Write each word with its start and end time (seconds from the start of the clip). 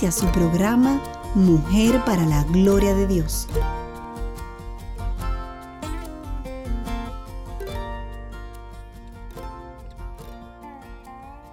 Inicia 0.00 0.18
su 0.18 0.32
programa 0.32 0.98
Mujer 1.34 2.02
para 2.06 2.24
la 2.24 2.42
Gloria 2.44 2.94
de 2.94 3.06
Dios. 3.06 3.46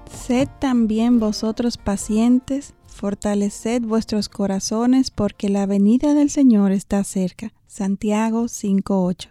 Sed 0.09 0.47
también 0.59 1.19
vosotros 1.19 1.77
pacientes, 1.77 2.73
fortaleced 2.87 3.81
vuestros 3.81 4.29
corazones, 4.29 5.11
porque 5.11 5.49
la 5.49 5.65
venida 5.65 6.13
del 6.13 6.29
Señor 6.29 6.71
está 6.71 7.03
cerca. 7.03 7.51
Santiago 7.67 8.45
5.8. 8.45 9.29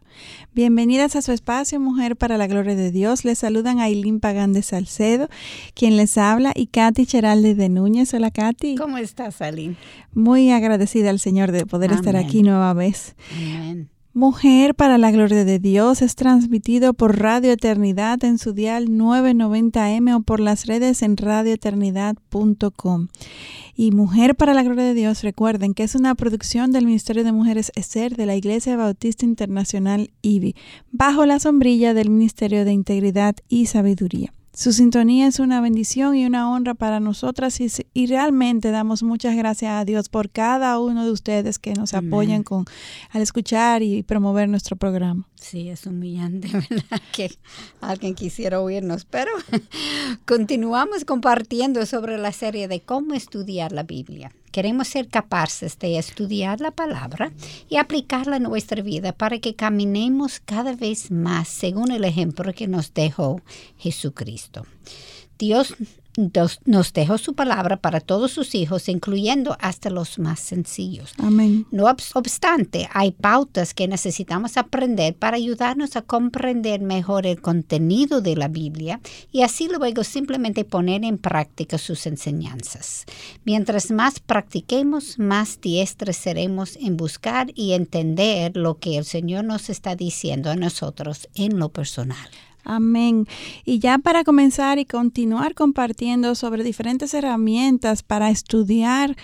Bienvenidas 0.54 1.16
a 1.16 1.22
su 1.22 1.32
espacio 1.32 1.80
Mujer 1.80 2.16
para 2.16 2.38
la 2.38 2.46
Gloria 2.46 2.74
de 2.74 2.90
Dios. 2.90 3.24
Les 3.24 3.38
saludan 3.38 3.80
Ailín 3.80 4.20
Pagán 4.20 4.52
de 4.52 4.62
Salcedo, 4.62 5.28
quien 5.74 5.96
les 5.96 6.16
habla, 6.18 6.52
y 6.54 6.66
Katy 6.66 7.06
Cheralde 7.06 7.54
de 7.54 7.68
Núñez. 7.68 8.12
Hola 8.14 8.30
Katy. 8.30 8.76
¿Cómo 8.76 8.98
estás, 8.98 9.40
Ailín? 9.40 9.76
Muy 10.14 10.50
agradecida 10.50 11.10
al 11.10 11.18
Señor 11.18 11.50
de 11.50 11.66
poder 11.66 11.92
estar 11.92 12.16
aquí 12.16 12.42
nueva 12.42 12.72
vez. 12.74 13.16
Amén. 13.36 13.90
Mujer 14.16 14.74
para 14.74 14.96
la 14.96 15.10
Gloria 15.10 15.44
de 15.44 15.58
Dios 15.58 16.00
es 16.00 16.14
transmitido 16.14 16.94
por 16.94 17.18
Radio 17.18 17.52
Eternidad 17.52 18.24
en 18.24 18.38
su 18.38 18.54
dial 18.54 18.88
990M 18.88 20.16
o 20.16 20.20
por 20.22 20.40
las 20.40 20.64
redes 20.64 21.02
en 21.02 21.18
radioeternidad.com. 21.18 23.08
Y 23.74 23.90
Mujer 23.90 24.34
para 24.34 24.54
la 24.54 24.62
Gloria 24.62 24.84
de 24.84 24.94
Dios, 24.94 25.22
recuerden 25.22 25.74
que 25.74 25.82
es 25.82 25.94
una 25.94 26.14
producción 26.14 26.72
del 26.72 26.86
Ministerio 26.86 27.24
de 27.24 27.32
Mujeres 27.32 27.70
ESER 27.74 28.16
de 28.16 28.24
la 28.24 28.36
Iglesia 28.36 28.78
Bautista 28.78 29.26
Internacional 29.26 30.10
IBI, 30.22 30.56
bajo 30.90 31.26
la 31.26 31.38
sombrilla 31.38 31.92
del 31.92 32.08
Ministerio 32.08 32.64
de 32.64 32.72
Integridad 32.72 33.36
y 33.50 33.66
Sabiduría. 33.66 34.32
Su 34.56 34.72
sintonía 34.72 35.26
es 35.26 35.38
una 35.38 35.60
bendición 35.60 36.16
y 36.16 36.24
una 36.24 36.50
honra 36.50 36.72
para 36.72 36.98
nosotras 36.98 37.60
y, 37.60 37.70
y, 37.92 38.06
realmente 38.06 38.70
damos 38.70 39.02
muchas 39.02 39.36
gracias 39.36 39.70
a 39.70 39.84
Dios 39.84 40.08
por 40.08 40.30
cada 40.30 40.78
uno 40.80 41.04
de 41.04 41.10
ustedes 41.10 41.58
que 41.58 41.74
nos 41.74 41.92
Amén. 41.92 42.10
apoyan 42.10 42.42
con 42.42 42.64
al 43.10 43.20
escuchar 43.20 43.82
y 43.82 44.02
promover 44.02 44.48
nuestro 44.48 44.76
programa. 44.76 45.28
Sí, 45.34 45.68
es 45.68 45.84
humillante, 45.84 46.48
¿verdad? 46.70 47.02
Que 47.12 47.36
alguien 47.82 48.14
quisiera 48.14 48.58
oírnos, 48.62 49.04
pero 49.04 49.30
continuamos 50.24 51.04
compartiendo 51.04 51.84
sobre 51.84 52.16
la 52.16 52.32
serie 52.32 52.66
de 52.66 52.80
cómo 52.80 53.12
estudiar 53.12 53.72
la 53.72 53.82
Biblia. 53.82 54.32
Queremos 54.56 54.88
ser 54.88 55.08
capaces 55.08 55.78
de 55.78 55.98
estudiar 55.98 56.62
la 56.62 56.70
palabra 56.70 57.30
y 57.68 57.76
aplicarla 57.76 58.36
en 58.38 58.44
nuestra 58.44 58.80
vida 58.80 59.12
para 59.12 59.38
que 59.38 59.54
caminemos 59.54 60.40
cada 60.42 60.74
vez 60.74 61.10
más 61.10 61.48
según 61.48 61.92
el 61.92 62.06
ejemplo 62.06 62.54
que 62.54 62.66
nos 62.66 62.94
dejó 62.94 63.42
Jesucristo. 63.76 64.64
Dios 65.38 65.74
nos 66.16 66.92
dejó 66.92 67.18
su 67.18 67.34
palabra 67.34 67.76
para 67.76 68.00
todos 68.00 68.32
sus 68.32 68.54
hijos, 68.54 68.88
incluyendo 68.88 69.56
hasta 69.60 69.90
los 69.90 70.18
más 70.18 70.40
sencillos. 70.40 71.14
Amén. 71.18 71.66
No 71.70 71.86
obstante, 71.86 72.88
hay 72.92 73.12
pautas 73.12 73.74
que 73.74 73.88
necesitamos 73.88 74.56
aprender 74.56 75.14
para 75.14 75.36
ayudarnos 75.36 75.96
a 75.96 76.02
comprender 76.02 76.80
mejor 76.80 77.26
el 77.26 77.40
contenido 77.40 78.20
de 78.20 78.36
la 78.36 78.48
Biblia 78.48 79.00
y 79.32 79.42
así 79.42 79.68
luego 79.68 80.04
simplemente 80.04 80.64
poner 80.64 81.04
en 81.04 81.18
práctica 81.18 81.78
sus 81.78 82.06
enseñanzas. 82.06 83.04
Mientras 83.44 83.90
más 83.90 84.20
practiquemos, 84.20 85.18
más 85.18 85.60
diestros 85.60 86.16
seremos 86.16 86.76
en 86.76 86.96
buscar 86.96 87.48
y 87.54 87.72
entender 87.72 88.56
lo 88.56 88.78
que 88.78 88.98
el 88.98 89.04
Señor 89.04 89.44
nos 89.44 89.70
está 89.70 89.96
diciendo 89.96 90.50
a 90.50 90.56
nosotros 90.56 91.28
en 91.34 91.58
lo 91.58 91.68
personal. 91.68 92.28
Amén. 92.66 93.26
Y 93.64 93.78
ya 93.78 93.98
para 93.98 94.24
comenzar 94.24 94.78
y 94.78 94.84
continuar 94.84 95.54
compartiendo 95.54 96.34
sobre 96.34 96.64
diferentes 96.64 97.14
herramientas 97.14 98.02
para 98.02 98.30
estudiar 98.30 99.16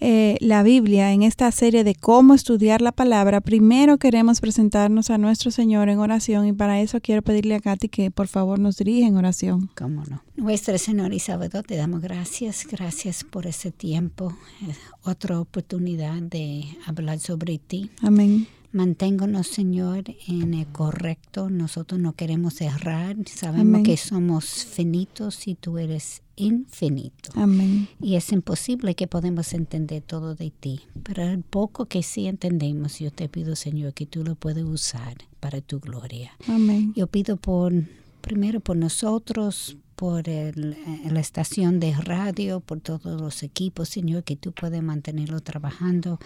eh, 0.00 0.36
la 0.40 0.62
Biblia 0.62 1.12
en 1.12 1.22
esta 1.22 1.50
serie 1.50 1.82
de 1.82 1.94
cómo 1.94 2.34
estudiar 2.34 2.82
la 2.82 2.92
palabra, 2.92 3.40
primero 3.40 3.98
queremos 3.98 4.40
presentarnos 4.40 5.10
a 5.10 5.18
nuestro 5.18 5.50
Señor 5.50 5.88
en 5.88 5.98
oración 5.98 6.46
y 6.46 6.52
para 6.52 6.80
eso 6.80 7.00
quiero 7.00 7.22
pedirle 7.22 7.54
a 7.54 7.60
Katy 7.60 7.88
que 7.88 8.10
por 8.10 8.28
favor 8.28 8.58
nos 8.58 8.76
dirija 8.76 9.08
en 9.08 9.16
oración. 9.16 9.70
¿Cómo 9.76 10.04
no? 10.04 10.22
Nuestro 10.36 10.76
Señor 10.78 11.12
y 11.12 11.18
Salvador, 11.18 11.64
te 11.64 11.76
damos 11.76 12.02
gracias, 12.02 12.66
gracias 12.70 13.24
por 13.24 13.46
ese 13.46 13.72
tiempo, 13.72 14.32
eh, 14.62 14.74
otra 15.02 15.40
oportunidad 15.40 16.20
de 16.20 16.64
hablar 16.86 17.18
sobre 17.18 17.58
ti. 17.58 17.90
Amén. 18.02 18.46
Manténgonos, 18.72 19.48
Señor, 19.48 20.04
en 20.28 20.54
el 20.54 20.66
correcto. 20.66 21.50
Nosotros 21.50 22.00
no 22.00 22.12
queremos 22.12 22.60
errar. 22.60 23.16
Sabemos 23.26 23.66
Amén. 23.66 23.82
que 23.82 23.96
somos 23.96 24.46
finitos 24.46 25.48
y 25.48 25.56
tú 25.56 25.78
eres 25.78 26.22
infinito. 26.36 27.30
Amén. 27.34 27.88
Y 28.00 28.14
es 28.14 28.32
imposible 28.32 28.94
que 28.94 29.06
podamos 29.06 29.52
entender 29.52 30.02
todo 30.02 30.34
de 30.34 30.50
ti. 30.50 30.80
Pero 31.02 31.24
el 31.24 31.42
poco 31.42 31.86
que 31.86 32.02
sí 32.02 32.26
entendemos, 32.26 32.98
yo 33.00 33.10
te 33.10 33.28
pido, 33.28 33.56
Señor, 33.56 33.92
que 33.92 34.06
tú 34.06 34.22
lo 34.24 34.36
puedas 34.36 34.64
usar 34.64 35.16
para 35.40 35.60
tu 35.60 35.80
gloria. 35.80 36.32
Amén. 36.46 36.92
Yo 36.94 37.06
pido 37.08 37.36
por, 37.36 37.72
primero 38.20 38.60
por 38.60 38.76
nosotros, 38.76 39.76
por 40.00 40.30
el, 40.30 40.78
la 41.10 41.20
estación 41.20 41.78
de 41.78 41.92
radio, 41.92 42.60
por 42.60 42.80
todos 42.80 43.20
los 43.20 43.42
equipos, 43.42 43.90
Señor, 43.90 44.24
que 44.24 44.34
tú 44.34 44.52
puedes 44.52 44.82
mantenerlo 44.82 45.40
trabajando 45.40 46.18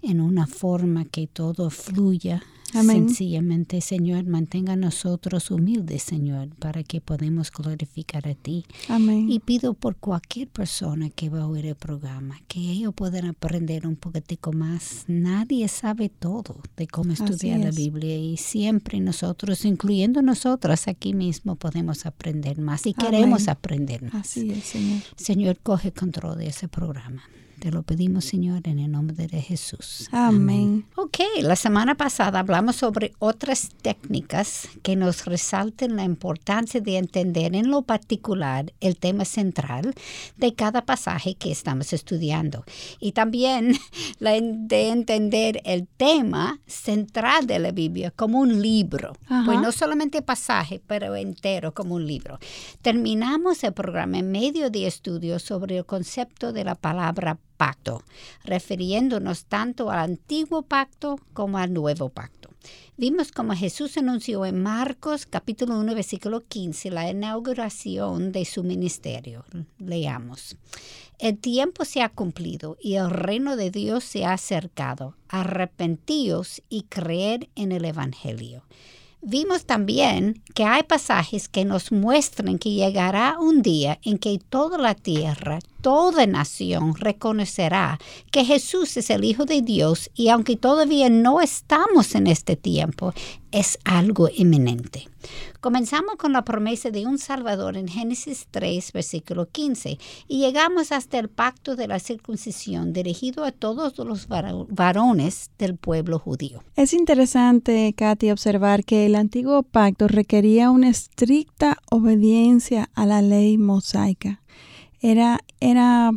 en 0.00 0.20
una 0.20 0.46
forma 0.46 1.06
que 1.06 1.26
todo 1.26 1.70
fluya. 1.70 2.44
Amén. 2.74 3.08
Sencillamente, 3.08 3.80
Señor, 3.80 4.24
mantenga 4.24 4.74
a 4.74 4.76
nosotros 4.76 5.50
humildes, 5.50 6.02
Señor, 6.02 6.48
para 6.56 6.82
que 6.82 7.00
podamos 7.00 7.50
glorificar 7.50 8.26
a 8.28 8.34
ti. 8.34 8.64
Amén. 8.88 9.30
Y 9.30 9.40
pido 9.40 9.74
por 9.74 9.96
cualquier 9.96 10.48
persona 10.48 11.10
que 11.10 11.28
va 11.28 11.42
a 11.42 11.46
oír 11.46 11.66
el 11.66 11.76
programa, 11.76 12.40
que 12.48 12.60
ellos 12.60 12.92
puedan 12.94 13.26
aprender 13.26 13.86
un 13.86 13.96
poquitico 13.96 14.52
más. 14.52 15.04
Nadie 15.06 15.68
sabe 15.68 16.08
todo 16.08 16.56
de 16.76 16.86
cómo 16.86 17.12
estudiar 17.12 17.60
la 17.60 17.70
Biblia 17.70 18.16
y 18.18 18.36
siempre 18.36 19.00
nosotros, 19.00 19.64
incluyendo 19.64 20.22
nosotras 20.22 20.88
aquí 20.88 21.14
mismo, 21.14 21.56
podemos 21.56 22.04
aprender 22.06 22.58
más 22.58 22.86
y 22.86 22.94
Amén. 22.96 23.10
queremos 23.10 23.48
aprender 23.48 24.02
más. 24.02 24.14
Así 24.14 24.50
es, 24.50 24.64
Señor. 24.64 25.02
Señor, 25.16 25.58
coge 25.62 25.92
control 25.92 26.38
de 26.38 26.48
ese 26.48 26.68
programa. 26.68 27.22
Te 27.58 27.70
lo 27.70 27.82
pedimos, 27.82 28.26
Señor, 28.26 28.68
en 28.68 28.78
el 28.78 28.92
nombre 28.92 29.26
de 29.26 29.40
Jesús. 29.40 30.08
Amén. 30.12 30.84
Ok, 30.94 31.18
la 31.40 31.56
semana 31.56 31.94
pasada 31.94 32.40
hablamos 32.40 32.76
sobre 32.76 33.14
otras 33.18 33.70
técnicas 33.80 34.68
que 34.82 34.94
nos 34.94 35.24
resalten 35.24 35.96
la 35.96 36.04
importancia 36.04 36.80
de 36.80 36.98
entender 36.98 37.54
en 37.56 37.70
lo 37.70 37.82
particular 37.82 38.72
el 38.80 38.98
tema 38.98 39.24
central 39.24 39.94
de 40.36 40.54
cada 40.54 40.84
pasaje 40.84 41.34
que 41.34 41.50
estamos 41.50 41.94
estudiando. 41.94 42.64
Y 43.00 43.12
también 43.12 43.72
la 44.18 44.32
de 44.32 44.88
entender 44.88 45.62
el 45.64 45.86
tema 45.86 46.60
central 46.66 47.46
de 47.46 47.58
la 47.58 47.72
Biblia 47.72 48.10
como 48.10 48.38
un 48.38 48.60
libro. 48.60 49.14
Ajá. 49.28 49.44
Pues 49.46 49.60
no 49.60 49.72
solamente 49.72 50.20
pasaje, 50.20 50.82
pero 50.86 51.16
entero 51.16 51.72
como 51.72 51.94
un 51.94 52.06
libro. 52.06 52.38
Terminamos 52.82 53.64
el 53.64 53.72
programa 53.72 54.18
en 54.18 54.30
medio 54.30 54.68
de 54.68 54.86
estudios 54.86 55.42
sobre 55.42 55.78
el 55.78 55.86
concepto 55.86 56.52
de 56.52 56.64
la 56.64 56.74
palabra 56.74 57.38
pacto, 57.56 58.02
refiriéndonos 58.44 59.46
tanto 59.46 59.90
al 59.90 59.98
antiguo 59.98 60.62
pacto 60.62 61.18
como 61.32 61.58
al 61.58 61.72
nuevo 61.72 62.08
pacto. 62.08 62.50
Vimos 62.96 63.30
como 63.30 63.54
Jesús 63.54 63.96
anunció 63.98 64.46
en 64.46 64.62
Marcos 64.62 65.26
capítulo 65.26 65.78
1 65.78 65.94
versículo 65.94 66.44
15 66.46 66.90
la 66.90 67.10
inauguración 67.10 68.32
de 68.32 68.44
su 68.44 68.64
ministerio. 68.64 69.44
Leamos. 69.78 70.56
El 71.18 71.38
tiempo 71.38 71.84
se 71.84 72.02
ha 72.02 72.08
cumplido 72.08 72.76
y 72.80 72.94
el 72.94 73.10
reino 73.10 73.56
de 73.56 73.70
Dios 73.70 74.04
se 74.04 74.24
ha 74.24 74.32
acercado. 74.32 75.16
Arrepentíos 75.28 76.62
y 76.68 76.82
creer 76.82 77.48
en 77.54 77.72
el 77.72 77.84
Evangelio. 77.84 78.64
Vimos 79.22 79.64
también 79.64 80.42
que 80.54 80.64
hay 80.64 80.82
pasajes 80.82 81.48
que 81.48 81.64
nos 81.64 81.90
muestran 81.90 82.58
que 82.58 82.70
llegará 82.70 83.36
un 83.40 83.60
día 83.60 83.98
en 84.02 84.18
que 84.18 84.38
toda 84.38 84.78
la 84.78 84.94
tierra, 84.94 85.58
toda 85.86 86.26
nación 86.26 86.96
reconocerá 86.96 88.00
que 88.32 88.44
Jesús 88.44 88.96
es 88.96 89.08
el 89.08 89.22
Hijo 89.22 89.44
de 89.44 89.62
Dios 89.62 90.10
y 90.16 90.30
aunque 90.30 90.56
todavía 90.56 91.08
no 91.10 91.40
estamos 91.40 92.16
en 92.16 92.26
este 92.26 92.56
tiempo, 92.56 93.14
es 93.52 93.78
algo 93.84 94.28
inminente. 94.34 95.08
Comenzamos 95.60 96.16
con 96.16 96.32
la 96.32 96.44
promesa 96.44 96.90
de 96.90 97.06
un 97.06 97.18
Salvador 97.18 97.76
en 97.76 97.86
Génesis 97.86 98.48
3, 98.50 98.90
versículo 98.90 99.48
15, 99.48 99.96
y 100.26 100.40
llegamos 100.40 100.90
hasta 100.90 101.20
el 101.20 101.28
pacto 101.28 101.76
de 101.76 101.86
la 101.86 102.00
circuncisión 102.00 102.92
dirigido 102.92 103.44
a 103.44 103.52
todos 103.52 103.96
los 103.98 104.26
varones 104.26 105.52
del 105.56 105.76
pueblo 105.76 106.18
judío. 106.18 106.64
Es 106.74 106.94
interesante, 106.94 107.94
Katy, 107.96 108.32
observar 108.32 108.84
que 108.84 109.06
el 109.06 109.14
antiguo 109.14 109.62
pacto 109.62 110.08
requería 110.08 110.68
una 110.68 110.88
estricta 110.88 111.78
obediencia 111.92 112.90
a 112.96 113.06
la 113.06 113.22
ley 113.22 113.56
mosaica. 113.56 114.40
Era, 115.00 115.40
era 115.60 116.12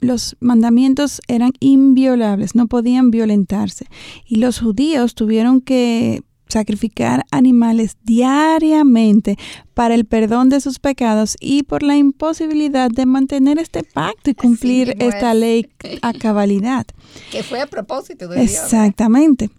los 0.00 0.36
mandamientos 0.40 1.20
eran 1.28 1.52
inviolables, 1.60 2.54
no 2.54 2.66
podían 2.66 3.10
violentarse. 3.10 3.86
Y 4.26 4.36
los 4.36 4.60
judíos 4.60 5.14
tuvieron 5.14 5.60
que 5.60 6.22
sacrificar 6.48 7.24
animales 7.30 7.96
diariamente 8.04 9.36
para 9.74 9.94
el 9.94 10.04
perdón 10.04 10.48
de 10.48 10.60
sus 10.60 10.78
pecados 10.78 11.36
y 11.40 11.64
por 11.64 11.82
la 11.82 11.96
imposibilidad 11.96 12.90
de 12.90 13.04
mantener 13.04 13.58
este 13.58 13.82
pacto 13.82 14.30
y 14.30 14.34
cumplir 14.34 14.94
esta 15.00 15.34
ley 15.34 15.68
a 16.02 16.12
cabalidad. 16.12 16.86
Que 17.30 17.42
fue 17.42 17.60
a 17.60 17.66
propósito 17.66 18.28
de 18.28 18.42
Exactamente. 18.42 19.50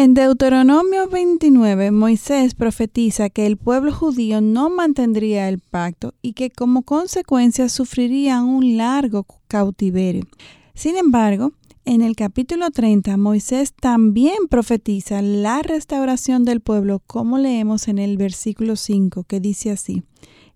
En 0.00 0.14
Deuteronomio 0.14 1.10
29, 1.10 1.90
Moisés 1.90 2.54
profetiza 2.54 3.28
que 3.28 3.44
el 3.44 3.58
pueblo 3.58 3.92
judío 3.92 4.40
no 4.40 4.70
mantendría 4.70 5.46
el 5.50 5.58
pacto 5.58 6.14
y 6.22 6.32
que 6.32 6.48
como 6.48 6.84
consecuencia 6.84 7.68
sufrirían 7.68 8.44
un 8.44 8.78
largo 8.78 9.26
cautiverio. 9.46 10.24
Sin 10.72 10.96
embargo, 10.96 11.52
en 11.84 12.00
el 12.00 12.16
capítulo 12.16 12.70
30, 12.70 13.18
Moisés 13.18 13.74
también 13.74 14.48
profetiza 14.48 15.20
la 15.20 15.60
restauración 15.60 16.46
del 16.46 16.62
pueblo, 16.62 17.02
como 17.06 17.36
leemos 17.36 17.86
en 17.86 17.98
el 17.98 18.16
versículo 18.16 18.76
5, 18.76 19.24
que 19.24 19.38
dice 19.38 19.70
así. 19.70 20.02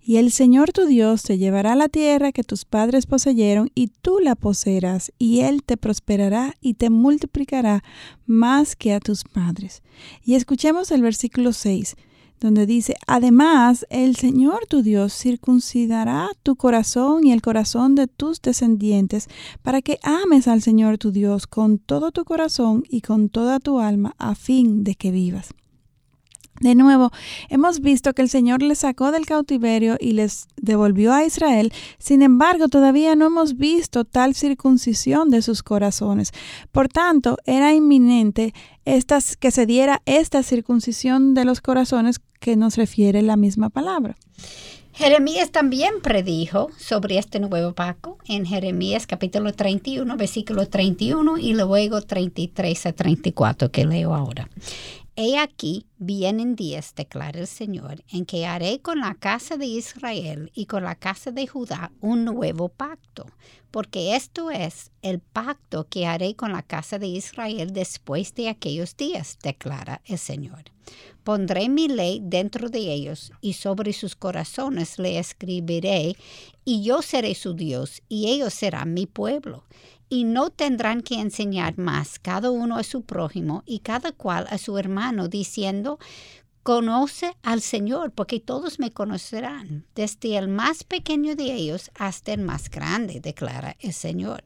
Y 0.07 0.19
el 0.19 0.33
Señor 0.33 0.71
tu 0.73 0.85
Dios 0.85 1.23
te 1.23 1.39
llevará 1.39 1.73
a 1.73 1.77
la 1.77 1.89
tierra 1.89 2.31
que 2.31 2.45
tus 2.45 2.67
padres 2.67 3.07
poseyeron, 3.07 3.71
y 3.75 3.89
tú 3.89 4.19
la 4.21 4.35
poseerás, 4.35 5.13
y 5.19 5.41
Él 5.41 5.63
te 5.65 5.79
prosperará 5.79 6.55
y 6.61 6.75
te 6.75 6.91
multiplicará 6.91 7.83
más 8.27 8.77
que 8.77 8.93
a 8.93 9.01
tus 9.01 9.25
padres. 9.25 9.83
Y 10.23 10.35
escuchemos 10.35 10.91
el 10.91 11.01
versículo 11.01 11.55
6 11.55 11.97
donde 12.41 12.67
dice, 12.67 12.95
además 13.07 13.87
el 13.89 14.17
Señor 14.17 14.67
tu 14.69 14.83
Dios 14.83 15.15
circuncidará 15.15 16.29
tu 16.43 16.57
corazón 16.57 17.27
y 17.27 17.33
el 17.33 17.41
corazón 17.41 17.95
de 17.95 18.07
tus 18.07 18.43
descendientes 18.43 19.29
para 19.63 19.81
que 19.81 19.99
ames 20.03 20.47
al 20.47 20.61
Señor 20.61 20.99
tu 20.99 21.11
Dios 21.11 21.47
con 21.47 21.79
todo 21.79 22.13
tu 22.13 22.25
corazón 22.25 22.83
y 22.91 23.01
con 23.01 23.31
toda 23.31 23.61
tu 23.61 23.81
alma 23.81 24.15
a 24.19 24.35
fin 24.35 24.85
de 24.85 24.95
que 24.95 25.11
vivas. 25.11 25.55
De 26.65 26.75
nuevo, 26.75 27.11
hemos 27.51 27.81
visto 27.81 28.15
que 28.15 28.23
el 28.23 28.31
Señor 28.31 28.63
les 28.63 28.79
sacó 28.79 29.13
del 29.13 29.27
cautiverio 29.27 29.99
y 30.01 30.13
les 30.13 30.49
devolvió 30.57 31.13
a 31.13 31.23
Israel, 31.23 31.71
sin 31.99 32.23
embargo 32.23 32.69
todavía 32.69 33.15
no 33.17 33.27
hemos 33.27 33.59
visto 33.59 34.07
tal 34.07 34.35
circuncisión 34.35 35.29
de 35.29 35.43
sus 35.43 35.63
corazones. 35.63 36.33
Por 36.73 36.89
tanto, 36.89 37.37
era 37.45 37.75
inminente 37.75 38.55
estas, 38.87 39.37
que 39.37 39.51
se 39.51 39.67
diera 39.67 40.01
esta 40.07 40.43
circuncisión 40.43 41.35
de 41.35 41.45
los 41.45 41.61
corazones 41.61 42.23
que 42.41 42.57
nos 42.57 42.77
refiere 42.77 43.21
la 43.21 43.37
misma 43.37 43.69
palabra. 43.69 44.17
Jeremías 44.95 45.51
también 45.51 46.01
predijo 46.03 46.71
sobre 46.79 47.19
este 47.19 47.41
nuevo 47.41 47.75
pacto 47.75 48.17
en 48.27 48.47
Jeremías 48.47 49.07
capítulo 49.07 49.53
31, 49.53 50.17
versículo 50.17 50.67
31 50.67 51.37
y 51.37 51.53
luego 51.53 52.01
33 52.01 52.87
a 52.87 52.93
34 52.93 53.71
que 53.71 53.85
leo 53.85 54.15
ahora. 54.15 54.49
He 55.17 55.39
aquí, 55.39 55.87
vienen 55.99 56.57
días, 56.57 56.93
declara 56.97 57.39
el 57.39 57.47
Señor, 57.47 58.03
en 58.11 58.27
que 58.27 58.47
haré 58.47 58.81
con 58.81 58.99
la 58.99 59.15
casa 59.15 59.57
de 59.57 59.67
Israel 59.67 60.51
y 60.57 60.67
con 60.67 60.83
la 60.83 60.97
casa 60.97 61.31
de 61.31 61.47
Judá 61.47 61.93
un 62.01 62.25
nuevo 62.25 62.69
pacto, 62.69 63.27
porque 63.71 64.17
esto 64.17 64.51
es 64.51 64.91
el 65.03 65.21
pacto 65.21 65.87
que 65.89 66.07
haré 66.07 66.35
con 66.35 66.51
la 66.51 66.63
casa 66.63 66.99
de 66.99 67.07
Israel 67.07 67.73
después 67.73 68.35
de 68.35 68.49
aquellos 68.49 68.97
días, 68.97 69.39
declara 69.41 70.03
el 70.05 70.19
Señor. 70.19 70.65
Pondré 71.23 71.69
mi 71.69 71.87
ley 71.87 72.21
dentro 72.21 72.69
de 72.69 72.93
ellos 72.93 73.31
y 73.41 73.53
sobre 73.53 73.93
sus 73.93 74.17
corazones 74.17 74.99
le 74.99 75.21
escribiré, 75.21 76.17
y 76.65 76.83
yo 76.83 77.03
seré 77.03 77.37
su 77.37 77.55
Dios, 77.55 78.03
y 78.09 78.33
ellos 78.33 78.53
serán 78.53 78.95
mi 78.95 79.07
pueblo 79.07 79.63
y 80.15 80.23
no 80.23 80.51
tendrán 80.51 81.01
que 81.01 81.19
enseñar 81.19 81.77
más. 81.77 82.21
Cada 82.21 82.53
uno 82.53 82.77
a 82.77 82.85
su 82.85 83.03
prójimo 83.03 83.65
y 83.67 83.81
cada 83.81 84.13
cual 84.13 84.47
a 84.49 84.59
su 84.59 84.79
hermano, 84.79 85.27
diciendo, 85.27 85.99
Conoce 86.63 87.37
al 87.43 87.61
Señor, 87.61 88.13
porque 88.13 88.39
todos 88.39 88.79
me 88.79 88.93
conocerán, 88.93 89.87
desde 89.97 90.39
el 90.39 90.47
más 90.47 90.85
pequeño 90.85 91.35
de 91.35 91.53
ellos 91.53 91.91
hasta 91.97 92.33
el 92.33 92.43
más 92.43 92.71
grande, 92.71 93.19
declara 93.21 93.77
el 93.81 93.93
Señor 93.93 94.45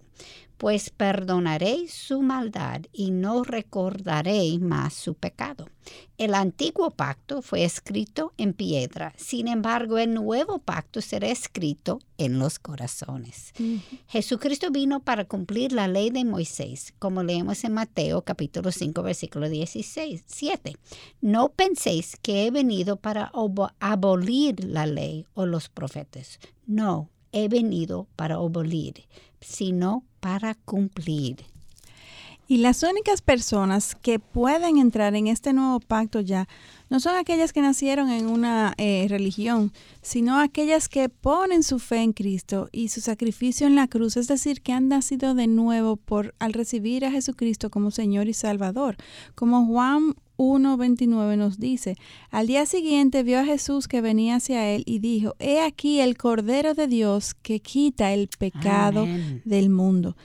pues 0.59 0.91
perdonaré 0.91 1.87
su 1.89 2.21
maldad 2.21 2.83
y 2.93 3.13
no 3.13 3.45
recordaré 3.45 4.59
más 4.59 4.93
su 4.93 5.15
pecado. 5.15 5.69
El 6.19 6.35
antiguo 6.35 6.91
pacto 6.91 7.43
fue 7.43 7.65
escrito 7.65 8.33
en 8.37 8.53
piedra, 8.53 9.15
sin 9.17 9.47
embargo 9.47 9.99
el 9.99 10.13
nuevo 10.13 10.59
pacto 10.59 11.01
será 11.01 11.29
escrito 11.29 12.01
en 12.19 12.41
los 12.41 12.59
corazones. 12.59 13.53
Jesucristo 14.09 14.71
vino 14.73 15.01
para 15.01 15.27
cumplir 15.27 15.73
la 15.73 15.87
ley 15.87 16.11
de 16.11 16.25
Moisés, 16.25 16.93
como 16.99 17.23
leemos 17.23 17.63
en 17.63 17.73
Mateo 17.73 18.23
capítulo 18.23 18.73
5 18.73 19.01
versículo 19.03 19.49
16, 19.49 20.25
7. 20.27 20.77
No 21.21 21.51
penséis 21.51 22.17
que 22.21 22.47
he 22.47 22.51
venido 22.51 22.97
para 22.97 23.31
abolir 23.79 24.65
la 24.65 24.87
ley 24.87 25.25
o 25.35 25.47
los 25.47 25.69
profetas. 25.69 26.41
No, 26.67 27.09
he 27.33 27.49
venido 27.49 28.09
para 28.17 28.37
abolir, 28.37 29.05
sino 29.41 30.05
para 30.21 30.55
cumplir. 30.55 31.45
Y 32.51 32.57
las 32.57 32.83
únicas 32.83 33.21
personas 33.21 33.95
que 33.95 34.19
pueden 34.19 34.79
entrar 34.79 35.15
en 35.15 35.27
este 35.27 35.53
nuevo 35.53 35.81
pacto 35.81 36.21
ya 36.21 36.49
no 36.89 36.99
son 36.99 37.15
aquellas 37.17 37.53
que 37.53 37.61
nacieron 37.61 38.09
en 38.09 38.27
una 38.27 38.73
eh, 38.79 39.05
religión, 39.11 39.71
sino 40.01 40.39
aquellas 40.41 40.89
que 40.89 41.11
ponen 41.11 41.63
su 41.63 41.79
fe 41.79 41.99
en 41.99 42.15
Cristo 42.15 42.71
y 42.73 42.89
su 42.89 43.03
sacrificio 43.03 43.67
en 43.67 43.77
la 43.77 43.87
cruz, 43.87 44.17
es 44.17 44.29
decir, 44.29 44.63
que 44.63 44.73
han 44.73 44.89
nacido 44.89 45.35
de 45.35 45.47
nuevo 45.47 45.97
por 45.97 46.35
al 46.39 46.55
recibir 46.55 47.05
a 47.05 47.11
Jesucristo 47.11 47.69
como 47.69 47.91
Señor 47.91 48.29
y 48.29 48.33
Salvador. 48.33 48.97
Como 49.35 49.67
Juan 49.67 50.15
1.29 50.39 51.37
nos 51.37 51.59
dice, 51.59 51.97
al 52.31 52.47
día 52.47 52.65
siguiente 52.65 53.23
vio 53.25 53.41
a 53.41 53.45
Jesús 53.45 53.89
que 53.89 54.01
venía 54.01 54.37
hacia 54.37 54.71
él 54.71 54.85
y 54.87 55.01
dijo, 55.01 55.35
He 55.41 55.61
aquí 55.61 56.01
el 56.01 56.17
Cordero 56.17 56.75
de 56.75 56.87
Dios 56.87 57.35
que 57.35 57.61
quita 57.61 58.13
el 58.13 58.29
pecado 58.29 59.07
del 59.45 59.69
mundo. 59.69 60.17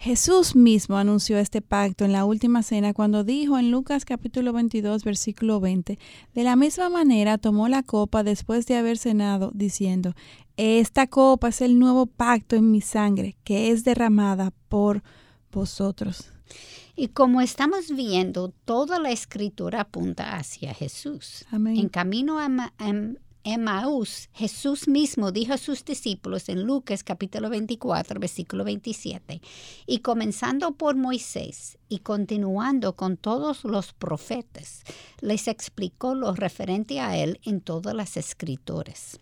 Jesús 0.00 0.54
mismo 0.54 0.96
anunció 0.96 1.38
este 1.38 1.60
pacto 1.60 2.04
en 2.04 2.12
la 2.12 2.24
última 2.24 2.62
cena 2.62 2.94
cuando 2.94 3.24
dijo 3.24 3.58
en 3.58 3.72
Lucas 3.72 4.04
capítulo 4.04 4.52
22 4.52 5.02
versículo 5.02 5.58
20, 5.58 5.98
de 6.34 6.42
la 6.44 6.54
misma 6.54 6.88
manera 6.88 7.36
tomó 7.36 7.66
la 7.68 7.82
copa 7.82 8.22
después 8.22 8.64
de 8.66 8.76
haber 8.76 8.96
cenado, 8.96 9.50
diciendo, 9.54 10.14
Esta 10.56 11.08
copa 11.08 11.48
es 11.48 11.60
el 11.60 11.80
nuevo 11.80 12.06
pacto 12.06 12.54
en 12.54 12.70
mi 12.70 12.80
sangre, 12.80 13.36
que 13.42 13.70
es 13.70 13.82
derramada 13.82 14.52
por 14.68 15.02
vosotros. 15.50 16.30
Y 17.00 17.06
como 17.06 17.40
estamos 17.40 17.94
viendo, 17.94 18.52
toda 18.64 18.98
la 18.98 19.12
escritura 19.12 19.82
apunta 19.82 20.34
hacia 20.34 20.74
Jesús. 20.74 21.44
En 21.52 21.88
camino 21.88 22.40
a, 22.40 22.48
Emmaús, 23.44 24.28
Jesús 24.32 24.88
mismo 24.88 25.30
dijo 25.30 25.52
a 25.52 25.58
sus 25.58 25.84
discípulos 25.84 26.48
en 26.48 26.64
Lucas 26.64 27.04
capítulo 27.04 27.50
24, 27.50 28.18
versículo 28.18 28.64
27, 28.64 29.40
y 29.86 30.00
comenzando 30.00 30.72
por 30.72 30.96
Moisés 30.96 31.78
y 31.88 32.00
continuando 32.00 32.96
con 32.96 33.16
todos 33.16 33.62
los 33.62 33.92
profetas, 33.92 34.82
les 35.20 35.46
explicó 35.46 36.16
lo 36.16 36.34
referente 36.34 36.98
a 36.98 37.16
él 37.16 37.38
en 37.44 37.60
todas 37.60 37.94
las 37.94 38.16
escrituras. 38.16 39.20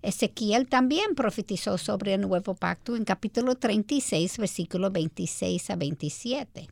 Ezequiel 0.00 0.66
también 0.66 1.14
profetizó 1.14 1.76
sobre 1.76 2.14
el 2.14 2.22
nuevo 2.22 2.54
pacto 2.54 2.96
en 2.96 3.04
capítulo 3.04 3.56
36, 3.56 4.38
versículo 4.38 4.90
26 4.90 5.70
a 5.70 5.76
27. 5.76 6.68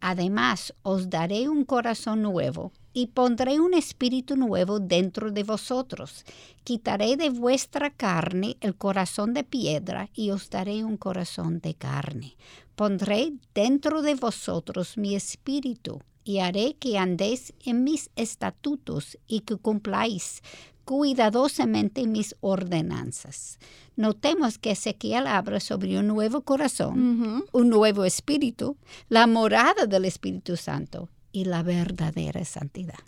Además, 0.00 0.74
os 0.82 1.10
daré 1.10 1.48
un 1.48 1.64
corazón 1.64 2.22
nuevo 2.22 2.72
y 2.92 3.08
pondré 3.08 3.60
un 3.60 3.74
espíritu 3.74 4.36
nuevo 4.36 4.80
dentro 4.80 5.30
de 5.30 5.44
vosotros. 5.44 6.24
Quitaré 6.64 7.16
de 7.16 7.30
vuestra 7.30 7.90
carne 7.90 8.56
el 8.60 8.74
corazón 8.76 9.34
de 9.34 9.44
piedra 9.44 10.08
y 10.14 10.30
os 10.30 10.50
daré 10.50 10.84
un 10.84 10.96
corazón 10.96 11.60
de 11.60 11.74
carne. 11.74 12.36
Pondré 12.74 13.32
dentro 13.54 14.00
de 14.00 14.14
vosotros 14.14 14.96
mi 14.96 15.14
espíritu 15.14 16.00
y 16.24 16.38
haré 16.38 16.74
que 16.74 16.98
andéis 16.98 17.52
en 17.64 17.84
mis 17.84 18.10
estatutos 18.16 19.18
y 19.26 19.40
que 19.40 19.56
cumpláis 19.56 20.42
cuidadosamente 20.90 22.04
mis 22.08 22.34
ordenanzas. 22.40 23.60
Notemos 23.94 24.58
que 24.58 24.72
Ezequiel 24.72 25.28
habla 25.28 25.60
sobre 25.60 25.96
un 25.96 26.08
nuevo 26.08 26.40
corazón, 26.40 27.44
un 27.52 27.68
nuevo 27.68 28.04
espíritu, 28.04 28.76
la 29.08 29.28
morada 29.28 29.86
del 29.86 30.04
Espíritu 30.04 30.56
Santo 30.56 31.08
y 31.30 31.44
la 31.44 31.62
verdadera 31.62 32.44
santidad. 32.44 32.98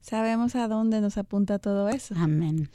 sabemos 0.00 0.56
a 0.56 0.66
dónde 0.66 1.00
nos 1.00 1.16
apunta 1.16 1.60
todo 1.60 1.90
eso. 1.90 2.12
Amén. 2.18 2.68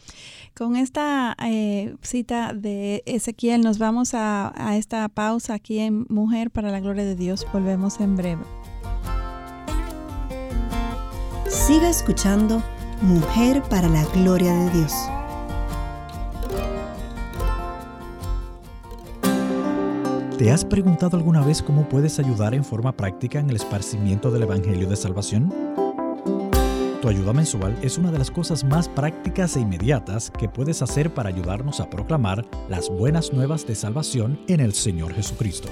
Con 0.56 0.78
esta 0.78 1.36
eh, 1.46 1.98
cita 2.02 2.54
de 2.54 3.04
Ezequiel 3.06 3.60
nos 3.60 3.80
vamos 3.80 4.14
a, 4.14 4.54
a 4.56 4.78
esta 4.78 5.10
pausa 5.10 5.56
aquí 5.56 5.80
en 5.80 6.06
Mujer 6.08 6.52
para 6.52 6.72
la 6.72 6.80
Gloria 6.80 7.04
de 7.04 7.18
Dios. 7.18 7.46
Volvemos 7.52 8.00
en 8.00 8.16
breve. 8.16 8.44
Siga 11.50 11.90
escuchando 11.90 12.64
Mujer 13.02 13.62
para 13.70 13.88
la 13.88 14.04
Gloria 14.06 14.52
de 14.52 14.72
Dios. 14.72 14.92
¿Te 20.40 20.52
has 20.52 20.66
preguntado 20.66 21.16
alguna 21.16 21.42
vez 21.42 21.62
cómo 21.62 21.88
puedes 21.88 22.18
ayudar 22.18 22.56
en 22.56 22.66
forma 22.66 22.92
práctica 22.92 23.40
en 23.40 23.52
el 23.52 23.56
esparcimiento 23.56 24.32
del 24.32 24.44
Evangelio 24.44 24.90
de 24.90 24.96
Salvación? 24.96 25.54
Tu 27.00 27.08
ayuda 27.08 27.34
mensual 27.34 27.78
es 27.84 28.00
una 28.00 28.12
de 28.12 28.18
las 28.18 28.32
cosas 28.32 28.64
más 28.64 28.90
prácticas 28.90 29.56
e 29.56 29.60
inmediatas 29.60 30.32
que 30.32 30.50
puedes 30.50 30.82
hacer 30.82 31.14
para 31.14 31.30
ayudarnos 31.30 31.80
a 31.80 31.92
proclamar 31.92 32.46
las 32.68 32.90
buenas 32.90 33.32
nuevas 33.32 33.68
de 33.68 33.76
salvación 33.76 34.40
en 34.48 34.60
el 34.60 34.74
Señor 34.74 35.14
Jesucristo. 35.14 35.70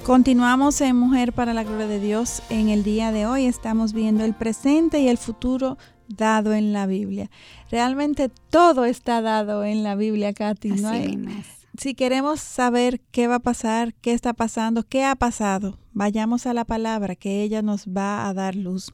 Continuamos 0.08 0.80
en 0.80 0.96
Mujer 0.96 1.34
para 1.34 1.54
la 1.54 1.66
Gloria 1.66 1.86
de 1.86 2.00
Dios. 2.00 2.42
En 2.50 2.70
el 2.70 2.86
día 2.86 3.12
de 3.12 3.26
hoy 3.26 3.44
estamos 3.44 3.92
viendo 3.92 4.24
el 4.24 4.34
presente 4.34 5.02
y 5.02 5.10
el 5.10 5.18
futuro 5.18 5.78
dado 6.08 6.54
en 6.54 6.72
la 6.72 6.88
Biblia. 6.88 7.30
Realmente 7.70 8.30
todo 8.50 8.86
está 8.86 9.22
dado 9.22 9.66
en 9.66 9.84
la 9.84 9.96
Biblia, 9.96 10.32
Katy. 10.32 10.70
¿no? 10.70 10.88
Así 10.88 11.57
si 11.78 11.94
queremos 11.94 12.40
saber 12.40 13.02
qué 13.12 13.28
va 13.28 13.36
a 13.36 13.40
pasar, 13.40 13.94
qué 13.96 14.14
está 14.14 14.34
pasando, 14.34 14.84
qué 14.84 15.04
ha 15.04 15.16
pasado, 15.16 15.78
vayamos 15.94 16.46
a 16.46 16.54
la 16.54 16.66
palabra 16.66 17.16
que 17.16 17.44
ella 17.44 17.62
nos 17.62 17.88
va 17.88 18.28
a 18.28 18.34
dar 18.34 18.56
luz. 18.56 18.92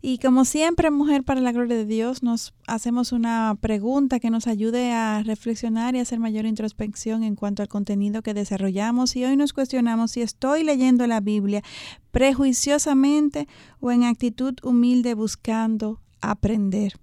Y 0.00 0.18
como 0.18 0.44
siempre, 0.44 0.90
Mujer 0.90 1.24
para 1.24 1.40
la 1.40 1.52
Gloria 1.52 1.76
de 1.76 1.86
Dios, 1.86 2.22
nos 2.22 2.54
hacemos 2.66 3.12
una 3.12 3.56
pregunta 3.60 4.20
que 4.20 4.30
nos 4.30 4.46
ayude 4.46 4.92
a 4.92 5.22
reflexionar 5.22 5.94
y 5.94 6.00
hacer 6.00 6.18
mayor 6.18 6.46
introspección 6.46 7.22
en 7.22 7.36
cuanto 7.36 7.62
al 7.62 7.68
contenido 7.68 8.22
que 8.22 8.34
desarrollamos. 8.34 9.16
Y 9.16 9.24
hoy 9.24 9.36
nos 9.36 9.52
cuestionamos 9.52 10.12
si 10.12 10.22
estoy 10.22 10.64
leyendo 10.64 11.06
la 11.06 11.20
Biblia 11.20 11.62
prejuiciosamente 12.10 13.48
o 13.80 13.90
en 13.90 14.04
actitud 14.04 14.54
humilde 14.62 15.14
buscando 15.14 16.01
aprender. 16.22 16.94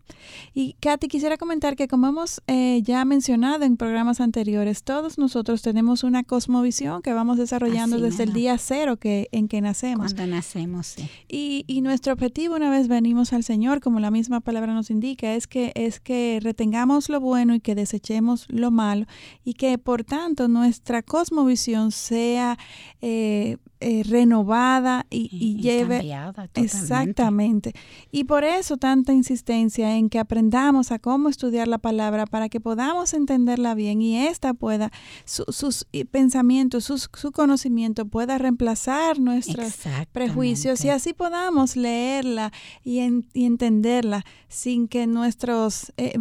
Y 0.54 0.74
Katy, 0.80 1.08
quisiera 1.08 1.38
comentar 1.38 1.76
que 1.76 1.88
como 1.88 2.08
hemos 2.08 2.42
eh, 2.48 2.82
ya 2.84 3.06
mencionado 3.06 3.64
en 3.66 3.78
programas 3.78 4.20
anteriores, 4.22 4.84
todos 4.84 5.18
nosotros 5.18 5.62
tenemos 5.62 6.04
una 6.04 6.24
cosmovisión 6.24 7.02
que 7.02 7.14
vamos 7.14 7.38
desarrollando 7.38 7.98
Así 7.98 8.06
desde 8.06 8.24
el 8.24 8.34
día 8.34 8.58
cero 8.58 8.98
que, 8.98 9.28
en 9.32 9.48
que 9.48 9.62
nacemos. 9.62 10.14
Cuando 10.14 10.36
nacemos, 10.36 10.88
sí. 10.88 11.10
Y, 11.28 11.66
y 11.68 11.82
nuestro 11.82 12.14
objetivo 12.14 12.56
una 12.56 12.70
vez 12.70 12.88
venimos 12.88 13.34
al 13.34 13.44
Señor, 13.44 13.82
como 13.82 14.00
la 14.00 14.12
misma 14.12 14.40
palabra 14.40 14.74
nos 14.74 14.90
indica, 14.90 15.36
es 15.36 15.48
que, 15.48 15.72
es 15.76 16.00
que 16.00 16.40
retengamos 16.42 17.10
lo 17.10 17.20
bueno 17.20 17.54
y 17.54 17.60
que 17.60 17.76
desechemos 17.76 18.46
lo 18.50 18.72
malo 18.72 19.06
y 19.44 19.54
que 19.54 19.78
por 19.78 20.04
tanto 20.04 20.48
nuestra 20.48 21.04
cosmovisión 21.04 21.92
sea 21.92 22.58
eh, 23.02 23.58
eh, 23.82 24.04
renovada 24.04 25.06
y, 25.10 25.30
y 25.32 25.62
lleve... 25.62 25.98
cambiada. 25.98 26.50
Exactamente. 26.56 27.74
Y 28.12 28.26
por 28.26 28.44
eso 28.44 28.78
tanta 28.78 29.14
insistencia 29.14 29.96
en 29.96 30.10
que 30.10 30.20
aprendamos 30.20 30.92
a 30.92 31.00
cómo 31.00 31.30
estudiar 31.30 31.68
la 31.68 31.78
palabra 31.78 32.26
para 32.26 32.50
que 32.50 32.60
podamos 32.60 33.14
entenderla 33.14 33.76
bien 33.76 34.02
y 34.02 34.18
ésta 34.28 34.54
pueda, 34.54 34.92
su- 35.26 35.46
sus 35.50 35.88
eh, 35.94 36.06
pensamientos, 36.06 36.84
sus- 36.86 37.10
su 37.14 37.32
conocimiento 37.32 38.06
pueda 38.06 38.38
reemplazar 38.38 39.20
nuestros 39.20 39.74
prejuicios 40.12 40.84
y 40.86 40.90
así 40.90 41.14
podamos 41.14 41.76
leerla 41.76 42.52
y, 42.84 43.00
en- 43.00 43.28
y 43.34 43.46
entenderla 43.46 44.26
sin 44.48 44.88
que 44.88 45.08
nuestros 45.08 45.94
eh, 45.98 46.14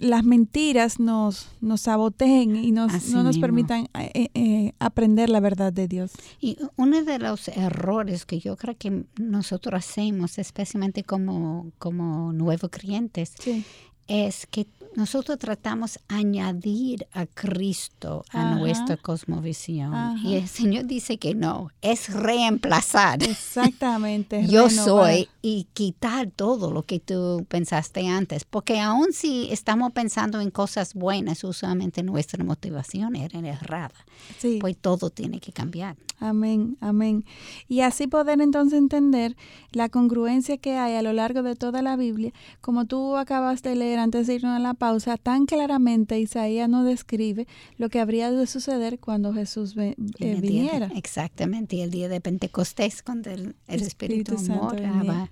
las 0.00 0.24
mentiras 0.24 0.98
nos, 1.00 1.48
nos 1.60 1.82
saboteen 1.82 2.56
y 2.56 2.72
nos, 2.72 2.92
Así 2.94 3.12
no 3.12 3.18
nos 3.22 3.36
mismo. 3.36 3.40
permitan 3.42 3.88
eh, 3.94 4.72
aprender 4.78 5.30
la 5.30 5.40
verdad 5.40 5.72
de 5.72 5.86
Dios. 5.88 6.12
Y 6.40 6.58
uno 6.76 7.02
de 7.06 7.18
los 7.18 7.48
errores 7.48 8.26
que 8.26 8.38
yo 8.40 8.56
creo 8.56 8.76
que 8.76 9.04
nosotros 9.18 9.74
hacemos, 9.78 10.38
especialmente 10.38 11.02
como, 11.04 11.72
como 11.78 12.32
nuevos 12.32 12.70
creyentes, 12.70 13.32
Sí. 13.38 13.64
Es 14.08 14.46
que 14.46 14.66
nosotros 14.94 15.38
tratamos 15.38 15.98
añadir 16.08 17.06
a 17.12 17.26
Cristo 17.26 18.24
a 18.32 18.40
Ajá. 18.52 18.54
nuestra 18.58 18.96
cosmovisión. 18.96 19.92
Ajá. 19.94 20.16
Y 20.26 20.36
el 20.36 20.48
Señor 20.48 20.86
dice 20.86 21.18
que 21.18 21.34
no, 21.34 21.68
es 21.82 22.08
reemplazar. 22.14 23.22
Exactamente. 23.22 24.46
Yo 24.48 24.68
renovar. 24.68 24.74
soy 25.14 25.28
y 25.42 25.66
quitar 25.74 26.30
todo 26.30 26.70
lo 26.72 26.82
que 26.82 26.98
tú 27.00 27.44
pensaste 27.48 28.06
antes, 28.08 28.44
porque 28.44 28.80
aun 28.80 29.12
si 29.12 29.48
estamos 29.50 29.92
pensando 29.92 30.40
en 30.40 30.50
cosas 30.50 30.94
buenas, 30.94 31.44
usualmente 31.44 32.02
nuestra 32.02 32.42
motivación 32.42 33.16
era 33.16 33.38
errada, 33.40 33.94
Sí. 34.38 34.58
pues 34.60 34.76
todo 34.78 35.10
tiene 35.10 35.40
que 35.40 35.52
cambiar. 35.52 35.96
Amén, 36.18 36.78
amén. 36.80 37.24
Y 37.68 37.80
así 37.80 38.06
poder 38.06 38.40
entonces 38.40 38.78
entender 38.78 39.36
la 39.72 39.90
congruencia 39.90 40.56
que 40.56 40.78
hay 40.78 40.94
a 40.94 41.02
lo 41.02 41.12
largo 41.12 41.42
de 41.42 41.54
toda 41.56 41.82
la 41.82 41.96
Biblia, 41.96 42.32
como 42.62 42.86
tú 42.86 43.16
acabas 43.16 43.62
de 43.62 43.74
leer 43.74 43.95
antes 43.98 44.26
de 44.26 44.34
irnos 44.34 44.56
a 44.56 44.58
la 44.58 44.74
pausa, 44.74 45.16
tan 45.16 45.46
claramente 45.46 46.18
Isaías 46.20 46.68
nos 46.68 46.84
describe 46.86 47.46
lo 47.78 47.88
que 47.88 48.00
habría 48.00 48.30
de 48.30 48.46
suceder 48.46 48.98
cuando 48.98 49.32
Jesús 49.34 49.74
ve- 49.74 49.96
eh, 50.18 50.34
de- 50.34 50.40
viniera. 50.40 50.90
exactamente, 50.94 51.76
y 51.76 51.80
el 51.82 51.90
día 51.90 52.08
de 52.08 52.20
Pentecostés, 52.20 53.02
cuando 53.02 53.30
el, 53.30 53.56
el 53.68 53.82
Espíritu 53.82 54.34
Espíritu, 54.34 54.52
moraba 54.54 55.30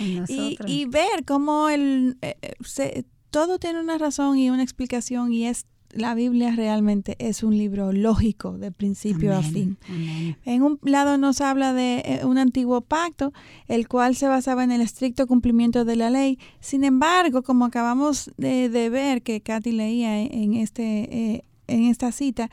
en 0.00 0.16
nosotros. 0.16 0.70
y 0.70 0.84
ver 0.86 1.24
cómo 1.26 1.68
el, 1.68 2.16
eh, 2.22 2.36
eh, 2.42 2.52
se- 2.64 3.04
todo 3.30 3.58
tiene 3.58 3.80
una 3.80 3.98
razón 3.98 4.38
y 4.38 4.50
una 4.50 4.62
explicación 4.62 5.32
y 5.32 5.46
es 5.46 5.66
la 5.90 6.14
Biblia 6.14 6.54
realmente 6.54 7.16
es 7.18 7.42
un 7.42 7.56
libro 7.56 7.92
lógico 7.92 8.58
de 8.58 8.70
principio 8.72 9.36
a 9.36 9.42
fin. 9.42 9.78
amén. 9.88 10.36
En 10.44 10.62
un 10.62 10.78
lado 10.82 11.18
nos 11.18 11.40
habla 11.40 11.72
de 11.72 12.02
eh, 12.04 12.20
un 12.24 12.38
antiguo 12.38 12.80
pacto, 12.80 13.32
el 13.66 13.88
cual 13.88 14.14
se 14.14 14.28
basaba 14.28 14.64
en 14.64 14.72
el 14.72 14.80
estricto 14.80 15.26
cumplimiento 15.26 15.84
de 15.84 15.96
la 15.96 16.10
ley. 16.10 16.38
Sin 16.60 16.84
embargo, 16.84 17.42
como 17.42 17.64
acabamos 17.64 18.30
de, 18.36 18.68
de 18.68 18.90
ver 18.90 19.22
que 19.22 19.40
Katy 19.40 19.72
leía 19.72 20.20
en, 20.20 20.32
en 20.32 20.54
este, 20.54 21.34
eh, 21.34 21.44
en 21.66 21.84
esta 21.84 22.12
cita, 22.12 22.50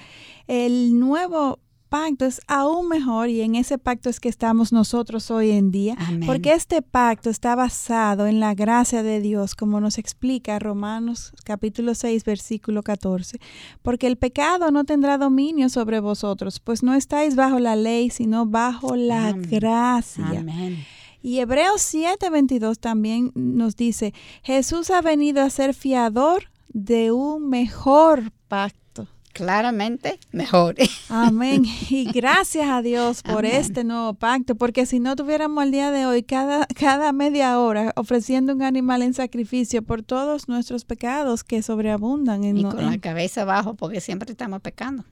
el 0.47 0.99
nuevo 0.99 1.59
pacto 1.89 2.25
es 2.25 2.41
aún 2.47 2.87
mejor 2.89 3.29
y 3.29 3.41
en 3.41 3.55
ese 3.55 3.77
pacto 3.77 4.09
es 4.09 4.19
que 4.19 4.29
estamos 4.29 4.71
nosotros 4.71 5.31
hoy 5.31 5.51
en 5.51 5.71
día, 5.71 5.95
Amén. 5.97 6.25
porque 6.25 6.53
este 6.53 6.81
pacto 6.81 7.29
está 7.29 7.55
basado 7.55 8.27
en 8.27 8.39
la 8.39 8.53
gracia 8.53 9.03
de 9.03 9.21
Dios, 9.21 9.55
como 9.55 9.79
nos 9.79 9.97
explica 9.97 10.59
Romanos 10.59 11.33
capítulo 11.43 11.95
6, 11.95 12.23
versículo 12.23 12.83
14, 12.83 13.39
porque 13.81 14.07
el 14.07 14.17
pecado 14.17 14.71
no 14.71 14.83
tendrá 14.83 15.17
dominio 15.17 15.69
sobre 15.69 15.99
vosotros, 15.99 16.59
pues 16.59 16.83
no 16.83 16.93
estáis 16.93 17.35
bajo 17.35 17.59
la 17.59 17.75
ley, 17.75 18.09
sino 18.09 18.45
bajo 18.45 18.95
la 18.95 19.29
Amén. 19.29 19.49
gracia. 19.49 20.39
Amén. 20.39 20.85
Y 21.21 21.39
Hebreos 21.39 21.81
7:22 21.81 22.77
también 22.77 23.31
nos 23.33 23.75
dice, 23.75 24.13
Jesús 24.43 24.91
ha 24.91 25.01
venido 25.01 25.41
a 25.41 25.49
ser 25.49 25.73
fiador 25.73 26.43
de 26.69 27.11
un 27.11 27.49
mejor 27.49 28.31
pacto. 28.47 29.07
Claramente 29.35 30.17
mejor. 30.31 30.75
Amén. 31.09 31.65
Y 31.89 32.05
gracias 32.11 32.69
a 32.69 32.81
Dios 32.81 33.21
por 33.21 33.39
Amén. 33.45 33.51
este 33.57 33.83
nuevo 33.83 34.13
pacto, 34.13 34.55
porque 34.55 34.85
si 34.85 35.01
no 35.01 35.17
tuviéramos 35.17 35.61
el 35.65 35.71
día 35.71 35.91
de 35.91 36.05
hoy 36.05 36.23
cada, 36.23 36.65
cada 36.67 37.11
media 37.11 37.59
hora 37.59 37.91
ofreciendo 37.97 38.53
un 38.53 38.61
animal 38.63 39.01
en 39.01 39.13
sacrificio 39.13 39.83
por 39.83 40.03
todos 40.03 40.47
nuestros 40.47 40.85
pecados 40.85 41.43
que 41.43 41.61
sobreabundan 41.61 42.45
en, 42.45 42.57
y 42.59 42.63
no- 42.63 42.71
con 42.73 42.85
la 42.85 42.97
cabeza 42.97 43.41
abajo 43.41 43.73
porque 43.75 43.99
siempre 43.99 44.31
estamos 44.31 44.61
pecando. 44.61 45.03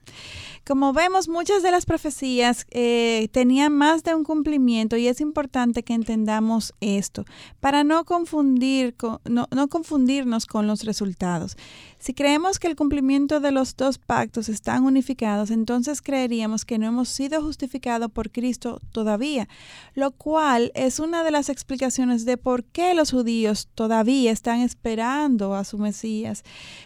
Como 0.66 0.94
vemos, 0.94 1.28
muchas 1.28 1.62
de 1.62 1.70
las 1.70 1.84
profecías 1.84 2.66
eh, 2.70 3.28
tenían 3.32 3.74
más 3.76 4.02
de 4.02 4.14
un 4.14 4.24
cumplimiento 4.24 4.96
y 4.96 5.08
es 5.08 5.20
importante 5.20 5.82
que 5.82 5.92
entendamos 5.92 6.72
esto 6.80 7.26
para 7.60 7.84
no 7.84 8.06
confundir, 8.06 8.94
con- 8.96 9.18
no, 9.26 9.46
no 9.54 9.68
confundirnos 9.68 10.46
con 10.46 10.66
los 10.66 10.84
resultados. 10.84 11.58
Si 12.04 12.12
creemos 12.12 12.58
que 12.58 12.66
el 12.66 12.76
cumplimiento 12.76 13.40
de 13.40 13.50
los 13.50 13.76
dos 13.76 13.96
pactos 13.96 14.50
están 14.50 14.84
unificados, 14.84 15.50
entonces 15.50 16.02
creeríamos 16.02 16.66
que 16.66 16.76
no 16.76 16.86
hemos 16.86 17.08
sido 17.08 17.40
justificados 17.40 18.12
por 18.12 18.30
Cristo 18.30 18.78
todavía, 18.92 19.48
lo 19.94 20.10
cual 20.10 20.70
es 20.74 20.98
una 20.98 21.24
de 21.24 21.30
las 21.30 21.48
explicaciones 21.48 22.26
de 22.26 22.36
por 22.36 22.62
qué 22.62 22.92
los 22.92 23.10
judíos 23.10 23.68
todavía 23.74 24.32
están 24.32 24.60
esperando 24.60 25.54
a 25.54 25.64
su 25.64 25.78
Mesías, 25.78 26.42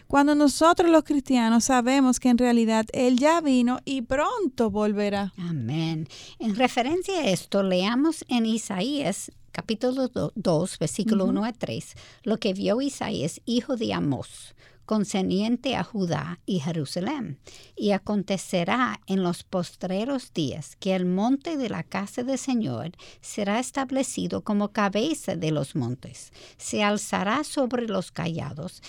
cuando 0.07 0.35
nosotros 0.35 0.89
los 0.89 1.03
cristianos 1.03 1.65
sabemos 1.65 2.21
que 2.21 2.29
en 2.29 2.37
realidad 2.37 2.85
Él 2.93 3.19
ya 3.19 3.41
vino 3.41 3.81
y 3.83 4.03
pronto 4.03 4.71
volverá. 4.71 5.33
Amén. 5.35 6.07
En 6.39 6.55
referencia 6.55 7.19
a 7.19 7.27
esto, 7.27 7.61
leamos 7.61 8.23
en 8.29 8.45
Isaías 8.45 9.33
capítulo 9.51 10.09
2, 10.35 10.79
versículo 10.79 11.25
1 11.25 11.43
a 11.43 11.51
3, 11.51 11.95
lo 12.23 12.37
que 12.37 12.53
vio 12.53 12.79
Isaías, 12.79 13.41
hijo 13.45 13.75
de 13.75 13.93
Amós, 13.93 14.55
concerniente 14.89 15.75
a 15.75 15.83
Judá 15.83 16.39
y 16.47 16.61
Jerusalén. 16.61 17.37
Y 17.75 17.91
acontecerá 17.91 18.99
en 19.05 19.21
los 19.21 19.43
postreros 19.43 20.33
días 20.33 20.75
que 20.77 20.95
el 20.95 21.05
monte 21.05 21.57
de 21.57 21.69
la 21.69 21.83
casa 21.83 22.23
del 22.23 22.39
Señor 22.39 22.93
será 23.21 23.59
establecido 23.59 24.43
como 24.43 24.69
cabeza 24.69 25.35
de 25.35 25.51
los 25.51 25.75
montes, 25.75 26.33
se 26.57 26.81
alzará 26.81 27.43
sobre 27.43 27.85
los 27.85 28.11
callados 28.11 28.81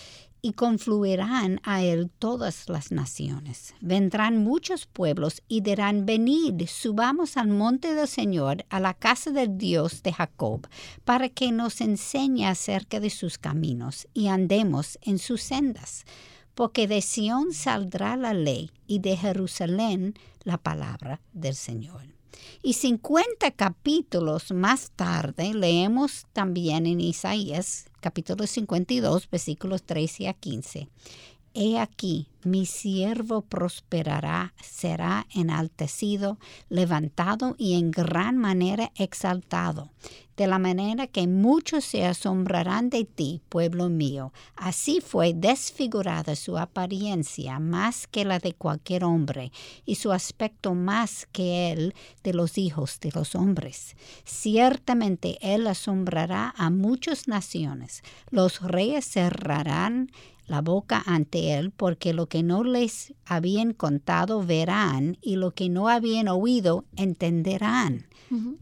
y 0.42 0.52
confluirán 0.52 1.60
a 1.64 1.82
él 1.82 2.10
todas 2.18 2.68
las 2.68 2.90
naciones. 2.90 3.74
Vendrán 3.80 4.42
muchos 4.42 4.86
pueblos 4.86 5.42
y 5.48 5.60
dirán, 5.60 6.06
venid, 6.06 6.66
subamos 6.66 7.36
al 7.36 7.48
monte 7.48 7.94
del 7.94 8.08
Señor, 8.08 8.64
a 8.70 8.80
la 8.80 8.94
casa 8.94 9.30
del 9.30 9.58
Dios 9.58 10.02
de 10.02 10.12
Jacob, 10.12 10.66
para 11.04 11.28
que 11.28 11.52
nos 11.52 11.80
enseñe 11.80 12.46
acerca 12.46 13.00
de 13.00 13.10
sus 13.10 13.38
caminos 13.38 14.08
y 14.14 14.28
andemos 14.28 14.98
en 15.02 15.18
sus 15.18 15.42
sendas. 15.42 16.04
Porque 16.54 16.88
de 16.88 17.00
Sión 17.00 17.52
saldrá 17.52 18.16
la 18.16 18.34
ley 18.34 18.70
y 18.86 18.98
de 18.98 19.16
Jerusalén 19.16 20.14
la 20.44 20.58
palabra 20.58 21.20
del 21.32 21.54
Señor. 21.54 22.02
Y 22.62 22.74
50 22.74 23.50
capítulos 23.52 24.52
más 24.52 24.90
tarde 24.90 25.54
leemos 25.54 26.26
también 26.32 26.86
en 26.86 27.00
Isaías, 27.00 27.86
capítulo 28.00 28.46
52, 28.46 29.28
versículos 29.30 29.82
13 29.82 30.28
a 30.28 30.34
15. 30.34 30.88
He 31.52 31.78
aquí, 31.78 32.28
mi 32.44 32.64
siervo 32.64 33.42
prosperará, 33.42 34.54
será 34.62 35.26
enaltecido, 35.34 36.38
levantado 36.68 37.56
y 37.58 37.74
en 37.74 37.90
gran 37.90 38.38
manera 38.38 38.92
exaltado, 38.94 39.90
de 40.36 40.46
la 40.46 40.60
manera 40.60 41.08
que 41.08 41.26
muchos 41.26 41.84
se 41.84 42.06
asombrarán 42.06 42.88
de 42.88 43.04
ti, 43.04 43.42
pueblo 43.48 43.88
mío. 43.88 44.32
Así 44.54 45.00
fue 45.00 45.34
desfigurada 45.34 46.36
su 46.36 46.56
apariencia 46.56 47.58
más 47.58 48.06
que 48.06 48.24
la 48.24 48.38
de 48.38 48.52
cualquier 48.54 49.02
hombre, 49.02 49.50
y 49.84 49.96
su 49.96 50.12
aspecto 50.12 50.76
más 50.76 51.26
que 51.32 51.72
el 51.72 51.94
de 52.22 52.32
los 52.32 52.58
hijos 52.58 53.00
de 53.00 53.10
los 53.12 53.34
hombres. 53.34 53.96
Ciertamente 54.24 55.36
él 55.42 55.66
asombrará 55.66 56.54
a 56.56 56.70
muchas 56.70 57.26
naciones, 57.26 58.02
los 58.30 58.62
reyes 58.62 59.04
cerrarán 59.04 60.12
la 60.50 60.62
boca 60.62 61.00
ante 61.06 61.54
él, 61.54 61.70
porque 61.70 62.12
lo 62.12 62.26
que 62.26 62.42
no 62.42 62.64
les 62.64 63.14
habían 63.24 63.72
contado 63.72 64.44
verán 64.44 65.16
y 65.22 65.36
lo 65.36 65.52
que 65.52 65.68
no 65.68 65.88
habían 65.88 66.26
oído 66.26 66.84
entenderán. 66.96 68.08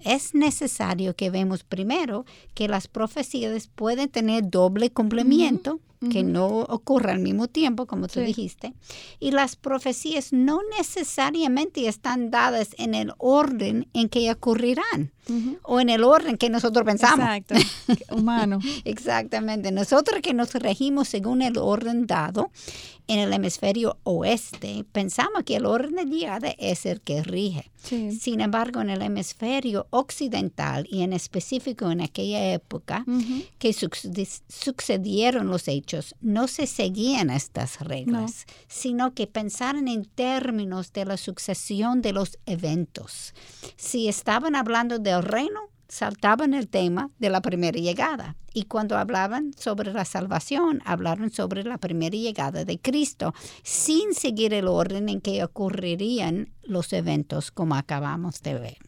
Es 0.00 0.35
necesario 0.35 1.15
que 1.15 1.31
vemos 1.31 1.62
primero 1.62 2.25
que 2.55 2.69
las 2.69 2.88
profecías 2.88 3.69
pueden 3.69 4.09
tener 4.09 4.49
doble 4.49 4.91
cumplimiento, 4.91 5.81
que 6.11 6.23
no 6.23 6.47
ocurra 6.47 7.12
al 7.12 7.19
mismo 7.19 7.49
tiempo, 7.49 7.87
como 7.87 8.07
tú 8.07 8.21
dijiste, 8.21 8.73
y 9.19 9.33
las 9.33 9.57
profecías 9.57 10.33
no 10.33 10.61
necesariamente 10.79 11.88
están 11.88 12.31
dadas 12.31 12.71
en 12.79 12.95
el 12.95 13.12
orden 13.19 13.88
en 13.95 14.09
que 14.09 14.31
ocurrirán 14.31 15.12
o 15.62 15.81
en 15.81 15.91
el 15.91 16.05
orden 16.05 16.38
que 16.38 16.50
nosotros 16.50 16.85
pensamos. 16.85 17.29
Exacto, 17.29 17.55
humano. 18.17 18.61
Exactamente. 18.85 19.73
Nosotros 19.73 20.21
que 20.23 20.35
nos 20.35 20.55
regimos 20.55 21.09
según 21.09 21.43
el 21.43 21.59
orden 21.59 22.07
dado 22.07 22.50
en 23.09 23.19
el 23.19 23.33
hemisferio 23.33 23.99
oeste, 24.05 24.85
pensamos 24.93 25.43
que 25.45 25.57
el 25.57 25.67
orden 25.67 25.97
de 25.97 26.05
llegada 26.05 26.55
es 26.59 26.87
el 26.87 27.00
que 27.00 27.23
rige. 27.23 27.71
Sin 27.83 28.41
embargo, 28.41 28.81
en 28.81 28.91
el 28.91 29.03
hemisferio 29.03 29.48
occidental 29.90 30.87
y 30.90 31.03
en 31.03 31.12
específico 31.12 31.90
en 31.90 32.01
aquella 32.01 32.53
época 32.53 33.05
que 33.59 33.72
sucedieron 33.72 35.49
los 35.49 35.68
hechos, 35.68 36.14
no 36.20 36.49
se 36.49 36.66
seguían 36.66 37.31
estas 37.31 37.81
reglas, 37.81 38.46
sino 38.68 39.14
que 39.14 39.27
pensaron 39.27 39.88
en 39.88 40.05
términos 40.05 40.92
de 40.92 41.05
la 41.05 41.16
sucesión 41.16 42.03
de 42.03 42.12
los 42.12 42.38
eventos. 42.46 43.35
Si 43.77 44.09
estaban 44.09 44.55
hablando 44.55 44.99
del 44.99 45.22
reino, 45.22 45.61
saltaban 45.88 46.55
el 46.55 46.68
tema 46.68 47.11
de 47.18 47.31
la 47.31 47.40
primera 47.40 47.79
llegada. 47.79 48.37
Y 48.53 48.64
cuando 48.64 48.96
hablaban 48.98 49.53
sobre 49.57 49.92
la 49.92 50.05
salvación, 50.05 50.83
hablaron 50.85 51.31
sobre 51.31 51.64
la 51.64 51.79
primera 51.79 52.16
llegada 52.16 52.64
de 52.64 52.79
Cristo, 52.79 53.35
sin 53.62 54.14
seguir 54.14 54.53
el 54.53 54.68
orden 54.68 55.09
en 55.09 55.20
que 55.20 55.44
ocurrirían 55.44 56.51
los 56.62 56.92
eventos 56.92 57.51
como 57.51 57.77
acabamos 57.77 58.42
de 58.42 58.55
ver. 58.55 58.79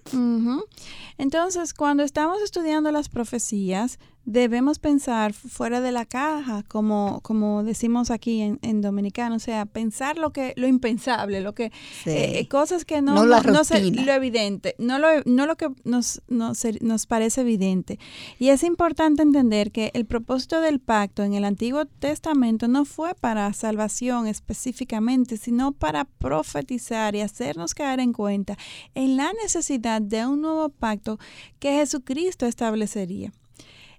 Entonces, 1.18 1.72
cuando 1.72 2.02
estamos 2.02 2.42
estudiando 2.42 2.90
las 2.90 3.08
profecías, 3.08 3.98
debemos 4.30 4.78
pensar 4.78 5.32
fuera 5.32 5.80
de 5.80 5.90
la 5.90 6.04
caja, 6.04 6.62
como, 6.68 7.20
como 7.22 7.64
decimos 7.64 8.12
aquí 8.12 8.42
en, 8.42 8.60
en 8.62 8.80
dominicano, 8.80 9.34
o 9.34 9.40
sea, 9.40 9.66
pensar 9.66 10.18
lo 10.18 10.30
que 10.30 10.54
lo 10.56 10.68
impensable, 10.68 11.40
lo 11.40 11.52
que 11.52 11.72
eh, 12.06 12.46
cosas 12.48 12.84
que 12.84 13.02
no, 13.02 13.14
no, 13.14 13.26
lo 13.26 14.12
evidente, 14.12 14.76
no 14.78 15.00
lo, 15.00 15.08
no 15.24 15.46
lo 15.46 15.56
que 15.56 15.68
nos, 15.82 16.22
nos, 16.28 16.64
nos 16.80 17.06
parece 17.06 17.40
evidente. 17.40 17.98
Y 18.38 18.50
es 18.50 18.62
importante 18.62 19.22
entender 19.22 19.72
que 19.72 19.90
el 19.94 20.06
propósito 20.06 20.60
del 20.60 20.78
pacto 20.78 21.24
en 21.24 21.34
el 21.34 21.44
Antiguo 21.44 21.84
Testamento 21.86 22.68
no 22.68 22.84
fue 22.84 23.16
para 23.16 23.52
salvación 23.52 24.28
específicamente, 24.28 25.38
sino 25.38 25.72
para 25.72 26.04
profetizar 26.04 27.16
y 27.16 27.20
hacernos 27.20 27.74
caer 27.74 27.98
en 27.98 28.12
cuenta 28.12 28.56
en 28.94 29.16
la 29.16 29.32
necesidad 29.42 30.00
de 30.00 30.24
un 30.24 30.40
nuevo 30.40 30.68
pacto 30.68 31.18
que 31.58 31.72
Jesucristo 31.72 32.46
establecería. 32.46 33.32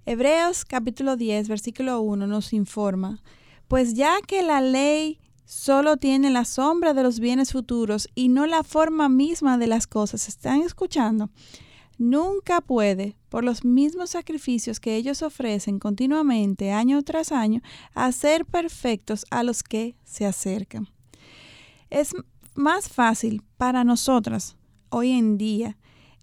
Hebreos 0.04 0.66
capítulo 0.66 1.16
10, 1.16 1.48
versículo 1.48 2.02
1 2.02 2.26
nos 2.26 2.54
informa, 2.54 3.22
pues 3.68 3.94
ya 3.94 4.16
que 4.26 4.42
la 4.42 4.60
ley 4.60 5.20
solo 5.46 5.98
tiene 5.98 6.32
la 6.32 6.44
sombra 6.44 6.96
de 6.96 7.04
los 7.04 7.20
bienes 7.20 7.52
futuros 7.52 8.10
y 8.16 8.30
no 8.30 8.48
la 8.48 8.64
forma 8.64 9.10
misma 9.10 9.60
de 9.60 9.68
las 9.68 9.86
cosas, 9.86 10.28
¿están 10.28 10.62
escuchando? 10.64 11.30
Nunca 12.00 12.62
puede, 12.62 13.16
por 13.30 13.44
los 13.44 13.64
mismos 13.64 14.10
sacrificios 14.10 14.80
que 14.80 14.96
ellos 14.96 15.22
ofrecen 15.22 15.78
continuamente, 15.78 16.72
año 16.72 17.04
tras 17.04 17.32
año, 17.32 17.62
hacer 17.94 18.46
perfectos 18.46 19.24
a 19.30 19.44
los 19.44 19.62
que 19.62 19.96
se 20.04 20.26
acercan. 20.26 20.88
Es 21.92 22.16
más 22.56 22.90
fácil 22.90 23.44
para 23.56 23.84
nosotras 23.84 24.56
hoy 24.90 25.12
en 25.12 25.38
día 25.38 25.78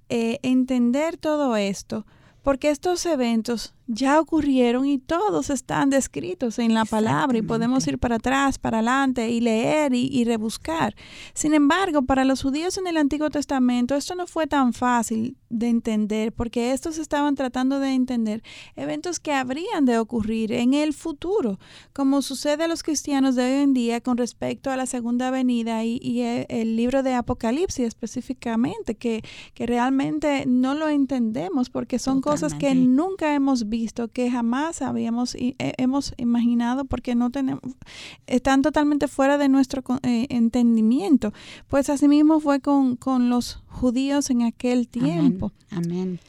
eh, 0.09 0.41
entender 0.43 1.17
todo 1.17 1.55
esto 1.55 2.07
porque 2.49 2.71
estos 2.71 3.05
eventos 3.05 3.75
ya 3.89 4.21
ocurrieron 4.21 4.87
y 4.87 4.99
todos 4.99 5.49
están 5.49 5.89
descritos 5.89 6.59
en 6.59 6.75
la 6.75 6.85
palabra 6.85 7.39
y 7.39 7.43
podemos 7.43 7.87
ir 7.87 7.99
para 7.99 8.17
atrás, 8.17 8.59
para 8.59 8.79
adelante 8.79 9.31
y 9.31 9.41
leer 9.41 9.95
y, 9.95 10.25
rebuscar. 10.25 10.95
Sin 11.33 11.55
embargo, 11.55 12.03
para 12.03 12.27
los 12.27 12.43
judíos 12.43 12.77
en 12.77 12.87
el 12.87 12.99
Antiguo 12.99 13.31
Testamento 13.31 13.95
esto 13.95 14.15
no 14.15 14.27
fue 14.27 14.47
tan 14.47 14.75
fácil 14.75 15.39
de 15.49 15.69
entender 15.69 16.33
porque 16.33 16.73
estos 16.73 16.99
estaban 16.99 17.35
tratando 17.35 17.81
de 17.81 17.95
entender 17.95 18.43
eventos 18.77 19.21
que 19.21 19.33
habrían 19.33 19.87
de 19.87 19.99
ocurrir 19.99 20.53
en 20.53 20.75
el 20.75 20.93
futuro, 20.93 21.59
como 21.95 22.21
sucede 22.21 22.65
a 22.65 22.69
los 22.69 22.83
cristianos 22.83 23.37
de 23.37 23.45
hoy 23.45 23.63
en 23.63 23.73
día 23.73 24.03
con 24.03 24.19
respecto 24.19 24.71
a 24.71 24.77
la 24.77 24.85
segunda 24.85 25.31
venida 25.31 25.83
y, 25.85 26.21
el, 26.21 26.77
libro 26.77 27.03
de 27.03 27.15
Apocalipsis 27.15 27.87
específicamente, 27.87 28.95
que, 28.95 29.25
que 29.55 29.67
realmente 29.67 30.45
no 30.47 30.75
lo 30.75 30.89
entendemos 30.89 31.71
porque 31.71 31.99
son 31.99 32.21
cosas 32.21 32.53
que 32.53 32.75
nunca 32.75 33.35
hemos 33.35 33.69
visto 33.69 33.78
visto 33.79 34.09
que 34.09 34.31
jamás 34.31 34.83
habíamos 34.83 35.35
eh, 35.35 35.55
hemos 35.59 36.15
imaginado 36.17 36.85
porque 36.85 37.15
no 37.15 37.31
tenemos 37.31 37.63
están 38.27 38.63
totalmente 38.63 39.07
fuera 39.07 39.39
de 39.39 39.49
nuestro 39.49 39.83
eh, 40.03 40.27
entendimiento 40.31 41.33
pues 41.69 41.89
asimismo 41.91 42.41
fue 42.41 42.61
con, 42.61 42.97
con 42.97 43.31
los 43.31 43.63
judíos 43.69 44.31
en 44.31 44.43
aquel 44.43 44.89
tiempo 44.89 45.53
amén. 45.71 46.21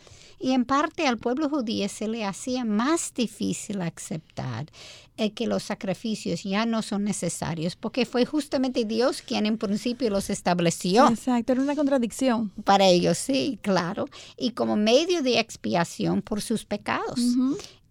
Y 0.42 0.52
en 0.52 0.64
parte 0.64 1.06
al 1.06 1.18
pueblo 1.18 1.50
judío 1.50 1.90
se 1.90 2.08
le 2.08 2.24
hacía 2.24 2.64
más 2.64 3.14
difícil 3.14 3.82
aceptar 3.82 4.68
el 5.20 5.34
que 5.34 5.48
los 5.48 5.64
sacrificios 5.64 6.44
ya 6.44 6.66
no 6.66 6.82
son 6.82 7.04
necesarios, 7.04 7.76
porque 7.76 8.06
fue 8.06 8.26
justamente 8.26 8.86
Dios 8.86 9.22
quien 9.22 9.46
en 9.46 9.58
principio 9.58 10.10
los 10.10 10.30
estableció. 10.30 11.08
Exacto, 11.10 11.52
era 11.52 11.62
una 11.62 11.76
contradicción. 11.76 12.52
Para 12.64 12.86
ellos, 12.88 13.18
sí, 13.18 13.60
claro. 13.62 14.06
Y 14.38 14.52
como 14.52 14.76
medio 14.76 15.22
de 15.22 15.40
expiación 15.40 16.22
por 16.22 16.42
sus 16.42 16.66
pecados. 16.66 17.20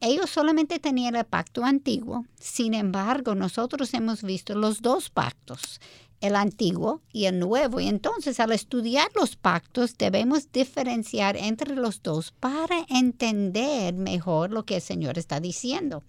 ellos 0.00 0.30
solamente 0.30 0.78
tenían 0.78 1.16
el 1.16 1.24
pacto 1.24 1.64
antiguo, 1.64 2.24
sin 2.38 2.74
embargo 2.74 3.34
nosotros 3.34 3.92
hemos 3.94 4.22
visto 4.22 4.54
los 4.54 4.80
dos 4.80 5.10
pactos, 5.10 5.80
el 6.20 6.36
antiguo 6.36 7.02
y 7.12 7.26
el 7.26 7.38
nuevo. 7.38 7.80
Y 7.80 7.88
entonces 7.88 8.40
al 8.40 8.52
estudiar 8.52 9.10
los 9.14 9.36
pactos 9.36 9.96
debemos 9.96 10.50
diferenciar 10.52 11.36
entre 11.36 11.74
los 11.74 12.02
dos 12.02 12.32
para 12.32 12.84
entender 12.88 13.94
mejor 13.94 14.50
lo 14.50 14.64
que 14.64 14.76
el 14.76 14.82
Señor 14.82 15.18
está 15.18 15.40
diciendo. 15.40 16.02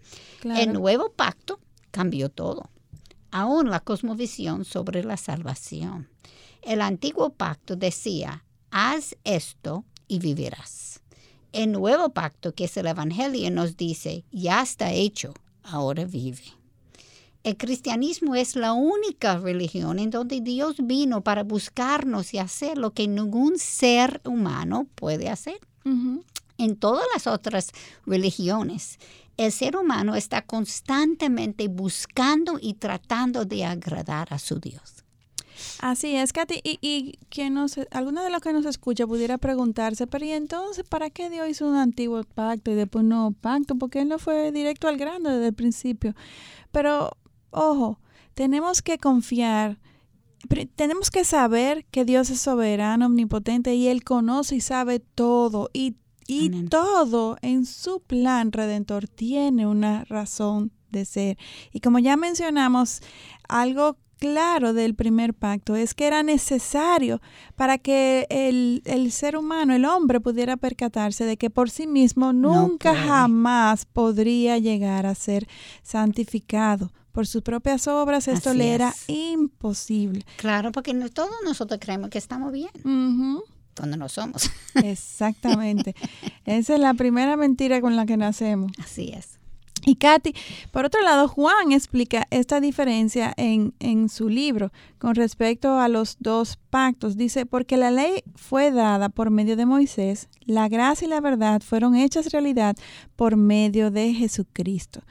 El 0.44 0.74
nuevo 0.74 1.12
pacto 1.12 1.60
cambió 1.92 2.30
todo, 2.30 2.70
aún 3.32 3.70
la 3.70 3.80
cosmovisión 3.80 4.66
sobre 4.66 5.04
la 5.04 5.18
salvación. 5.18 6.10
El 6.62 6.82
antiguo 6.82 7.30
pacto 7.32 7.76
decía, 7.76 8.44
haz 8.72 9.16
esto 9.24 9.86
y 10.08 10.20
vivirás. 10.20 11.02
El 11.52 11.72
nuevo 11.72 12.10
pacto, 12.10 12.54
que 12.54 12.66
es 12.66 12.78
el 12.78 12.88
Evangelio, 12.88 13.50
nos 13.50 13.76
dice, 13.76 14.24
ya 14.32 14.62
está 14.62 14.92
hecho, 14.92 15.34
ahora 15.64 16.06
vive. 16.06 16.59
El 17.50 17.58
cristianismo 17.58 18.36
es 18.36 18.56
la 18.56 18.74
única 18.74 19.40
religión 19.40 19.98
en 19.98 20.12
donde 20.12 20.40
Dios 20.40 20.76
vino 20.84 21.22
para 21.22 21.42
buscarnos 21.42 22.32
y 22.36 22.38
hacer 22.38 22.78
lo 22.78 22.92
que 22.92 23.08
ningún 23.08 23.58
ser 23.58 24.22
humano 24.24 24.86
puede 24.94 25.30
hacer. 25.30 25.60
En 25.84 26.76
todas 26.76 27.08
las 27.12 27.26
otras 27.26 27.72
religiones, 28.06 29.00
el 29.38 29.52
ser 29.52 29.78
humano 29.78 30.16
está 30.16 30.44
constantemente 30.44 31.70
buscando 31.70 32.60
y 32.62 32.76
tratando 32.76 33.46
de 33.46 33.66
agradar 33.66 34.32
a 34.32 34.38
su 34.38 34.60
Dios. 34.60 35.04
Así 35.80 36.16
es, 36.16 36.32
Katy. 36.32 36.62
Y, 36.64 36.78
y 36.84 37.18
quien 37.30 37.56
nos, 37.56 37.80
alguno 37.90 38.24
de 38.24 38.30
los 38.30 38.42
que 38.42 38.54
nos 38.54 38.66
escucha 38.68 39.08
pudiera 39.08 39.40
preguntarse, 39.40 40.06
pero 40.06 40.24
¿y 40.24 40.34
entonces 40.34 40.86
para 40.88 41.10
qué 41.10 41.32
Dios 41.32 41.50
hizo 41.50 41.68
un 41.68 41.78
antiguo 41.78 42.24
pacto 42.24 42.70
y 42.70 42.76
después 42.76 43.02
un 43.02 43.10
nuevo 43.10 43.32
pacto? 43.32 43.76
Porque 43.76 44.02
Él 44.02 44.08
no 44.08 44.20
fue 44.20 44.52
directo 44.52 44.88
al 44.88 44.98
grano 44.98 45.30
desde 45.32 45.48
el 45.48 45.54
principio. 45.56 46.14
Pero, 46.72 47.18
ojo, 47.52 48.00
tenemos 48.34 48.82
que 48.82 48.98
confiar 48.98 49.80
tenemos 50.76 51.12
que 51.12 51.26
saber 51.26 51.86
que 51.92 52.06
Dios 52.06 52.30
es 52.30 52.40
soberano, 52.40 53.08
omnipotente 53.08 53.76
y 53.76 53.88
Él 53.88 54.04
conoce 54.04 54.56
y 54.56 54.62
sabe 54.62 55.00
todo. 55.00 55.70
Y, 55.74 55.98
y 56.28 56.50
todo 56.68 57.38
en 57.42 57.66
su 57.66 58.00
plan 58.02 58.52
redentor 58.52 59.08
tiene 59.08 59.68
una 59.68 60.06
razón 60.06 60.72
de 60.92 61.06
ser. 61.06 61.38
Y 61.72 61.82
como 61.82 62.00
ya 62.00 62.16
mencionamos, 62.16 63.02
algo 63.48 63.98
claro 64.20 64.74
del 64.74 64.96
primer 64.96 65.34
pacto 65.34 65.76
es 65.76 65.94
que 65.94 66.06
era 66.06 66.24
necesario 66.24 67.22
para 67.56 67.78
que 67.78 68.28
el, 68.30 69.12
ser 69.12 69.38
humano, 69.38 69.74
el 69.74 69.86
hombre, 69.86 70.20
pudiera 70.20 70.58
percatarse 70.58 71.26
de 71.26 71.38
que 71.38 71.50
por 71.50 71.70
sí 71.70 71.88
mismo 71.88 72.34
nunca 72.34 72.96
jamás 72.96 73.86
podría 73.86 74.58
llegar 74.58 75.06
a 75.06 75.16
ser 75.16 75.48
santificado. 75.84 76.92
Por 77.12 77.28
sus 77.28 77.42
propias 77.42 77.88
obras 77.88 78.28
esto 78.28 78.54
le 78.54 78.74
era 78.74 78.94
imposible. 79.08 80.26
Claro, 80.38 80.72
porque 80.72 80.94
todos 81.10 81.32
nosotros 81.44 81.80
creemos 81.82 82.10
que 82.10 82.18
estamos 82.18 82.52
bien. 82.52 82.70
Cuando 83.76 83.98
no 83.98 84.10
somos. 84.10 84.50
Exactamente. 84.76 85.96
Esa 86.46 86.76
es 86.76 86.80
la 86.80 86.94
primera 86.94 87.38
mentira 87.38 87.82
con 87.82 87.96
la 87.96 88.06
que 88.06 88.18
nacemos. 88.18 88.72
Así 88.78 89.12
es. 89.16 89.39
Y 89.86 89.96
Katy, 89.96 90.34
por 90.72 90.86
otro 90.86 91.02
lado, 91.02 91.28
Juan 91.28 91.72
explica 91.72 92.28
esta 92.32 92.60
diferencia 92.60 93.34
en, 93.38 93.74
en, 93.80 94.10
su 94.10 94.30
libro 94.30 94.72
con 94.98 95.16
respecto 95.16 95.80
a 95.80 95.88
los 95.88 96.18
dos 96.20 96.58
pactos. 96.70 97.16
Dice, 97.16 97.46
porque 97.46 97.78
la 97.78 97.92
ley 97.92 98.24
fue 98.36 98.72
dada 98.72 99.10
por 99.10 99.30
medio 99.30 99.56
de 99.56 99.66
Moisés, 99.66 100.30
la 100.42 100.68
gracia 100.68 101.06
y 101.06 101.10
la 101.10 101.22
verdad 101.22 101.62
fueron 101.62 101.96
hechas 101.96 102.32
realidad 102.32 102.76
por 103.16 103.38
medio 103.38 103.92
de 103.92 104.14
Jesucristo. 104.14 105.02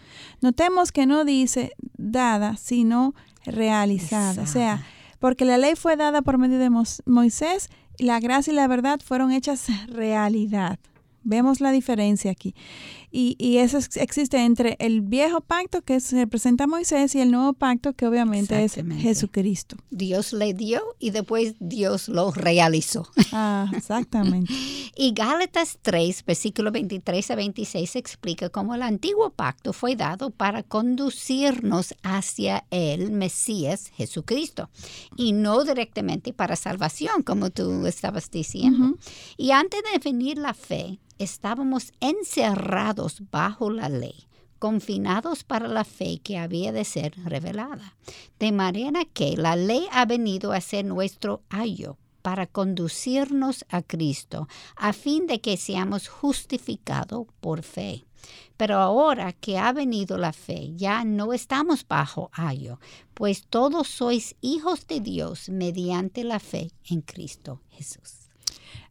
Notemos 0.40 0.92
que 0.92 1.06
no 1.06 1.24
dice 1.24 1.72
dada, 1.96 2.56
sino 2.56 3.14
realizada. 3.44 4.42
O 4.42 4.46
sea, 4.46 4.84
porque 5.18 5.44
la 5.44 5.58
ley 5.58 5.74
fue 5.76 5.96
dada 5.96 6.22
por 6.22 6.38
medio 6.38 6.58
de 6.58 6.70
Moisés, 7.06 7.70
la 7.98 8.20
gracia 8.20 8.52
y 8.52 8.56
la 8.56 8.68
verdad 8.68 9.00
fueron 9.04 9.32
hechas 9.32 9.66
realidad. 9.88 10.78
Vemos 11.24 11.60
la 11.60 11.72
diferencia 11.72 12.30
aquí. 12.30 12.54
Y, 13.10 13.36
y, 13.38 13.58
eso 13.58 13.78
existe 13.78 14.44
entre 14.44 14.76
el 14.80 15.00
viejo 15.00 15.40
pacto 15.40 15.82
que 15.82 16.00
se 16.00 16.16
representa 16.16 16.64
a 16.64 16.66
Moisés 16.66 17.14
y 17.14 17.20
el 17.20 17.30
nuevo 17.30 17.54
pacto 17.54 17.94
que 17.94 18.06
obviamente 18.06 18.62
es 18.62 18.74
Jesucristo. 18.74 19.76
Dios 19.90 20.32
le 20.32 20.52
dio 20.52 20.82
y 20.98 21.10
después 21.10 21.54
Dios 21.58 22.08
lo 22.08 22.32
realizó. 22.32 23.08
Ah, 23.32 23.70
exactamente. 23.74 24.52
y 24.96 25.12
Gálatas 25.12 25.78
3, 25.82 26.24
versículo 26.26 26.70
23 26.70 27.30
a 27.30 27.34
26 27.34 27.96
explica 27.96 28.50
cómo 28.50 28.74
el 28.74 28.82
antiguo 28.82 29.30
pacto 29.30 29.72
fue 29.72 29.96
dado 29.96 30.30
para 30.30 30.62
conducirnos 30.62 31.94
hacia 32.02 32.64
el 32.70 33.10
Mesías 33.10 33.90
Jesucristo 33.94 34.70
y 35.16 35.32
no 35.32 35.64
directamente 35.64 36.32
para 36.32 36.56
salvación, 36.56 37.22
como 37.22 37.50
tú 37.50 37.86
estabas 37.86 38.30
diciendo. 38.30 38.96
Y 39.36 39.50
antes 39.52 39.82
de 39.82 39.90
definir 39.92 40.38
la 40.38 40.54
fe, 40.54 40.98
estábamos 41.18 41.92
encerrados 42.00 42.97
bajo 43.30 43.70
la 43.70 43.88
ley, 43.88 44.26
confinados 44.58 45.44
para 45.44 45.68
la 45.68 45.84
fe 45.84 46.20
que 46.22 46.38
había 46.38 46.72
de 46.72 46.84
ser 46.84 47.14
revelada. 47.24 47.96
De 48.38 48.52
manera 48.52 49.04
que 49.04 49.36
la 49.36 49.56
ley 49.56 49.86
ha 49.92 50.04
venido 50.04 50.52
a 50.52 50.60
ser 50.60 50.84
nuestro 50.84 51.42
ayo 51.48 51.96
para 52.22 52.46
conducirnos 52.46 53.64
a 53.68 53.82
Cristo, 53.82 54.48
a 54.76 54.92
fin 54.92 55.26
de 55.26 55.40
que 55.40 55.56
seamos 55.56 56.08
justificados 56.08 57.26
por 57.40 57.62
fe. 57.62 58.04
Pero 58.56 58.78
ahora 58.78 59.32
que 59.32 59.56
ha 59.56 59.72
venido 59.72 60.18
la 60.18 60.32
fe, 60.32 60.72
ya 60.74 61.04
no 61.04 61.32
estamos 61.32 61.86
bajo 61.86 62.30
ayo, 62.32 62.80
pues 63.14 63.46
todos 63.46 63.86
sois 63.88 64.34
hijos 64.40 64.86
de 64.88 65.00
Dios 65.00 65.48
mediante 65.48 66.24
la 66.24 66.40
fe 66.40 66.72
en 66.84 67.00
Cristo 67.02 67.62
Jesús. 67.70 68.17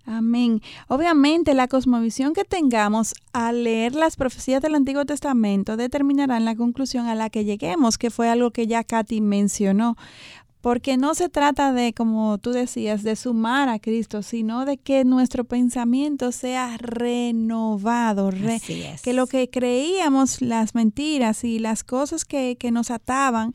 Amén. 0.09 0.61
Obviamente 0.87 1.53
la 1.53 1.67
cosmovisión 1.67 2.33
que 2.33 2.45
tengamos 2.45 3.13
al 3.33 3.65
leer 3.65 3.93
las 3.93 4.15
profecías 4.15 4.61
del 4.61 4.75
Antiguo 4.75 5.03
Testamento 5.03 5.75
determinará 5.75 6.39
la 6.39 6.55
conclusión 6.55 7.07
a 7.07 7.15
la 7.15 7.29
que 7.29 7.43
lleguemos, 7.43 7.97
que 7.97 8.09
fue 8.09 8.29
algo 8.29 8.51
que 8.51 8.67
ya 8.67 8.85
Katy 8.85 9.19
mencionó. 9.19 9.97
Porque 10.61 10.95
no 10.95 11.13
se 11.13 11.27
trata 11.27 11.73
de, 11.73 11.93
como 11.93 12.37
tú 12.37 12.51
decías, 12.51 13.03
de 13.03 13.17
sumar 13.17 13.67
a 13.67 13.79
Cristo, 13.79 14.23
sino 14.23 14.63
de 14.63 14.77
que 14.77 15.03
nuestro 15.03 15.43
pensamiento 15.43 16.31
sea 16.31 16.77
renovado, 16.77 18.31
que 19.03 19.13
lo 19.13 19.27
que 19.27 19.49
creíamos, 19.49 20.41
las 20.41 20.73
mentiras 20.73 21.43
y 21.43 21.59
las 21.59 21.83
cosas 21.83 22.23
que, 22.23 22.55
que 22.57 22.71
nos 22.71 22.91
ataban, 22.91 23.53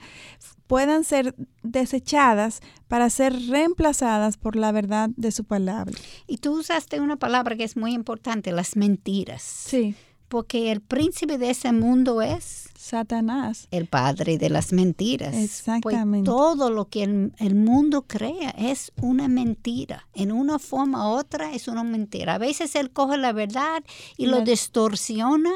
puedan 0.72 1.04
ser 1.04 1.34
desechadas 1.62 2.62
para 2.88 3.10
ser 3.10 3.34
reemplazadas 3.50 4.38
por 4.38 4.56
la 4.56 4.72
verdad 4.72 5.10
de 5.18 5.30
su 5.30 5.44
palabra. 5.44 5.92
Y 6.26 6.38
tú 6.38 6.58
usaste 6.58 6.98
una 6.98 7.16
palabra 7.16 7.56
que 7.56 7.64
es 7.64 7.76
muy 7.76 7.92
importante, 7.92 8.52
las 8.52 8.74
mentiras. 8.74 9.42
Sí. 9.42 9.94
Porque 10.28 10.72
el 10.72 10.80
príncipe 10.80 11.36
de 11.36 11.50
ese 11.50 11.72
mundo 11.72 12.22
es 12.22 12.70
Satanás. 12.82 13.68
El 13.70 13.86
padre 13.86 14.38
de 14.38 14.50
las 14.50 14.72
mentiras. 14.72 15.30
Pues 15.30 15.44
Exactamente. 15.44 16.28
todo 16.28 16.68
lo 16.68 16.86
que 16.86 17.04
el, 17.04 17.54
mundo 17.54 18.02
crea 18.02 18.50
es 18.58 18.90
una 19.00 19.28
mentira. 19.28 20.08
En 20.14 20.32
una 20.32 20.58
forma 20.58 21.08
u 21.08 21.12
otra 21.12 21.52
es 21.52 21.68
una 21.68 21.84
mentira. 21.84 22.34
A 22.34 22.38
veces 22.38 22.74
él 22.74 22.90
coge 22.90 23.18
la 23.18 23.32
verdad 23.32 23.84
y 24.16 24.26
lo 24.26 24.40
distorsiona 24.40 25.52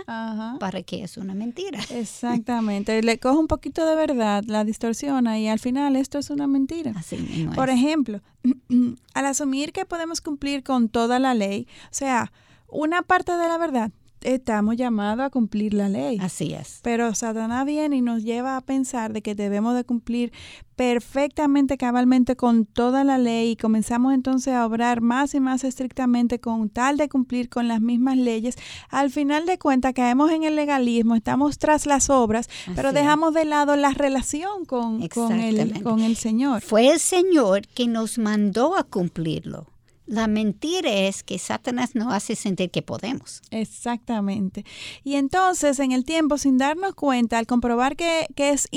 para 0.61 0.85
que 0.85 1.03
es 1.03 1.17
una 1.17 1.35
mentira. 1.35 1.81
Exactamente. 1.91 3.03
Le 3.03 3.19
coge 3.19 3.39
un 3.39 3.49
poquito 3.49 3.85
de 3.85 3.97
verdad, 3.97 4.45
la 4.47 4.63
distorsiona 4.63 5.37
y 5.41 5.49
al 5.49 5.59
final 5.59 5.97
esto 5.97 6.19
es 6.19 6.31
una 6.31 6.47
mentira. 6.47 6.93
Así 6.95 7.49
Por 7.57 7.71
ejemplo, 7.71 8.21
al 9.15 9.27
asumir 9.27 9.73
que 9.73 9.85
podemos 9.85 10.21
cumplir 10.21 10.63
con 10.63 10.89
toda 10.89 11.19
la 11.19 11.35
ley, 11.35 11.67
o 11.87 11.95
sea, 11.95 12.31
una 12.69 13.03
parte 13.03 13.33
de 13.33 13.49
la 13.49 13.59
verdad 13.59 13.91
estamos 14.27 14.77
llamados 14.77 15.25
a 15.25 15.31
cumplir 15.31 15.73
la 15.73 15.89
ley. 15.89 16.19
Así 16.21 16.53
es. 16.53 16.81
Pero 16.83 17.15
Satanás 17.15 17.65
viene 17.65 17.97
y 17.97 18.03
nos 18.03 18.25
lleva 18.25 18.57
a 18.57 18.61
pensar 18.61 19.13
de 19.13 19.23
que 19.23 19.35
debemos 19.35 19.77
de 19.77 19.85
cumplir 19.85 20.33
perfectamente, 20.75 21.79
cabalmente 21.79 22.37
con 22.37 22.67
toda 22.67 23.05
la 23.05 23.19
ley 23.19 23.53
y 23.53 23.57
comenzamos 23.57 24.13
entonces 24.13 24.53
a 24.53 24.67
obrar 24.67 25.01
más 25.01 25.35
y 25.35 25.41
más 25.41 25.65
estrictamente 25.65 26.39
con 26.41 26.69
tal 26.69 26.97
de 26.97 27.09
cumplir 27.09 27.49
con 27.49 27.69
las 27.69 27.81
mismas 27.81 28.17
leyes. 28.17 28.57
Al 28.91 29.11
final 29.11 29.47
de 29.47 29.59
cuentas 29.59 29.95
caemos 29.95 30.31
en 30.33 30.43
el 30.43 30.57
legalismo, 30.57 31.15
estamos 31.15 31.59
tras 31.59 31.87
las 31.87 32.11
obras, 32.11 32.49
pero 32.75 32.93
dejamos 32.93 33.33
de 33.33 33.45
lado 33.45 33.77
la 33.77 33.93
relación 33.93 34.65
con, 34.67 35.07
con, 35.09 35.33
el, 35.41 35.83
con 35.83 36.01
el 36.01 36.17
Señor. 36.17 36.61
Fue 36.63 36.91
el 36.91 36.99
Señor 36.99 37.67
que 37.69 37.87
nos 37.87 38.19
mandó 38.19 38.77
a 38.77 38.83
cumplirlo 38.83 39.67
La 40.07 40.29
mentira 40.29 40.91
es 40.91 41.23
que 41.23 41.39
Satanás 41.39 41.95
nos 41.95 42.13
hace 42.13 42.37
sentir 42.37 42.71
que 42.71 42.83
podemos. 42.83 43.43
Exactamente. 43.51 44.65
Y 45.03 45.15
entonces, 45.15 45.81
en 45.81 45.93
el 45.93 46.05
tiempo, 46.05 46.39
sin 46.39 46.59
darnos 46.59 46.95
cuenta, 46.95 47.39
al 47.39 47.47
comprobar 47.47 47.97
que, 47.97 48.27
que 48.37 48.51
es 48.51 48.69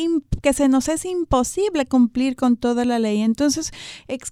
que 0.42 0.54
se 0.54 0.68
nos 0.68 0.88
es 0.88 1.06
imposible 1.06 1.86
cumplir 1.86 2.36
con 2.36 2.58
toda 2.58 2.86
la 2.86 2.98
ley, 2.98 3.22
entonces 3.22 3.72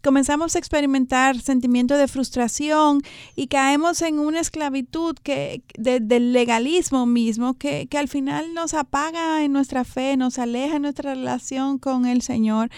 comenzamos 0.01 0.55
a 0.55 0.59
experimentar 0.59 1.39
sentimientos 1.39 1.97
de 1.97 2.07
frustración 2.07 3.01
y 3.35 3.47
caemos 3.47 4.01
en 4.01 4.19
una 4.19 4.39
esclavitud 4.39 5.15
que, 5.21 5.61
del 5.77 6.33
legalismo 6.33 7.05
mismo 7.05 7.53
que, 7.53 7.87
que 7.87 7.97
al 7.97 8.07
final 8.07 8.53
nos 8.53 8.73
apaga 8.73 9.43
en 9.43 9.53
nuestra 9.53 9.83
fe, 9.83 10.17
nos 10.17 10.39
aleja 10.39 10.77
en 10.77 10.83
nuestra 10.83 11.13
relación 11.13 11.77
con 11.77 12.05
el 12.05 12.21
Señor. 12.21 12.69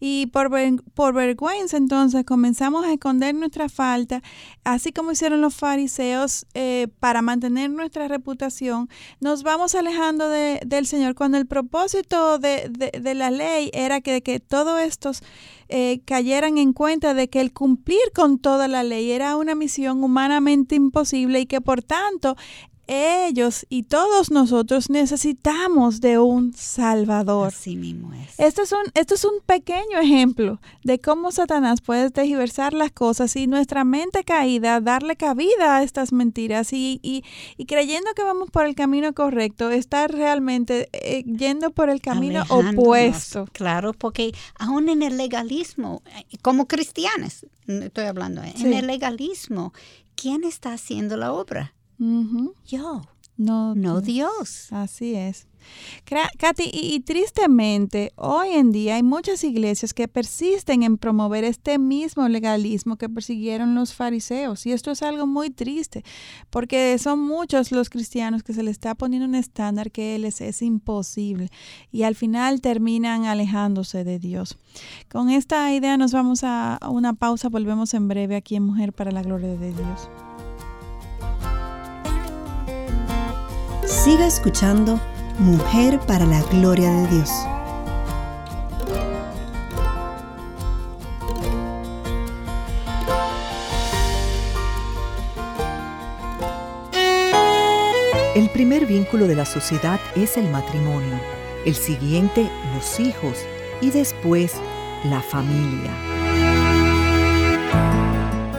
Y 0.00 0.26
por, 0.26 0.50
por 0.94 1.14
vergüenza, 1.14 1.76
entonces, 1.76 2.24
comenzamos 2.24 2.84
a 2.84 2.92
esconder 2.92 3.34
nuestra 3.34 3.67
falta, 3.68 4.22
así 4.64 4.92
como 4.92 5.12
hicieron 5.12 5.40
los 5.40 5.54
fariseos 5.54 6.46
eh, 6.54 6.88
para 7.00 7.22
mantener 7.22 7.70
nuestra 7.70 8.08
reputación, 8.08 8.88
nos 9.20 9.42
vamos 9.42 9.74
alejando 9.74 10.28
del 10.28 10.86
Señor 10.86 11.14
cuando 11.14 11.38
el 11.38 11.46
propósito 11.46 12.38
de, 12.38 12.70
la 13.14 13.30
ley 13.30 13.70
era 13.72 14.00
que, 14.00 14.22
que 14.22 14.40
todos 14.40 14.80
estos 14.80 15.22
eh, 15.68 16.00
cayeran 16.06 16.56
en 16.56 16.72
cuenta 16.72 17.12
de 17.12 17.28
que 17.28 17.40
el 17.40 17.52
cumplir 17.52 18.00
con 18.14 18.38
toda 18.38 18.68
la 18.68 18.82
ley 18.82 19.10
era 19.10 19.36
una 19.36 19.54
misión 19.54 20.02
humanamente 20.02 20.74
imposible 20.74 21.40
y 21.40 21.46
que 21.46 21.60
por 21.60 21.82
tanto 21.82 22.36
ellos 22.88 23.66
y 23.68 23.84
todos 23.84 24.30
nosotros 24.30 24.90
necesitamos 24.90 26.00
de 26.00 26.18
un 26.18 26.54
Salvador. 26.54 27.48
Así 27.48 27.76
mismo 27.76 28.12
es. 28.14 28.38
Esto 28.38 28.62
es 28.62 28.72
un, 28.72 28.90
esto 28.94 29.14
es 29.14 29.24
un 29.24 29.40
pequeño 29.44 29.98
ejemplo 30.00 30.60
de 30.82 30.98
cómo 31.00 31.30
Satanás 31.30 31.80
puede 31.80 32.10
tergiversar 32.10 32.72
las 32.72 32.90
cosas 32.90 33.36
y 33.36 33.46
nuestra 33.46 33.84
mente 33.84 34.24
caída 34.24 34.80
darle 34.80 35.16
cabida 35.16 35.76
a 35.76 35.82
estas 35.82 36.12
mentiras 36.12 36.72
y, 36.72 37.00
y, 37.02 37.64
creyendo 37.66 38.12
que 38.14 38.22
vamos 38.22 38.50
por 38.50 38.66
el 38.66 38.74
camino 38.74 39.12
correcto, 39.12 39.70
estar 39.70 40.10
realmente 40.10 40.88
eh, 40.92 41.24
yendo 41.24 41.70
por 41.70 41.90
el 41.90 42.00
camino 42.00 42.44
opuesto. 42.48 43.46
Claro, 43.52 43.92
porque 43.92 44.32
aún 44.58 44.88
en 44.88 45.02
el 45.02 45.16
legalismo, 45.16 46.02
eh, 46.06 46.38
como 46.42 46.66
cristianos, 46.66 47.46
estoy 47.66 48.04
hablando, 48.04 48.42
eh, 48.42 48.54
en 48.58 48.72
el 48.72 48.86
legalismo, 48.86 49.72
¿quién 50.14 50.44
está 50.44 50.72
haciendo 50.72 51.16
la 51.16 51.32
obra? 51.32 51.74
Yo. 51.98 53.02
No, 53.36 53.76
no 53.76 54.00
Dios. 54.00 54.72
Así 54.72 55.14
es. 55.14 55.46
Katy, 56.38 56.70
y, 56.72 57.00
tristemente, 57.00 58.12
hoy 58.16 58.50
en 58.50 58.72
día 58.72 58.96
hay 58.96 59.02
muchas 59.02 59.44
iglesias 59.44 59.92
que 59.92 60.08
persisten 60.08 60.82
en 60.82 60.98
promover 60.98 61.44
este 61.44 61.78
mismo 61.78 62.26
legalismo 62.28 62.96
que 62.96 63.08
persiguieron 63.08 63.74
los 63.74 63.94
fariseos. 63.94 64.66
Y 64.66 64.72
esto 64.72 64.90
es 64.90 65.02
algo 65.02 65.26
muy 65.26 65.50
triste, 65.50 66.04
porque 66.50 66.96
son 66.98 67.20
muchos 67.20 67.70
los 67.70 67.90
cristianos 67.90 68.42
que 68.42 68.54
se 68.54 68.62
les 68.62 68.72
está 68.72 68.94
poniendo 68.94 69.28
un 69.28 69.34
estándar 69.34 69.90
que 69.90 70.18
les 70.18 70.40
es 70.40 70.62
imposible. 70.62 71.50
Y 71.92 72.04
al 72.04 72.14
final 72.14 72.60
terminan 72.60 73.24
alejándose 73.24 74.04
de 74.04 74.18
Dios. 74.18 74.56
Con 75.10 75.30
esta 75.30 75.72
idea 75.74 75.96
nos 75.96 76.12
vamos 76.12 76.40
a 76.42 76.78
una 76.90 77.12
pausa. 77.12 77.48
Volvemos 77.48 77.94
en 77.94 78.08
breve 78.08 78.36
aquí 78.36 78.56
en 78.56 78.64
Mujer 78.64 78.92
para 78.92 79.12
la 79.12 79.22
Gloria 79.22 79.54
de 79.54 79.72
Dios. 79.72 80.08
Siga 83.88 84.26
escuchando 84.26 85.00
Mujer 85.38 85.98
para 86.00 86.26
la 86.26 86.42
Gloria 86.42 86.90
de 86.90 87.06
Dios. 87.06 87.30
El 98.34 98.50
primer 98.50 98.84
vínculo 98.84 99.26
de 99.26 99.34
la 99.34 99.46
sociedad 99.46 99.98
es 100.14 100.36
el 100.36 100.50
matrimonio, 100.50 101.18
el 101.64 101.74
siguiente 101.74 102.50
los 102.74 103.00
hijos 103.00 103.38
y 103.80 103.90
después 103.90 104.52
la 105.04 105.22
familia. 105.22 105.90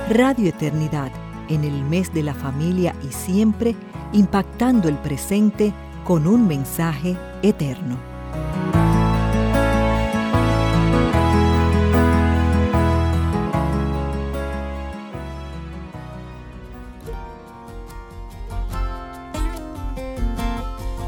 Radio 0.10 0.50
Eternidad, 0.50 1.12
en 1.50 1.64
el 1.64 1.84
mes 1.84 2.12
de 2.16 2.24
la 2.24 2.34
familia 2.34 2.96
y 3.08 3.14
siempre, 3.14 3.76
impactando 4.14 4.88
el 4.88 4.98
presente 4.98 5.74
con 6.04 6.28
un 6.28 6.48
mensaje 6.48 7.18
eterno. 7.42 7.98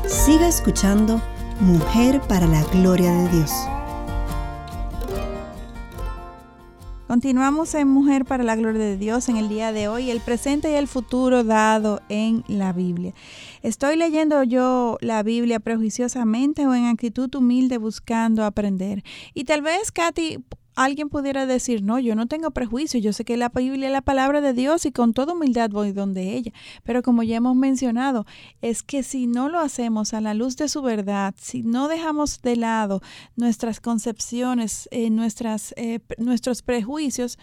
Siga 0.07 0.47
escuchando 0.47 1.21
Mujer 1.59 2.21
para 2.21 2.47
la 2.47 2.63
Gloria 2.65 3.11
de 3.11 3.29
Dios. 3.29 3.51
Continuamos 7.11 7.75
en 7.75 7.89
Mujer 7.89 8.23
para 8.23 8.45
la 8.45 8.55
Gloria 8.55 8.79
de 8.81 8.95
Dios 8.95 9.27
en 9.27 9.35
el 9.35 9.49
día 9.49 9.73
de 9.73 9.89
hoy, 9.89 10.09
el 10.09 10.21
presente 10.21 10.71
y 10.71 10.75
el 10.75 10.87
futuro 10.87 11.43
dado 11.43 11.99
en 12.07 12.45
la 12.47 12.71
Biblia. 12.71 13.13
¿Estoy 13.61 13.97
leyendo 13.97 14.41
yo 14.43 14.97
la 15.01 15.21
Biblia 15.21 15.59
prejuiciosamente 15.59 16.65
o 16.67 16.73
en 16.73 16.85
actitud 16.85 17.35
humilde 17.35 17.77
buscando 17.79 18.45
aprender? 18.45 19.03
Y 19.33 19.43
tal 19.43 19.61
vez, 19.61 19.91
Katy, 19.91 20.37
alguien 20.83 21.09
pudiera 21.09 21.45
decir, 21.45 21.83
no, 21.83 21.99
yo 21.99 22.15
no 22.15 22.27
tengo 22.27 22.51
prejuicio, 22.51 22.99
yo 22.99 23.13
sé 23.13 23.25
que 23.25 23.37
la 23.37 23.49
Biblia 23.49 23.87
es 23.87 23.93
la 23.93 24.01
palabra 24.01 24.41
de 24.41 24.53
Dios 24.53 24.85
y 24.85 24.91
con 24.91 25.13
toda 25.13 25.33
humildad 25.33 25.69
voy 25.69 25.91
donde 25.91 26.35
ella. 26.35 26.51
Pero 26.83 27.01
como 27.01 27.23
ya 27.23 27.37
hemos 27.37 27.55
mencionado, 27.55 28.25
es 28.61 28.83
que 28.83 29.03
si 29.03 29.27
no 29.27 29.49
lo 29.49 29.59
hacemos 29.59 30.13
a 30.13 30.21
la 30.21 30.33
luz 30.33 30.57
de 30.57 30.69
su 30.69 30.81
verdad, 30.81 31.33
si 31.37 31.63
no 31.63 31.87
dejamos 31.87 32.41
de 32.41 32.55
lado 32.55 33.01
nuestras 33.35 33.79
concepciones, 33.79 34.87
eh, 34.91 35.09
nuestras, 35.09 35.73
eh, 35.77 35.99
nuestros 36.17 36.61
prejuicios, 36.61 37.37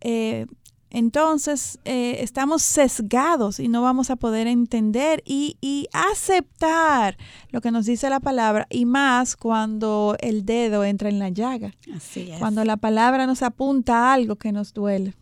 eh, 0.00 0.46
entonces 0.92 1.78
eh, 1.86 2.18
estamos 2.20 2.62
sesgados 2.62 3.58
y 3.58 3.68
no 3.68 3.80
vamos 3.80 4.10
a 4.10 4.16
poder 4.16 4.46
entender 4.46 5.22
y, 5.24 5.56
aceptar 5.92 7.16
lo 7.50 7.60
que 7.60 7.70
nos 7.70 7.86
dice 7.86 8.08
la 8.10 8.20
palabra 8.20 8.66
y 8.70 8.84
más 8.84 9.36
cuando 9.36 10.16
el 10.20 10.44
dedo 10.44 10.84
entra 10.84 11.08
en 11.08 11.18
la 11.18 11.30
llaga. 11.30 11.74
Así 11.94 12.30
es. 12.30 12.38
Cuando 12.38 12.64
la 12.64 12.76
palabra 12.76 13.26
nos 13.26 13.42
apunta 13.42 14.10
a 14.10 14.12
algo 14.12 14.36
que 14.36 14.52
nos 14.52 14.72
duele. 14.74 15.14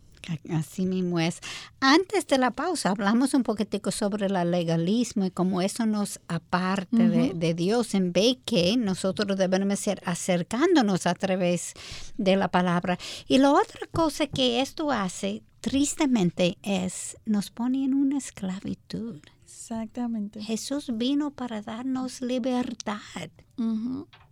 Así 0.51 0.85
mismo 0.85 1.19
es. 1.19 1.39
Antes 1.79 2.27
de 2.27 2.37
la 2.37 2.51
pausa 2.51 2.91
hablamos 2.91 3.33
un 3.33 3.43
poquitico 3.43 3.91
sobre 3.91 4.27
el 4.27 4.51
legalismo 4.51 5.25
y 5.25 5.31
cómo 5.31 5.61
eso 5.61 5.85
nos 5.85 6.19
aparte 6.27 7.09
de, 7.09 7.33
de, 7.33 7.53
Dios 7.53 7.93
en 7.95 8.11
vez 8.13 8.37
que 8.45 8.77
nosotros 8.77 9.37
debemos 9.37 9.79
ser 9.79 10.01
acercándonos 10.05 11.07
a 11.07 11.13
través 11.13 11.73
de 12.17 12.35
la 12.35 12.49
palabra. 12.49 12.97
Y 13.27 13.37
la 13.37 13.51
otra 13.51 13.87
cosa 13.91 14.27
que 14.27 14.61
esto 14.61 14.91
hace 14.91 15.43
tristemente 15.61 16.57
es, 16.63 17.17
nos 17.25 17.51
pone 17.51 17.85
en 17.85 17.93
una 17.93 18.17
esclavitud. 18.17 19.21
Exactamente. 19.43 20.41
Jesús 20.41 20.89
vino 20.93 21.31
para 21.31 21.61
darnos 21.61 22.21
libertad. 22.21 23.29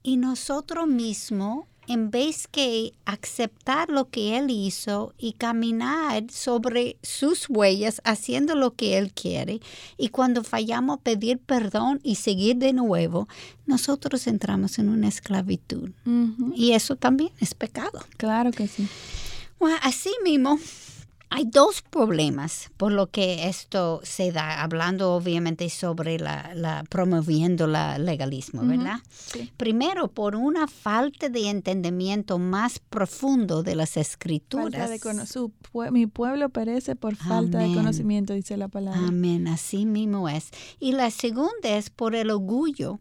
Y 0.02 0.17
nosotros 0.17 0.88
mismos, 0.88 1.65
en 1.89 2.12
vez 2.12 2.47
que 2.47 2.93
aceptar 3.06 3.89
lo 3.89 4.10
que 4.10 4.38
Él 4.38 4.52
hizo 4.52 5.13
y 5.17 5.34
caminar 5.34 6.30
sobre 6.32 6.97
sus 7.02 7.49
huellas, 7.49 7.99
haciendo 8.06 8.54
lo 8.54 8.75
que 8.75 8.97
Él 8.99 9.12
quiere, 9.12 9.60
y 9.97 10.10
cuando 10.10 10.43
fallamos 10.43 10.99
pedir 10.99 11.39
perdón 11.39 11.99
y 12.04 12.15
seguir 12.15 12.58
de 12.58 12.73
nuevo, 12.73 13.28
nosotros 13.65 14.28
entramos 14.28 14.78
en 14.78 14.89
una 14.89 15.08
esclavitud. 15.08 15.89
Y 16.56 16.73
eso 16.73 16.95
también 16.95 17.32
es 17.39 17.56
pecado. 17.56 17.99
Claro 18.17 18.52
que 18.52 18.67
sí. 18.67 18.88
Bueno, 19.60 19.78
así 19.82 20.12
mismo, 20.23 20.60
hay 21.31 21.45
dos 21.45 21.83
problemas 21.83 22.71
por 22.77 22.91
lo 22.91 23.07
que 23.07 23.47
esto 23.47 24.01
se 24.03 24.31
da, 24.31 24.63
hablando 24.63 25.13
obviamente 25.13 25.69
sobre 25.69 26.17
la, 26.17 26.83
promoviendo 26.89 27.65
el 27.65 28.05
legalismo, 28.05 28.63
¿verdad? 28.63 28.99
Primero, 29.55 30.07
por 30.07 30.35
una 30.35 30.67
falta 30.67 31.29
de 31.29 31.49
entendimiento 31.49 32.39
más 32.39 32.79
profundo 32.79 33.61
de 33.61 33.75
las 33.75 33.95
escrituras. 33.97 34.89
mi 35.91 36.07
pueblo 36.07 36.49
perece 36.49 36.95
por 36.95 37.15
falta 37.15 37.59
de 37.59 37.73
conocimiento, 37.75 38.33
dice 38.33 38.57
la 38.57 38.67
palabra. 38.67 38.99
Amén, 38.99 39.47
así 39.47 39.85
mismo 39.85 40.27
es. 40.29 40.49
Y 40.79 40.93
la 40.93 41.11
segunda 41.11 41.77
es 41.77 41.91
por 41.91 42.15
el 42.15 42.31
orgullo 42.31 42.99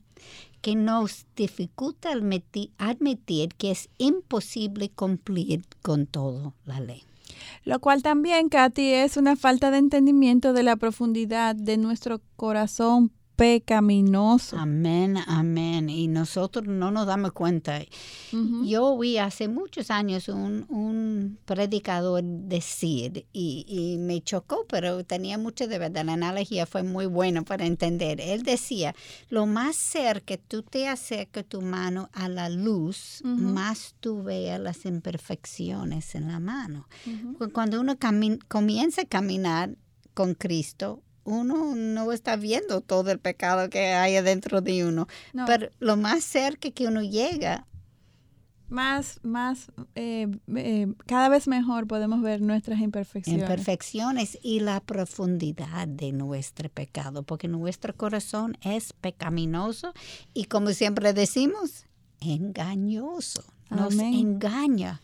que 0.60 0.74
nos 0.74 1.26
dificulta 1.34 2.10
admitir 2.10 3.54
que 3.54 3.70
es 3.70 3.88
imposible 3.96 4.90
cumplir 4.90 5.64
con 5.82 6.06
toda 6.06 6.52
la 6.66 6.80
ley. 6.80 7.07
Lo 7.64 7.80
cual 7.80 8.02
también, 8.02 8.48
Katy, 8.48 8.92
es 8.94 9.16
una 9.16 9.36
falta 9.36 9.70
de 9.70 9.78
entendimiento 9.78 10.52
de 10.52 10.62
la 10.62 10.76
profundidad 10.76 11.54
de 11.54 11.76
nuestro 11.76 12.20
corazón 12.36 13.12
pecaminoso. 13.38 14.58
Amén, 14.58 15.16
amén. 15.28 15.88
Y 15.88 16.08
nosotros 16.08 16.66
no 16.66 16.90
nos 16.90 17.06
damos 17.06 17.30
cuenta. 17.30 17.80
Yo 18.64 18.84
oí 18.94 19.16
hace 19.16 19.46
muchos 19.46 19.92
años 19.92 20.28
un, 20.28 20.66
un 20.68 21.38
predicador 21.44 22.24
decir, 22.24 23.26
y, 23.32 23.64
y, 23.68 23.96
me 23.98 24.20
chocó, 24.22 24.66
pero 24.68 25.04
tenía 25.04 25.38
mucho 25.38 25.68
de 25.68 25.78
verdad. 25.78 26.04
La 26.04 26.14
analogía 26.14 26.66
fue 26.66 26.82
muy 26.82 27.06
buena 27.06 27.42
para 27.42 27.64
entender. 27.64 28.20
Él 28.20 28.42
decía, 28.42 28.92
lo 29.30 29.46
más 29.46 29.76
cerca 29.76 30.36
tú 30.36 30.64
te 30.64 30.88
acercas 30.88 31.46
tu 31.46 31.62
mano 31.62 32.10
a 32.14 32.28
la 32.28 32.48
luz, 32.48 33.22
más 33.22 33.94
tú 34.00 34.24
veas 34.24 34.58
las 34.58 34.84
imperfecciones 34.84 36.16
en 36.16 36.26
la 36.26 36.40
mano. 36.40 36.88
Cuando 37.52 37.80
uno 37.80 37.96
comienza 38.48 39.02
a 39.02 39.06
caminar 39.06 39.76
con 40.12 40.34
Cristo, 40.34 41.04
uno 41.28 41.74
no 41.74 42.10
está 42.12 42.36
viendo 42.36 42.80
todo 42.80 43.10
el 43.10 43.18
pecado 43.18 43.68
que 43.68 43.92
hay 43.92 44.16
adentro 44.16 44.60
de 44.60 44.84
uno. 44.84 45.06
Pero 45.46 45.70
lo 45.78 45.96
más 45.96 46.24
cerca 46.24 46.70
que 46.70 46.86
uno 46.86 47.02
llega. 47.02 47.66
Más, 48.70 49.18
más, 49.22 49.72
eh, 49.94 50.28
eh, 50.54 50.92
cada 51.06 51.30
vez 51.30 51.48
mejor 51.48 51.86
podemos 51.86 52.20
ver 52.20 52.42
nuestras 52.42 52.80
imperfecciones. 52.80 53.42
Imperfecciones 53.42 54.38
y 54.42 54.60
la 54.60 54.80
profundidad 54.80 55.88
de 55.88 56.12
nuestro 56.12 56.68
pecado, 56.68 57.22
porque 57.22 57.48
nuestro 57.48 57.96
corazón 57.96 58.58
es 58.60 58.92
pecaminoso 58.92 59.94
y 60.34 60.44
como 60.44 60.70
siempre 60.70 61.14
decimos, 61.14 61.86
engañoso. 62.20 63.42
Nos 63.70 63.94
engaña. 63.94 65.00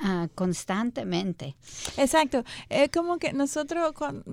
Ah, 0.00 0.28
constantemente. 0.34 1.56
Exacto. 1.96 2.44
Es 2.68 2.90
como 2.90 3.18
que 3.18 3.32
nosotros 3.32 3.92
con, 3.92 4.24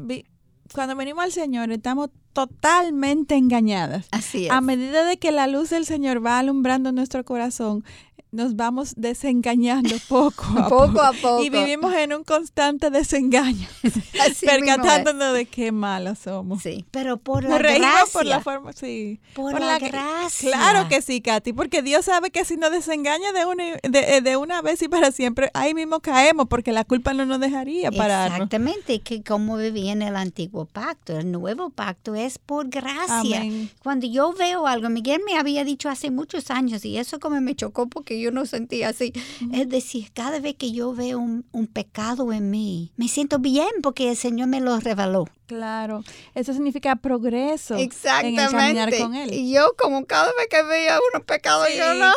cuando 0.73 0.95
venimos 0.95 1.23
al 1.23 1.31
Señor 1.31 1.71
estamos 1.71 2.09
totalmente 2.33 3.35
engañadas. 3.35 4.07
Así 4.11 4.45
es. 4.45 4.51
A 4.51 4.61
medida 4.61 5.03
de 5.05 5.17
que 5.17 5.31
la 5.31 5.47
luz 5.47 5.69
del 5.69 5.85
Señor 5.85 6.25
va 6.25 6.39
alumbrando 6.39 6.91
nuestro 6.91 7.25
corazón, 7.25 7.83
nos 8.31 8.55
vamos 8.55 8.93
desengañando 8.95 9.95
poco 10.07 10.45
a 10.55 10.69
poco, 10.69 11.01
a 11.01 11.13
poco. 11.13 11.43
Y 11.43 11.49
vivimos 11.49 11.93
en 11.95 12.13
un 12.13 12.23
constante 12.23 12.89
desengaño, 12.89 13.67
percatándonos 14.41 15.33
de 15.33 15.45
qué 15.45 15.71
malos 15.71 16.19
somos. 16.19 16.61
Sí, 16.61 16.85
pero 16.91 17.17
por 17.17 17.43
la 17.43 17.57
gracia. 17.57 18.05
por 18.13 18.25
la 18.25 18.39
forma, 18.41 18.73
sí. 18.73 19.19
Por, 19.33 19.59
la, 19.59 19.79
gracia. 19.79 20.51
Claro 20.51 20.87
que 20.89 21.01
sí, 21.01 21.21
Katy, 21.21 21.53
porque 21.53 21.81
Dios 21.81 22.05
sabe 22.05 22.29
que 22.29 22.45
si 22.45 22.57
nos 22.57 22.71
desengaña 22.71 23.31
de 23.31 23.45
una, 23.45 23.63
de, 23.81 24.21
de, 24.21 24.37
una 24.37 24.61
vez 24.61 24.81
y 24.81 24.87
para 24.87 25.11
siempre, 25.11 25.49
ahí 25.53 25.73
mismo 25.73 25.99
caemos, 25.99 26.47
porque 26.47 26.71
la 26.71 26.83
culpa 26.83 27.13
no 27.13 27.25
nos 27.25 27.39
dejaría 27.39 27.91
parar. 27.91 28.31
Exactamente, 28.31 28.99
que 28.99 29.23
como 29.23 29.57
vivía 29.57 29.91
en 29.91 30.01
el 30.01 30.15
antiguo 30.15 30.65
pacto, 30.65 31.17
el 31.17 31.31
nuevo 31.31 31.69
pacto 31.69 32.15
es 32.15 32.37
por 32.37 32.69
gracia. 32.69 33.43
Cuando 33.81 34.05
yo 34.07 34.33
veo 34.33 34.67
algo, 34.67 34.89
Miguel 34.89 35.21
me 35.25 35.37
había 35.37 35.63
dicho 35.63 35.89
hace 35.89 36.11
muchos 36.11 36.51
años, 36.51 36.85
y 36.85 36.97
eso 36.97 37.19
como 37.19 37.39
me 37.41 37.55
chocó 37.55 37.87
porque 37.87 38.18
yo 38.19 38.31
no 38.31 38.45
sentía 38.45 38.89
así. 38.89 39.13
Es 39.53 39.69
decir, 39.69 40.11
cada 40.13 40.39
vez 40.39 40.55
que 40.55 40.71
yo 40.71 40.93
veo 40.93 41.19
un, 41.19 41.45
un, 41.51 41.67
pecado 41.67 42.31
en 42.33 42.49
mí, 42.49 42.91
me 42.97 43.07
siento 43.07 43.39
bien 43.39 43.69
porque 43.81 44.09
el 44.09 44.17
Señor 44.17 44.47
me 44.47 44.61
lo 44.61 44.79
reveló. 44.79 45.25
Claro, 45.49 46.03
eso 46.35 46.53
significa 46.53 46.95
progreso 46.95 47.75
Exactamente. 47.75 48.43
en 48.43 48.51
caminar 48.51 48.95
con 48.99 49.15
Él. 49.15 49.33
Y 49.33 49.51
yo 49.51 49.73
como 49.79 50.05
cada 50.05 50.27
vez 50.37 50.45
que 50.47 50.61
veía 50.61 50.99
unos 51.11 51.25
pecados, 51.25 51.67
yo 51.75 51.95
no, 51.95 52.05
no, 52.05 52.13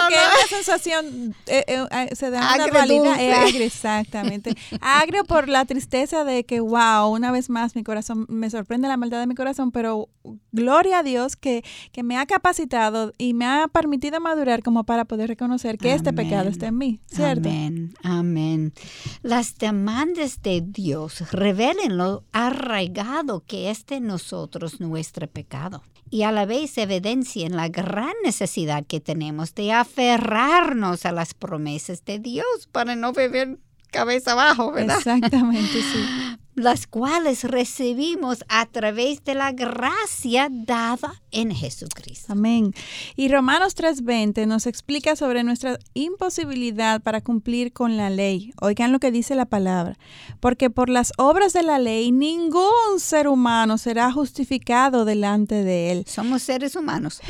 porque 0.00 0.14
no, 0.14 0.48
sensación, 0.48 1.34
eh, 1.48 1.64
eh, 1.66 1.84
eh, 1.90 2.14
se 2.14 2.30
da 2.30 2.54
una 2.54 2.68
dualidad, 2.68 3.20
es 3.20 3.36
agrio, 3.36 3.64
exactamente. 3.64 4.54
agrio 4.80 5.24
por 5.24 5.48
la 5.48 5.64
tristeza 5.64 6.22
de 6.22 6.44
que, 6.44 6.60
wow, 6.60 7.08
una 7.08 7.32
vez 7.32 7.50
más 7.50 7.74
mi 7.74 7.82
corazón, 7.82 8.24
me 8.28 8.50
sorprende 8.50 8.86
la 8.86 8.96
maldad 8.96 9.18
de 9.18 9.26
mi 9.26 9.34
corazón, 9.34 9.72
pero 9.72 10.08
gloria 10.52 11.00
a 11.00 11.02
Dios 11.02 11.34
que, 11.34 11.64
que 11.90 12.04
me 12.04 12.16
ha 12.18 12.26
capacitado 12.26 13.14
y 13.18 13.34
me 13.34 13.46
ha 13.46 13.66
permitido 13.66 14.20
madurar 14.20 14.62
como 14.62 14.84
para 14.84 15.06
poder 15.06 15.26
reconocer 15.26 15.76
que 15.76 15.92
este 15.92 16.12
pecado 16.12 16.50
está 16.50 16.68
en 16.68 16.78
mí, 16.78 17.00
¿cierto? 17.06 17.48
Amén, 17.48 17.94
amén. 18.04 18.72
Las 19.22 19.58
demandas 19.58 20.40
de 20.42 20.60
Dios, 20.64 21.32
revélenlo 21.32 22.22
a 22.80 23.42
que 23.46 23.70
esté 23.70 23.96
en 23.96 24.06
nosotros 24.06 24.80
nuestro 24.80 25.26
pecado 25.26 25.82
y 26.10 26.22
a 26.22 26.32
la 26.32 26.46
vez 26.46 26.78
evidencia 26.78 27.46
la 27.56 27.68
gran 27.68 28.12
necesidad 28.24 28.84
que 28.86 29.00
tenemos 29.00 29.54
de 29.54 29.72
aferrarnos 29.72 31.04
a 31.04 31.12
las 31.12 31.34
promesas 31.34 32.04
de 32.04 32.18
Dios 32.18 32.68
para 32.70 32.94
no 32.96 33.12
vivir 33.12 33.58
cabeza 33.90 34.32
abajo, 34.32 34.72
¿verdad? 34.72 34.98
Exactamente, 34.98 35.82
sí. 35.82 36.38
las 36.56 36.86
cuales 36.86 37.44
recibimos 37.44 38.42
a 38.48 38.64
través 38.64 39.22
de 39.24 39.34
la 39.34 39.52
gracia 39.52 40.48
dada 40.50 41.22
en 41.30 41.54
Jesucristo. 41.54 42.32
Amén. 42.32 42.72
Y 43.14 43.28
Romanos 43.28 43.74
3:20 43.76 44.46
nos 44.46 44.66
explica 44.66 45.16
sobre 45.16 45.44
nuestra 45.44 45.78
imposibilidad 45.92 47.02
para 47.02 47.20
cumplir 47.20 47.74
con 47.74 47.98
la 47.98 48.08
ley. 48.08 48.54
Oigan 48.60 48.90
lo 48.90 48.98
que 48.98 49.12
dice 49.12 49.34
la 49.34 49.44
palabra. 49.44 49.98
Porque 50.40 50.70
por 50.70 50.88
las 50.88 51.12
obras 51.18 51.52
de 51.52 51.62
la 51.62 51.78
ley 51.78 52.10
ningún 52.10 52.98
ser 52.98 53.28
humano 53.28 53.76
será 53.76 54.10
justificado 54.10 55.04
delante 55.04 55.62
de 55.62 55.92
él. 55.92 56.04
Somos 56.08 56.42
seres 56.42 56.74
humanos. 56.74 57.20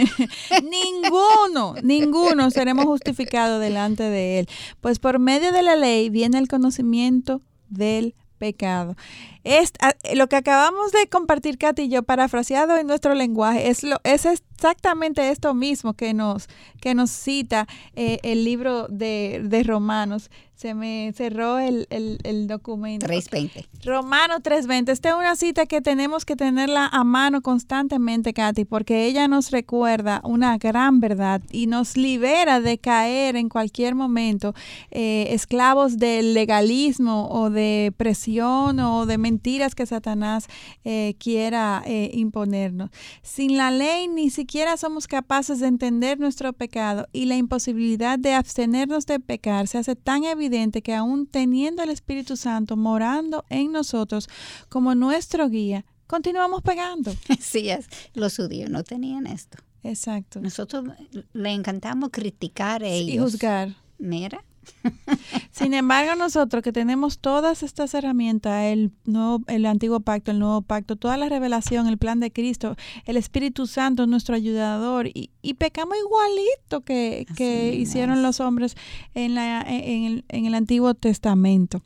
ninguno, 0.62 1.74
ninguno 1.82 2.50
seremos 2.52 2.84
justificados 2.84 3.60
delante 3.60 4.04
de 4.04 4.38
él. 4.38 4.48
Pues 4.80 5.00
por 5.00 5.18
medio 5.18 5.50
de 5.50 5.62
la 5.62 5.74
ley 5.74 6.08
viene 6.08 6.38
el 6.38 6.46
conocimiento 6.46 7.42
del 7.68 8.14
pecado. 8.40 8.96
Es, 9.44 9.72
lo 10.14 10.28
que 10.28 10.36
acabamos 10.36 10.90
de 10.90 11.06
compartir, 11.08 11.58
Katy 11.58 11.82
y 11.82 11.88
yo, 11.90 12.02
parafraseado 12.02 12.76
en 12.76 12.88
nuestro 12.88 13.14
lenguaje, 13.14 13.70
es, 13.70 13.84
lo, 13.84 14.00
es 14.02 14.26
exactamente 14.60 15.30
esto 15.30 15.54
mismo 15.54 15.94
que 15.94 16.12
nos, 16.12 16.46
que 16.82 16.94
nos 16.94 17.10
cita 17.10 17.66
eh, 17.96 18.18
el 18.22 18.44
libro 18.44 18.88
de, 18.88 19.40
de 19.42 19.62
Romanos 19.62 20.30
se 20.60 20.74
me 20.74 21.10
cerró 21.16 21.58
el, 21.58 21.86
el, 21.88 22.46
documento. 22.46 23.06
320. 23.06 23.66
Romano 23.82 24.40
320. 24.40 24.92
Esta 24.92 25.08
es 25.08 25.14
una 25.14 25.34
cita 25.34 25.64
que 25.64 25.80
tenemos 25.80 26.26
que 26.26 26.36
tenerla 26.36 26.86
a 26.86 27.02
mano 27.02 27.40
constantemente, 27.40 28.34
Katy, 28.34 28.66
porque 28.66 29.06
ella 29.06 29.26
nos 29.26 29.52
recuerda 29.52 30.20
una 30.22 30.58
gran 30.58 31.00
verdad 31.00 31.40
y 31.50 31.66
nos 31.66 31.96
libera 31.96 32.60
de 32.60 32.76
caer 32.76 33.36
en 33.36 33.48
cualquier 33.48 33.94
momento 33.94 34.52
eh, 34.90 35.28
esclavos 35.30 35.96
del 35.96 36.34
legalismo 36.34 37.30
o 37.30 37.48
de 37.48 37.94
presión 37.96 38.80
o 38.80 39.06
de 39.06 39.16
mentiras 39.16 39.74
que 39.74 39.86
Satanás 39.86 40.46
eh, 40.84 41.14
quiera 41.18 41.82
imponernos. 42.12 42.90
Sin 43.22 43.56
la 43.56 43.70
ley 43.70 44.08
ni 44.08 44.28
siquiera 44.28 44.49
somos 44.76 45.06
capaces 45.06 45.60
de 45.60 45.66
entender 45.66 46.18
nuestro 46.18 46.52
pecado 46.52 47.06
y 47.12 47.26
la 47.26 47.36
imposibilidad 47.36 48.18
de 48.18 48.34
abstenernos 48.34 49.06
de 49.06 49.20
pecar 49.20 49.68
se 49.68 49.78
hace 49.78 49.94
tan 49.94 50.24
evidente 50.24 50.82
que 50.82 50.94
aún 50.94 51.26
teniendo 51.26 51.82
el 51.82 51.90
Espíritu 51.90 52.36
Santo 52.36 52.76
morando 52.76 53.44
en 53.48 53.70
nosotros 53.72 54.28
como 54.68 54.94
nuestro 54.94 55.48
guía, 55.48 55.84
continuamos 56.06 56.62
pegando. 56.62 57.12
Sí, 57.40 57.70
es. 57.70 57.86
Los 58.14 58.36
judíos 58.36 58.70
no 58.70 58.82
tenían 58.82 59.26
esto. 59.26 59.58
Exacto. 59.82 60.40
Nosotros 60.40 60.84
le 61.32 61.50
encantamos 61.50 62.10
criticar 62.10 62.82
a 62.82 62.88
ellos. 62.88 63.14
Y 63.14 63.18
juzgar. 63.18 63.76
Mira, 63.98 64.44
sin 65.50 65.74
embargo, 65.74 66.14
nosotros 66.16 66.62
que 66.62 66.72
tenemos 66.72 67.18
todas 67.18 67.62
estas 67.62 67.94
herramientas, 67.94 68.64
el, 68.64 68.92
nuevo, 69.04 69.40
el 69.46 69.66
antiguo 69.66 70.00
pacto, 70.00 70.30
el 70.30 70.38
nuevo 70.38 70.62
pacto, 70.62 70.96
toda 70.96 71.16
la 71.16 71.28
revelación, 71.28 71.86
el 71.86 71.98
plan 71.98 72.20
de 72.20 72.32
Cristo, 72.32 72.76
el 73.04 73.16
Espíritu 73.16 73.66
Santo, 73.66 74.06
nuestro 74.06 74.34
ayudador, 74.34 75.08
y, 75.12 75.30
pecamos 75.54 75.96
igualito 75.98 76.80
que, 76.82 77.26
que 77.36 77.74
hicieron 77.74 78.22
los 78.22 78.40
hombres 78.40 78.76
en, 79.14 79.34
la, 79.34 79.62
en, 79.62 80.04
el, 80.04 80.24
en 80.28 80.46
el 80.46 80.54
Antiguo 80.54 80.94
Testamento. 80.94 81.82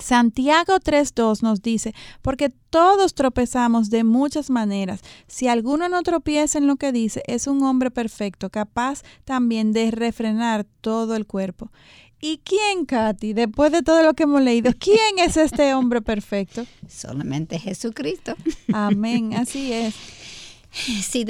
Santiago 0.00 0.80
3.2 0.80 1.42
nos 1.42 1.62
dice, 1.62 1.94
porque 2.22 2.50
todos 2.70 3.14
tropezamos 3.14 3.90
de 3.90 4.04
muchas 4.04 4.50
maneras. 4.50 5.00
Si 5.26 5.48
alguno 5.48 5.88
no 5.88 6.02
tropieza 6.02 6.58
en 6.58 6.66
lo 6.66 6.76
que 6.76 6.92
dice, 6.92 7.22
es 7.26 7.46
un 7.46 7.62
hombre 7.62 7.90
perfecto, 7.90 8.50
capaz 8.50 9.02
también 9.24 9.72
de 9.72 9.90
refrenar 9.90 10.66
todo 10.80 11.16
el 11.16 11.26
cuerpo. 11.26 11.70
¿Y 12.20 12.38
quién, 12.44 12.84
Katy, 12.84 13.32
después 13.32 13.72
de 13.72 13.82
todo 13.82 14.02
lo 14.02 14.12
que 14.14 14.24
hemos 14.24 14.42
leído, 14.42 14.72
quién 14.78 15.18
es 15.18 15.36
este 15.36 15.74
hombre 15.74 16.02
perfecto? 16.02 16.66
Solamente 16.88 17.58
Jesucristo. 17.58 18.34
Amén, 18.72 19.34
así 19.36 19.72
es. 19.72 19.94
Si 20.72 21.24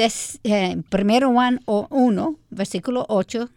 eh, 0.45 0.83
primero 0.91 1.33
Juan 1.33 1.61
1, 1.65 2.37
versículo 2.51 3.07
8, 3.09 3.49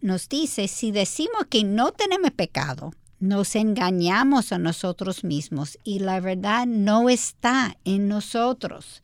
nos 0.00 0.28
dice, 0.28 0.66
si 0.66 0.90
decimos 0.90 1.46
que 1.48 1.62
no 1.62 1.92
tenemos 1.92 2.32
pecado, 2.32 2.92
nos 3.20 3.56
engañamos 3.56 4.52
a 4.52 4.58
nosotros 4.58 5.24
mismos 5.24 5.78
y 5.84 5.98
la 6.00 6.20
verdad 6.20 6.66
no 6.66 7.08
está 7.08 7.76
en 7.84 8.08
nosotros. 8.08 9.02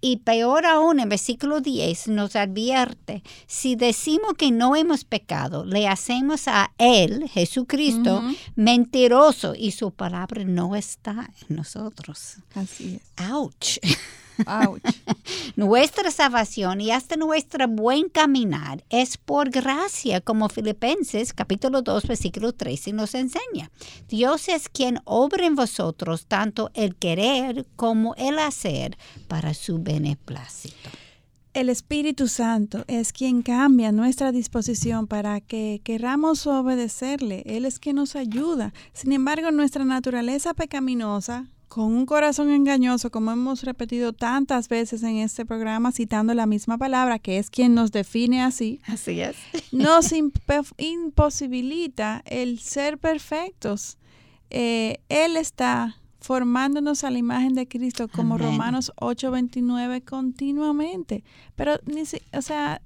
Y 0.00 0.18
peor 0.18 0.64
aún, 0.64 1.00
en 1.00 1.08
versículo 1.08 1.60
10 1.60 2.08
nos 2.08 2.36
advierte, 2.36 3.24
si 3.48 3.74
decimos 3.74 4.34
que 4.38 4.52
no 4.52 4.76
hemos 4.76 5.04
pecado, 5.04 5.64
le 5.64 5.88
hacemos 5.88 6.46
a 6.46 6.72
Él, 6.78 7.28
Jesucristo, 7.28 8.22
mentiroso 8.54 9.54
y 9.56 9.72
su 9.72 9.90
palabra 9.90 10.44
no 10.44 10.76
está 10.76 11.30
en 11.48 11.56
nosotros. 11.56 12.36
Así 12.54 12.96
es. 12.96 13.80
Ouch. 14.46 14.82
Nuestra 15.56 16.10
salvación 16.10 16.80
y 16.80 16.90
hasta 16.90 17.16
nuestro 17.16 17.66
buen 17.68 18.08
caminar 18.08 18.84
es 18.90 19.16
por 19.16 19.50
gracia, 19.50 20.20
como 20.20 20.48
Filipenses 20.48 21.32
capítulo 21.32 21.82
2, 21.82 22.06
versículo 22.06 22.52
13 22.52 22.92
nos 22.92 23.14
enseña. 23.14 23.70
Dios 24.08 24.48
es 24.48 24.68
quien 24.68 25.00
obra 25.04 25.46
en 25.46 25.54
vosotros 25.54 26.26
tanto 26.26 26.70
el 26.74 26.94
querer 26.96 27.66
como 27.76 28.14
el 28.14 28.38
hacer 28.38 28.96
para 29.26 29.54
su 29.54 29.78
beneplácito. 29.82 30.90
El 31.54 31.70
Espíritu 31.70 32.28
Santo 32.28 32.84
es 32.86 33.12
quien 33.12 33.42
cambia 33.42 33.90
nuestra 33.90 34.30
disposición 34.30 35.08
para 35.08 35.40
que 35.40 35.80
queramos 35.82 36.46
obedecerle. 36.46 37.42
Él 37.46 37.64
es 37.64 37.80
quien 37.80 37.96
nos 37.96 38.14
ayuda. 38.14 38.72
Sin 38.92 39.10
embargo, 39.10 39.50
nuestra 39.50 39.84
naturaleza 39.84 40.54
pecaminosa, 40.54 41.48
con 41.68 41.84
un 41.84 42.06
corazón 42.06 42.50
engañoso, 42.50 43.10
como 43.10 43.30
hemos 43.30 43.62
repetido 43.62 44.12
tantas 44.12 44.68
veces 44.68 45.02
en 45.02 45.18
este 45.18 45.44
programa, 45.44 45.92
citando 45.92 46.34
la 46.34 46.46
misma 46.46 46.78
palabra, 46.78 47.18
que 47.18 47.38
es 47.38 47.50
quien 47.50 47.74
nos 47.74 47.92
define 47.92 48.42
así, 48.42 48.80
así 48.86 49.20
es. 49.20 49.36
nos 49.72 50.12
imposibilita 50.78 52.22
el 52.26 52.58
ser 52.58 52.98
perfectos. 52.98 53.98
Eh, 54.50 55.00
él 55.08 55.36
está 55.36 55.96
formándonos 56.20 57.04
a 57.04 57.10
la 57.10 57.18
imagen 57.18 57.54
de 57.54 57.68
Cristo 57.68 58.08
como 58.08 58.38
Romanos 58.38 58.92
8:29 58.96 60.04
continuamente. 60.04 61.22
Pero, 61.54 61.78
ni 61.86 62.02
o 62.32 62.42
sea, 62.42 62.82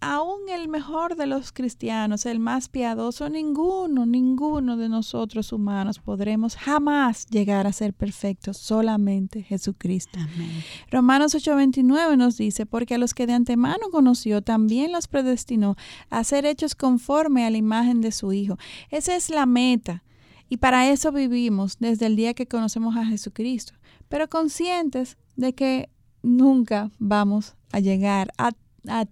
aún 0.00 0.48
el 0.48 0.68
mejor 0.68 1.16
de 1.16 1.26
los 1.26 1.52
cristianos, 1.52 2.26
el 2.26 2.40
más 2.40 2.68
piadoso, 2.68 3.28
ninguno, 3.28 4.06
ninguno 4.06 4.76
de 4.76 4.88
nosotros 4.88 5.52
humanos 5.52 5.98
podremos 5.98 6.56
jamás 6.56 7.26
llegar 7.26 7.66
a 7.66 7.72
ser 7.72 7.92
perfectos, 7.92 8.56
solamente 8.56 9.42
Jesucristo. 9.42 10.18
Amén. 10.18 10.64
Romanos 10.90 11.34
8:29 11.34 12.16
nos 12.16 12.36
dice, 12.36 12.66
porque 12.66 12.94
a 12.94 12.98
los 12.98 13.14
que 13.14 13.26
de 13.26 13.34
antemano 13.34 13.90
conoció, 13.90 14.42
también 14.42 14.92
los 14.92 15.06
predestinó 15.06 15.76
a 16.08 16.24
ser 16.24 16.46
hechos 16.46 16.74
conforme 16.74 17.44
a 17.44 17.50
la 17.50 17.58
imagen 17.58 18.00
de 18.00 18.12
su 18.12 18.32
Hijo. 18.32 18.56
Esa 18.90 19.14
es 19.16 19.30
la 19.30 19.46
meta. 19.46 20.02
Y 20.48 20.56
para 20.56 20.90
eso 20.90 21.12
vivimos 21.12 21.78
desde 21.78 22.06
el 22.06 22.16
día 22.16 22.34
que 22.34 22.48
conocemos 22.48 22.96
a 22.96 23.06
Jesucristo, 23.06 23.74
pero 24.08 24.28
conscientes 24.28 25.16
de 25.36 25.52
que 25.54 25.90
nunca 26.22 26.90
vamos 26.98 27.54
a 27.70 27.78
llegar 27.78 28.32
a 28.36 28.50
a, 28.88 29.06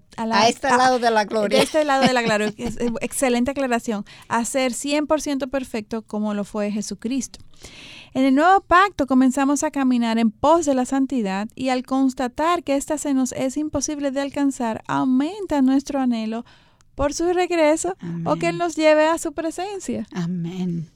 este 0.49 0.69
lado 0.69 0.99
de 0.99 1.11
la 1.11 1.25
gloria. 1.25 1.62
Este 1.62 1.85
lado 1.85 2.07
de 2.07 2.12
la 2.12 2.23
gloria. 2.23 2.53
excelente 3.01 3.51
aclaración. 3.51 4.05
A 4.29 4.45
ser 4.45 4.73
100% 4.73 5.51
perfecto 5.51 6.03
como 6.03 6.35
lo 6.35 6.45
fue 6.45 6.71
Jesucristo. 6.71 7.41
En 8.14 8.25
el 8.25 8.35
nuevo 8.35 8.61
pacto 8.62 9.07
comenzamos 9.07 9.62
a 9.62 9.71
caminar 9.71 10.19
en 10.19 10.31
pos 10.31 10.64
de 10.64 10.75
la 10.75 10.87
santidad 10.87 11.49
y 11.55 11.69
al 11.69 11.85
constatar 11.85 12.64
que 12.64 12.77
esta 12.77 12.97
se 12.99 13.12
nos 13.12 13.33
es 13.33 13.57
imposible 13.57 14.11
de 14.11 14.21
alcanzar, 14.21 14.83
aumenta 14.89 15.61
nuestro 15.61 16.01
anhelo 16.01 16.45
por 16.95 17.12
su 17.14 17.33
regreso 17.33 17.97
o 18.25 18.37
que 18.37 18.49
Él 18.49 18.59
nos 18.59 18.75
lleve 18.75 19.07
a 19.07 19.19
su 19.19 19.33
presencia. 19.33 20.07
Amén. 20.12 20.91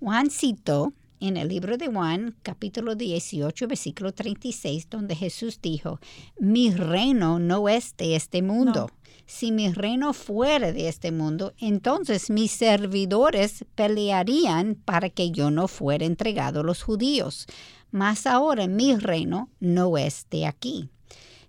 Juan 0.00 0.30
citó 0.30 0.92
en 1.20 1.36
el 1.36 1.48
libro 1.48 1.76
de 1.76 1.88
Juan, 1.88 2.36
capítulo 2.42 2.94
18, 2.94 3.68
versículo 3.68 4.12
36, 4.12 4.88
donde 4.90 5.14
Jesús 5.14 5.60
dijo, 5.60 6.00
mi 6.38 6.70
reino 6.70 7.38
no 7.38 7.68
es 7.68 7.96
de 7.96 8.16
este 8.16 8.42
mundo. 8.42 8.90
Si 9.26 9.50
mi 9.50 9.72
reino 9.72 10.12
fuera 10.12 10.72
de 10.72 10.88
este 10.88 11.10
mundo, 11.10 11.52
entonces 11.58 12.30
mis 12.30 12.52
servidores 12.52 13.64
pelearían 13.74 14.76
para 14.76 15.10
que 15.10 15.30
yo 15.30 15.50
no 15.50 15.66
fuera 15.66 16.04
entregado 16.04 16.60
a 16.60 16.64
los 16.64 16.82
judíos. 16.82 17.46
Mas 17.90 18.26
ahora 18.26 18.68
mi 18.68 18.94
reino 18.96 19.50
no 19.58 19.98
es 19.98 20.26
de 20.30 20.46
aquí. 20.46 20.90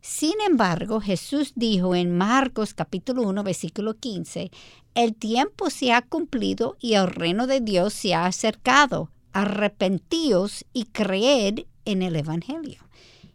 Sin 0.02 0.36
embargo, 0.48 1.02
Jesús 1.02 1.54
dijo 1.56 1.94
en 1.94 2.16
Marcos 2.18 2.74
capítulo 2.74 3.24
1, 3.24 3.44
versículo 3.44 3.96
15, 3.96 4.52
el 4.96 5.14
tiempo 5.16 5.70
se 5.70 5.92
ha 5.92 6.02
cumplido 6.02 6.78
y 6.80 6.94
el 6.94 7.08
reino 7.08 7.46
de 7.46 7.62
Dios 7.62 7.94
se 7.94 8.16
ha 8.16 8.26
acercado. 8.26 9.12
Arrepentíos 9.38 10.66
y 10.74 10.86
creed 10.86 11.66
en 11.86 12.02
el 12.02 12.16
Evangelio. 12.16 12.88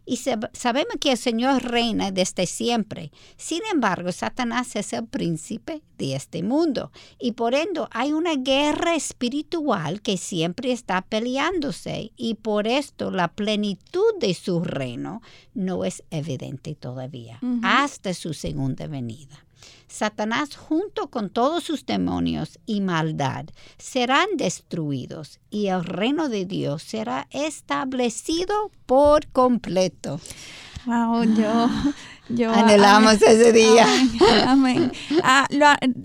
Y 0.05 0.17
sabemos 0.17 0.95
que 0.99 1.11
el 1.11 1.17
Señor 1.17 1.63
reina 1.63 2.11
desde 2.11 2.45
siempre. 2.45 3.11
Sin 3.37 3.61
embargo, 3.71 4.11
Satanás 4.11 4.75
es 4.75 4.91
el 4.91 5.05
príncipe 5.05 5.81
de 5.97 6.15
este 6.15 6.43
mundo. 6.43 6.91
Y 7.19 7.31
por 7.31 7.55
ende 7.55 7.85
hay 7.91 8.11
una 8.11 8.35
guerra 8.35 8.95
espiritual 8.95 10.01
que 10.01 10.17
siempre 10.17 10.73
está 10.73 11.01
peleándose. 11.03 12.11
Y 12.17 12.33
por 12.35 12.67
esto 12.67 13.11
la 13.11 13.29
plenitud 13.29 14.19
de 14.19 14.33
su 14.33 14.61
reino 14.61 15.21
no 15.53 15.85
es 15.85 16.03
evidente 16.09 16.75
todavía, 16.75 17.39
hasta 17.63 18.13
su 18.13 18.33
segunda 18.33 18.87
venida. 18.87 19.45
Satanás 19.93 20.55
junto 20.55 21.11
con 21.11 21.29
todos 21.29 21.63
sus 21.63 21.85
demonios 21.85 22.57
y 22.65 22.81
maldad 22.81 23.45
serán 23.77 24.25
destruidos 24.37 25.39
y 25.51 25.67
el 25.67 25.85
reino 25.85 26.29
de 26.29 26.45
Dios 26.45 26.81
será 26.81 27.27
establecido 27.29 28.71
por 28.87 29.27
completo. 29.27 30.19
Wow, 30.87 31.25
yo, 31.35 31.69
yo 32.29 32.51
anhelamos 32.51 33.21
ese 33.21 33.53
día. 33.53 33.85
Amén. 34.47 34.91
Ah, 35.23 35.47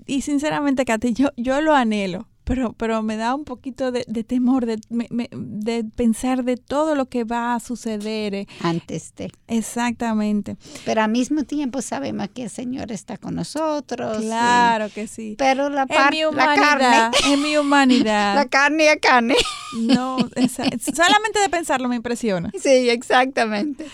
y 0.05 0.21
sinceramente, 0.21 0.85
Katy, 0.85 1.13
yo, 1.13 1.29
yo 1.35 1.59
lo 1.59 1.73
anhelo 1.73 2.28
pero, 2.49 2.73
pero 2.73 3.03
me 3.03 3.15
da 3.15 3.35
un 3.35 3.43
poquito 3.45 3.91
de, 3.91 4.03
temor 4.23 4.65
de, 4.65 4.79
de, 4.89 5.83
pensar 5.83 6.43
de 6.43 6.57
todo 6.57 6.95
lo 6.95 7.05
que 7.07 7.23
va 7.23 7.53
a 7.53 7.59
suceder. 7.59 8.33
Eh. 8.33 8.47
Antes 8.63 9.13
de. 9.13 9.31
Exactamente. 9.47 10.57
Pero 10.83 11.03
al 11.03 11.11
mismo 11.11 11.43
tiempo 11.43 11.83
sabemos 11.83 12.27
que 12.33 12.45
el 12.45 12.49
Señor 12.49 12.91
está 12.91 13.17
con 13.17 13.35
nosotros. 13.35 14.17
Claro 14.23 14.89
que 14.89 15.05
sí. 15.05 15.35
Pero 15.37 15.69
la, 15.69 15.85
parte 15.85 16.23
la 16.33 16.55
carne. 16.55 17.17
Es 17.31 17.37
mi 17.37 17.55
humanidad. 17.55 18.33
la 18.33 18.47
carne 18.47 18.89
a 18.89 18.97
carne. 18.97 19.35
No, 19.81 20.17
solamente 20.17 21.39
de 21.39 21.49
pensarlo 21.49 21.87
me 21.87 21.97
impresiona. 21.97 22.51
Sí, 22.59 22.89
exactamente. 22.89 23.85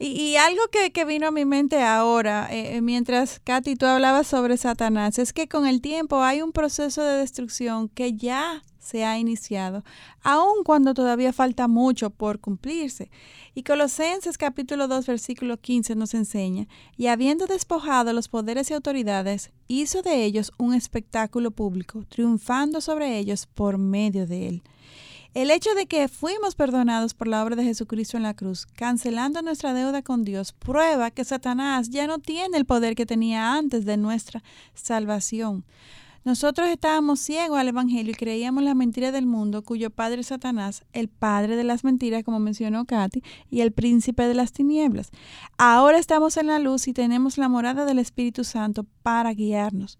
Y, 0.00 0.36
algo 0.36 0.62
que, 0.70 0.92
que, 0.92 1.04
vino 1.04 1.26
a 1.26 1.30
mi 1.32 1.44
mente 1.44 1.82
ahora, 1.82 2.48
eh, 2.52 2.76
eh, 2.76 2.80
mientras 2.80 3.40
Katy 3.40 3.74
tú 3.74 3.86
hablabas 3.86 4.28
sobre 4.28 4.56
Satanás, 4.56 5.18
es 5.18 5.32
que 5.32 5.48
con 5.48 5.66
el 5.66 5.80
tiempo 5.80 6.22
hay 6.22 6.40
un 6.40 6.52
proceso 6.52 7.02
de 7.02 7.18
destrucción 7.18 7.88
que 7.88 8.14
ya 8.14 8.62
se 8.78 9.04
ha 9.04 9.18
iniciado, 9.18 9.84
aun 10.22 10.64
cuando 10.64 10.94
todavía 10.94 11.32
falta 11.32 11.66
mucho 11.66 12.10
por 12.10 12.38
cumplirse. 12.38 13.10
Y 13.54 13.64
Colosenses 13.64 14.38
capítulo 14.38 14.86
2 14.86 15.04
versículo 15.04 15.58
15 15.58 15.96
nos 15.96 16.14
enseña, 16.14 16.68
y 16.96 17.08
habiendo 17.08 17.46
despojado 17.46 18.12
los 18.12 18.28
poderes 18.28 18.70
y 18.70 18.74
autoridades, 18.74 19.50
hizo 19.66 20.02
de 20.02 20.24
ellos 20.24 20.52
un 20.58 20.74
espectáculo 20.74 21.50
público, 21.50 22.04
triunfando 22.08 22.80
sobre 22.80 23.18
ellos 23.18 23.46
por 23.46 23.78
medio 23.78 24.28
de 24.28 24.48
él. 24.48 24.62
El 25.34 25.50
hecho 25.50 25.74
de 25.74 25.86
que 25.86 26.08
fuimos 26.08 26.54
perdonados 26.54 27.12
por 27.12 27.28
la 27.28 27.44
obra 27.44 27.54
de 27.54 27.64
Jesucristo 27.64 28.16
en 28.16 28.22
la 28.22 28.34
cruz, 28.34 28.66
cancelando 28.66 29.42
nuestra 29.42 29.74
deuda 29.74 30.02
con 30.02 30.24
Dios, 30.24 30.52
prueba 30.52 31.10
que 31.10 31.24
Satanás 31.24 31.90
ya 31.90 32.06
no 32.06 32.18
tiene 32.18 32.56
el 32.56 32.64
poder 32.64 32.94
que 32.94 33.06
tenía 33.06 33.54
antes 33.54 33.84
de 33.84 33.98
nuestra 33.98 34.42
salvación. 34.74 35.64
Nosotros 36.24 36.68
estábamos 36.68 37.20
ciegos 37.20 37.58
al 37.58 37.68
Evangelio 37.68 38.12
y 38.12 38.16
creíamos 38.16 38.64
la 38.64 38.74
mentira 38.74 39.12
del 39.12 39.26
mundo, 39.26 39.62
cuyo 39.62 39.90
padre 39.90 40.22
es 40.22 40.26
Satanás, 40.28 40.84
el 40.92 41.08
padre 41.08 41.56
de 41.56 41.64
las 41.64 41.84
mentiras, 41.84 42.24
como 42.24 42.40
mencionó 42.40 42.84
Katy, 42.86 43.22
y 43.50 43.60
el 43.60 43.72
príncipe 43.72 44.24
de 44.24 44.34
las 44.34 44.52
tinieblas. 44.52 45.10
Ahora 45.58 45.98
estamos 45.98 46.36
en 46.36 46.48
la 46.48 46.58
luz 46.58 46.88
y 46.88 46.92
tenemos 46.92 47.38
la 47.38 47.48
morada 47.48 47.84
del 47.84 47.98
Espíritu 47.98 48.44
Santo 48.44 48.84
para 49.02 49.32
guiarnos. 49.32 49.98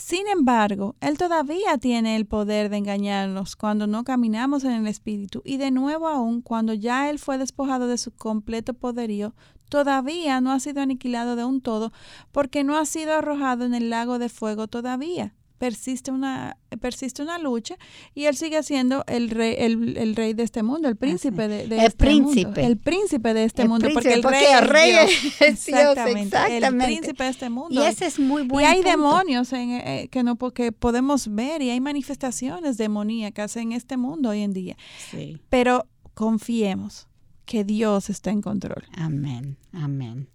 Sin 0.00 0.26
embargo, 0.28 0.96
Él 1.00 1.18
todavía 1.18 1.76
tiene 1.76 2.16
el 2.16 2.24
poder 2.24 2.70
de 2.70 2.78
engañarnos 2.78 3.54
cuando 3.54 3.86
no 3.86 4.02
caminamos 4.02 4.64
en 4.64 4.72
el 4.72 4.86
Espíritu 4.86 5.42
y 5.44 5.58
de 5.58 5.70
nuevo 5.70 6.08
aún 6.08 6.40
cuando 6.40 6.72
ya 6.72 7.10
Él 7.10 7.18
fue 7.18 7.36
despojado 7.36 7.86
de 7.86 7.98
su 7.98 8.10
completo 8.10 8.72
poderío, 8.72 9.34
todavía 9.68 10.40
no 10.40 10.52
ha 10.52 10.58
sido 10.58 10.80
aniquilado 10.80 11.36
de 11.36 11.44
un 11.44 11.60
todo 11.60 11.92
porque 12.32 12.64
no 12.64 12.78
ha 12.78 12.86
sido 12.86 13.12
arrojado 13.12 13.66
en 13.66 13.74
el 13.74 13.90
lago 13.90 14.18
de 14.18 14.30
fuego 14.30 14.68
todavía 14.68 15.34
persiste 15.60 16.10
una, 16.10 16.56
persiste 16.80 17.20
una 17.20 17.38
lucha 17.38 17.76
y 18.14 18.24
él 18.24 18.34
sigue 18.34 18.62
siendo 18.62 19.04
el 19.06 19.28
rey, 19.28 19.56
el, 19.58 20.16
rey 20.16 20.32
de 20.32 20.42
este 20.42 20.62
mundo, 20.62 20.88
el 20.88 20.96
príncipe 20.96 21.48
de, 21.48 21.64
el 21.64 21.72
este 21.72 21.98
príncipe. 21.98 22.46
mundo. 22.46 22.60
El 22.62 22.78
príncipe 22.78 23.34
de 23.34 23.44
este 23.44 23.68
mundo. 23.68 23.86
porque 23.92 24.14
el 24.14 24.22
rey, 24.22 24.92
es 24.92 25.66
Dios. 25.66 25.68
exactamente, 25.68 26.56
El 26.56 26.78
príncipe 26.78 27.24
de 27.24 27.28
este 27.28 27.50
mundo. 27.50 27.78
Y 27.78 27.84
ese 27.84 28.06
es 28.06 28.18
muy 28.18 28.42
bueno. 28.42 28.66
Y 28.66 28.72
hay 28.72 28.82
demonios 28.82 29.52
en, 29.52 29.72
eh, 29.72 30.08
que 30.10 30.22
no 30.22 30.36
porque 30.36 30.72
podemos 30.72 31.28
ver 31.28 31.60
y 31.60 31.68
hay 31.68 31.80
manifestaciones 31.80 32.78
demoníacas 32.78 33.54
en 33.56 33.72
este 33.72 33.98
mundo 33.98 34.30
hoy 34.30 34.40
en 34.40 34.54
día. 34.54 34.78
Sí. 35.10 35.42
Pero 35.50 35.86
confiemos 36.14 37.06
que 37.44 37.64
Dios 37.64 38.08
está 38.08 38.30
en 38.30 38.40
control. 38.40 38.86
Amén, 38.96 39.58
amén. 39.74 40.30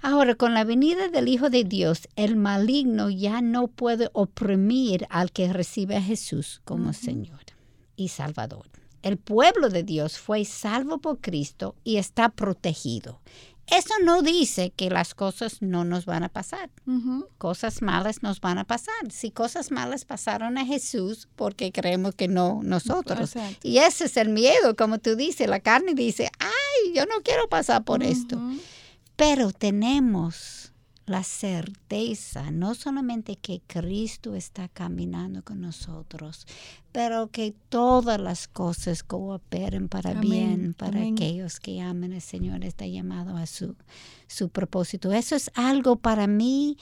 Ahora, 0.00 0.34
con 0.36 0.54
la 0.54 0.64
venida 0.64 1.08
del 1.08 1.28
Hijo 1.28 1.50
de 1.50 1.64
Dios, 1.64 2.08
el 2.16 2.36
maligno 2.36 3.10
ya 3.10 3.40
no 3.40 3.66
puede 3.66 4.10
oprimir 4.12 5.06
al 5.10 5.32
que 5.32 5.52
recibe 5.52 5.96
a 5.96 6.02
Jesús 6.02 6.60
como 6.64 6.92
Señor 6.92 7.40
y 7.96 8.08
Salvador. 8.08 8.66
el 9.02 9.16
pueblo 9.16 9.68
de 9.68 9.84
Dios 9.84 10.18
fue 10.18 10.44
salvo 10.44 10.98
por 10.98 11.20
Cristo 11.20 11.76
y 11.84 11.96
está 11.96 12.28
protegido. 12.30 13.20
Eso 13.68 13.94
no 14.02 14.22
dice 14.22 14.72
que 14.74 14.88
las 14.90 15.14
cosas 15.14 15.60
no 15.60 15.84
nos 15.84 16.04
van 16.06 16.22
a 16.24 16.28
pasar. 16.30 16.70
Cosas 17.36 17.82
malas 17.82 18.22
nos 18.22 18.40
van 18.40 18.56
a 18.58 18.64
pasar. 18.64 18.94
Si 19.10 19.30
cosas 19.30 19.70
malas 19.70 20.04
pasaron 20.06 20.56
a 20.58 20.64
Jesús, 20.64 21.28
porque 21.36 21.70
creemos 21.70 22.14
que 22.14 22.28
no 22.28 22.60
nosotros. 22.62 23.34
Y 23.62 23.78
ese 23.78 24.06
es 24.06 24.16
el 24.16 24.30
miedo, 24.30 24.74
como 24.74 24.98
tú 24.98 25.16
dices, 25.16 25.48
la 25.48 25.60
carne 25.60 25.94
dice, 25.94 26.30
ay, 26.38 26.94
yo 26.94 27.04
no 27.06 27.20
quiero 27.22 27.48
pasar 27.48 27.84
por 27.84 28.02
esto. 28.02 28.40
Pero 29.18 29.50
tenemos 29.50 30.72
la 31.06 31.24
certeza, 31.24 32.52
no 32.52 32.76
solamente 32.76 33.34
que 33.34 33.60
Cristo 33.66 34.36
está 34.36 34.68
caminando 34.68 35.42
con 35.42 35.60
nosotros, 35.60 36.46
pero 36.92 37.26
que 37.26 37.52
todas 37.68 38.20
las 38.20 38.46
cosas 38.46 39.02
cooperen 39.02 39.88
para 39.88 40.14
bien, 40.14 40.72
para 40.72 41.02
aquellos 41.02 41.58
que 41.58 41.80
aman 41.80 42.12
al 42.12 42.20
Señor, 42.20 42.64
está 42.64 42.86
llamado 42.86 43.36
a 43.36 43.46
su, 43.46 43.74
su 44.28 44.50
propósito. 44.50 45.12
Eso 45.12 45.34
es 45.34 45.50
algo 45.54 45.96
para 45.96 46.28
mí 46.28 46.76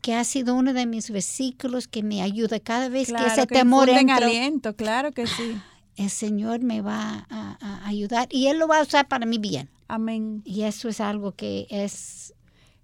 que 0.00 0.14
ha 0.14 0.22
sido 0.22 0.54
uno 0.54 0.74
de 0.74 0.86
mis 0.86 1.10
versículos 1.10 1.88
que 1.88 2.04
me 2.04 2.22
ayuda 2.22 2.60
cada 2.60 2.88
vez 2.88 3.12
que 3.12 3.26
ese 3.26 3.48
temor 3.48 3.88
entra. 3.88 4.18
aliento, 4.18 4.76
claro 4.76 5.10
que 5.10 5.26
sí. 5.26 5.60
El 5.96 6.10
Señor 6.10 6.60
me 6.60 6.82
va 6.82 7.26
a 7.28 7.88
ayudar 7.88 8.28
y 8.30 8.46
Él 8.46 8.60
lo 8.60 8.68
va 8.68 8.78
a 8.78 8.82
usar 8.82 9.08
para 9.08 9.26
mi 9.26 9.38
bien. 9.38 9.68
Amén. 9.88 10.42
Y 10.44 10.62
eso 10.62 10.88
es 10.88 11.00
algo 11.00 11.32
que 11.32 11.66
es 11.70 12.34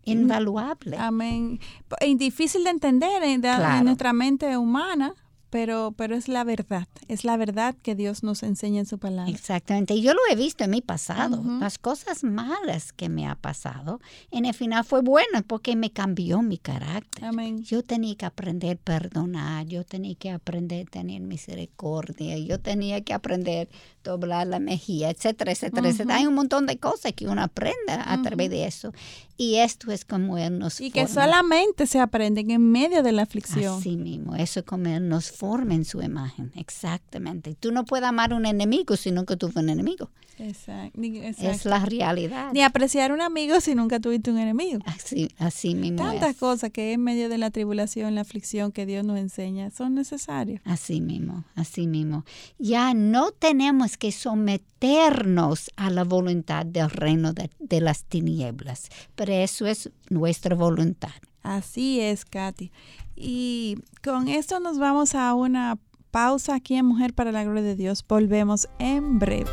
invaluable. 0.04 0.96
Amén. 0.98 1.60
Y 2.00 2.16
difícil 2.16 2.64
de 2.64 2.70
entender 2.70 3.22
en, 3.22 3.44
en 3.44 3.84
nuestra 3.84 4.12
mente 4.12 4.56
humana, 4.56 5.14
pero, 5.54 5.94
pero 5.96 6.16
es 6.16 6.26
la 6.26 6.42
verdad, 6.42 6.88
es 7.06 7.22
la 7.22 7.36
verdad 7.36 7.76
que 7.80 7.94
Dios 7.94 8.24
nos 8.24 8.42
enseña 8.42 8.80
en 8.80 8.86
su 8.86 8.98
palabra. 8.98 9.30
Exactamente, 9.30 9.94
y 9.94 10.02
yo 10.02 10.12
lo 10.12 10.18
he 10.28 10.34
visto 10.34 10.64
en 10.64 10.70
mi 10.70 10.80
pasado, 10.80 11.44
las 11.60 11.78
cosas 11.78 12.24
malas 12.24 12.92
que 12.92 13.08
me 13.08 13.28
ha 13.28 13.36
pasado, 13.36 14.00
en 14.32 14.46
el 14.46 14.54
final 14.54 14.84
fue 14.84 15.00
bueno 15.00 15.44
porque 15.46 15.76
me 15.76 15.92
cambió 15.92 16.42
mi 16.42 16.58
carácter. 16.58 17.24
Amén. 17.24 17.62
Yo 17.62 17.84
tenía 17.84 18.16
que 18.16 18.26
aprender 18.26 18.78
a 18.78 18.80
perdonar, 18.80 19.66
yo 19.66 19.84
tenía 19.84 20.16
que 20.16 20.32
aprender 20.32 20.88
a 20.88 20.90
tener 20.90 21.20
misericordia, 21.20 22.36
yo 22.36 22.58
tenía 22.58 23.02
que 23.02 23.14
aprender 23.14 23.68
a 23.70 24.10
doblar 24.10 24.48
la 24.48 24.58
mejilla, 24.58 25.10
etcétera, 25.10 25.52
etcétera, 25.52 25.88
etcétera. 25.88 26.16
Hay 26.16 26.26
un 26.26 26.34
montón 26.34 26.66
de 26.66 26.78
cosas 26.78 27.12
que 27.12 27.28
uno 27.28 27.40
aprende 27.40 27.92
a 27.92 28.20
través 28.22 28.50
de 28.50 28.66
eso. 28.66 28.92
Y 29.36 29.56
esto 29.56 29.90
es 29.90 30.04
como 30.04 30.36
Él 30.38 30.58
nos 30.58 30.80
Y 30.80 30.90
que 30.90 31.08
solamente 31.08 31.86
se 31.86 31.98
aprenden 31.98 32.50
en 32.50 32.70
medio 32.70 33.02
de 33.02 33.12
la 33.12 33.22
aflicción. 33.22 33.78
Así 33.78 33.96
mismo, 33.96 34.36
eso 34.36 34.60
es 34.60 34.66
como 34.66 34.88
Él 34.88 35.08
nos 35.08 35.30
forma 35.30 35.43
en 35.52 35.84
su 35.84 36.02
imagen, 36.02 36.52
exactamente. 36.56 37.54
Tú 37.54 37.72
no 37.72 37.84
puedes 37.84 38.06
amar 38.06 38.32
a 38.32 38.36
un 38.36 38.46
enemigo 38.46 38.96
si 38.96 39.10
nunca 39.10 39.36
tuvo 39.36 39.60
un 39.60 39.68
enemigo. 39.68 40.10
Exacto, 40.38 41.00
Es 41.00 41.64
la 41.64 41.84
realidad. 41.84 42.52
Ni 42.52 42.62
apreciar 42.62 43.10
a 43.12 43.14
un 43.14 43.20
amigo 43.20 43.60
si 43.60 43.74
nunca 43.74 44.00
tuviste 44.00 44.30
un 44.30 44.38
enemigo. 44.38 44.80
Así, 44.84 45.30
así 45.38 45.74
mismo 45.74 45.98
Tantas 45.98 46.36
cosas 46.36 46.70
que 46.70 46.92
en 46.92 47.02
medio 47.02 47.28
de 47.28 47.38
la 47.38 47.50
tribulación, 47.50 48.14
la 48.14 48.22
aflicción 48.22 48.72
que 48.72 48.84
Dios 48.84 49.04
nos 49.04 49.18
enseña 49.18 49.70
son 49.70 49.94
necesarias. 49.94 50.60
Así 50.64 51.00
mismo, 51.00 51.44
así 51.54 51.86
mismo. 51.86 52.24
Ya 52.58 52.94
no 52.94 53.30
tenemos 53.30 53.96
que 53.96 54.10
someternos 54.10 55.70
a 55.76 55.90
la 55.90 56.04
voluntad 56.04 56.66
del 56.66 56.90
reino 56.90 57.32
de, 57.32 57.50
de 57.60 57.80
las 57.80 58.04
tinieblas, 58.04 58.88
pero 59.14 59.32
eso 59.32 59.66
es 59.66 59.90
nuestra 60.10 60.56
voluntad. 60.56 61.12
Así 61.44 62.00
es, 62.00 62.24
Katy. 62.24 62.72
Y 63.14 63.76
con 64.02 64.26
esto 64.28 64.58
nos 64.58 64.78
vamos 64.78 65.14
a 65.14 65.34
una 65.34 65.78
pausa 66.10 66.54
aquí 66.54 66.74
en 66.74 66.86
Mujer 66.86 67.14
para 67.14 67.30
la 67.30 67.44
Gloria 67.44 67.62
de 67.62 67.76
Dios. 67.76 68.04
Volvemos 68.08 68.68
en 68.78 69.18
breve. 69.18 69.50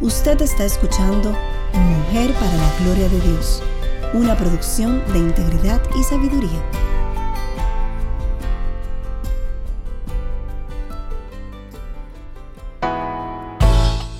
Usted 0.00 0.40
está 0.42 0.64
escuchando 0.64 1.36
Mujer 1.74 2.32
para 2.34 2.56
la 2.56 2.78
Gloria 2.80 3.08
de 3.08 3.20
Dios, 3.20 3.62
una 4.14 4.36
producción 4.36 5.02
de 5.12 5.18
integridad 5.18 5.80
y 5.98 6.02
sabiduría. 6.02 6.91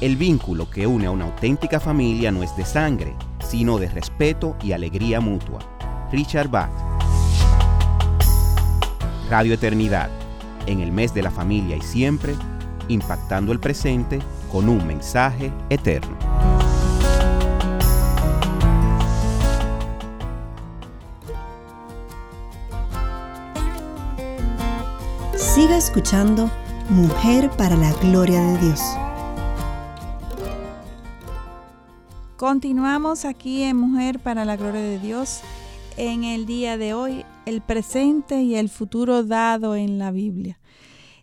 El 0.02 0.16
vínculo 0.16 0.68
que 0.68 0.84
une 0.84 1.06
a 1.06 1.12
una 1.12 1.26
auténtica 1.26 1.78
familia 1.78 2.32
no 2.32 2.42
es 2.42 2.56
de 2.56 2.64
sangre, 2.64 3.14
sino 3.38 3.78
de 3.78 3.88
respeto 3.88 4.56
y 4.60 4.72
alegría 4.72 5.20
mutua. 5.20 5.60
Richard 6.10 6.48
Bach. 6.48 6.72
Radio 9.30 9.54
Eternidad, 9.54 10.10
en 10.66 10.80
el 10.80 10.90
mes 10.90 11.14
de 11.14 11.22
la 11.22 11.30
familia 11.30 11.76
y 11.76 11.82
siempre, 11.82 12.34
impactando 12.88 13.52
el 13.52 13.60
presente 13.60 14.18
con 14.50 14.68
un 14.68 14.84
mensaje 14.84 15.52
eterno. 15.70 16.16
Siga 25.36 25.76
escuchando 25.76 26.50
Mujer 26.88 27.50
para 27.50 27.76
la 27.76 27.92
Gloria 28.02 28.40
de 28.40 28.58
Dios. 28.58 28.80
Continuamos 32.42 33.24
aquí 33.24 33.62
en 33.62 33.76
Mujer 33.76 34.18
para 34.18 34.44
la 34.44 34.56
Gloria 34.56 34.80
de 34.80 34.98
Dios 34.98 35.42
en 35.96 36.24
el 36.24 36.44
día 36.44 36.76
de 36.76 36.92
hoy, 36.92 37.24
el 37.46 37.60
presente 37.60 38.42
y 38.42 38.56
el 38.56 38.68
futuro 38.68 39.22
dado 39.22 39.76
en 39.76 40.00
la 40.00 40.10
Biblia 40.10 40.58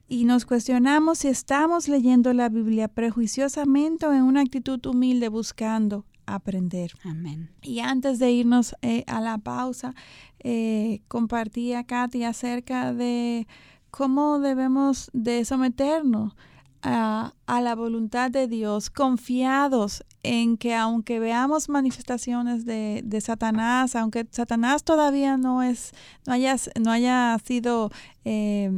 y 0.08 0.24
nos 0.24 0.46
cuestionamos 0.46 1.18
si 1.18 1.28
estamos 1.28 1.90
leyendo 1.90 2.32
la 2.32 2.48
Biblia 2.48 2.88
prejuiciosamente 2.88 4.08
o 4.08 4.14
en 4.14 4.24
una 4.24 4.40
actitud 4.40 4.80
humilde 4.86 5.28
buscando 5.28 6.06
aprender. 6.26 6.94
Amén. 7.04 7.50
Y 7.64 7.80
antes 7.80 8.18
de 8.18 8.32
irnos 8.32 8.74
eh, 8.82 9.04
a 9.06 9.20
la 9.20 9.40
pausa, 9.40 9.96
eh, 10.40 11.02
compartía 11.10 11.84
Katy 11.84 12.24
acerca 12.24 12.94
de 12.94 13.46
cómo 13.92 14.40
debemos 14.40 15.10
de 15.12 15.44
someternos 15.44 16.34
a, 16.82 17.34
la 17.48 17.76
voluntad 17.76 18.32
de 18.32 18.48
Dios, 18.48 18.90
confiados 18.90 20.04
en 20.24 20.58
que 20.58 20.76
aunque 20.76 21.20
veamos 21.20 21.70
manifestaciones 21.70 22.66
de, 22.66 23.22
Satanás, 23.22 23.96
aunque 23.96 24.28
Satanás 24.32 24.84
todavía 24.84 25.38
no 25.38 25.62
es, 25.64 25.92
no 26.26 26.34
haya, 26.34 26.56
no 26.80 26.92
haya 26.92 27.38
sido 27.44 27.92
eh, 28.26 28.72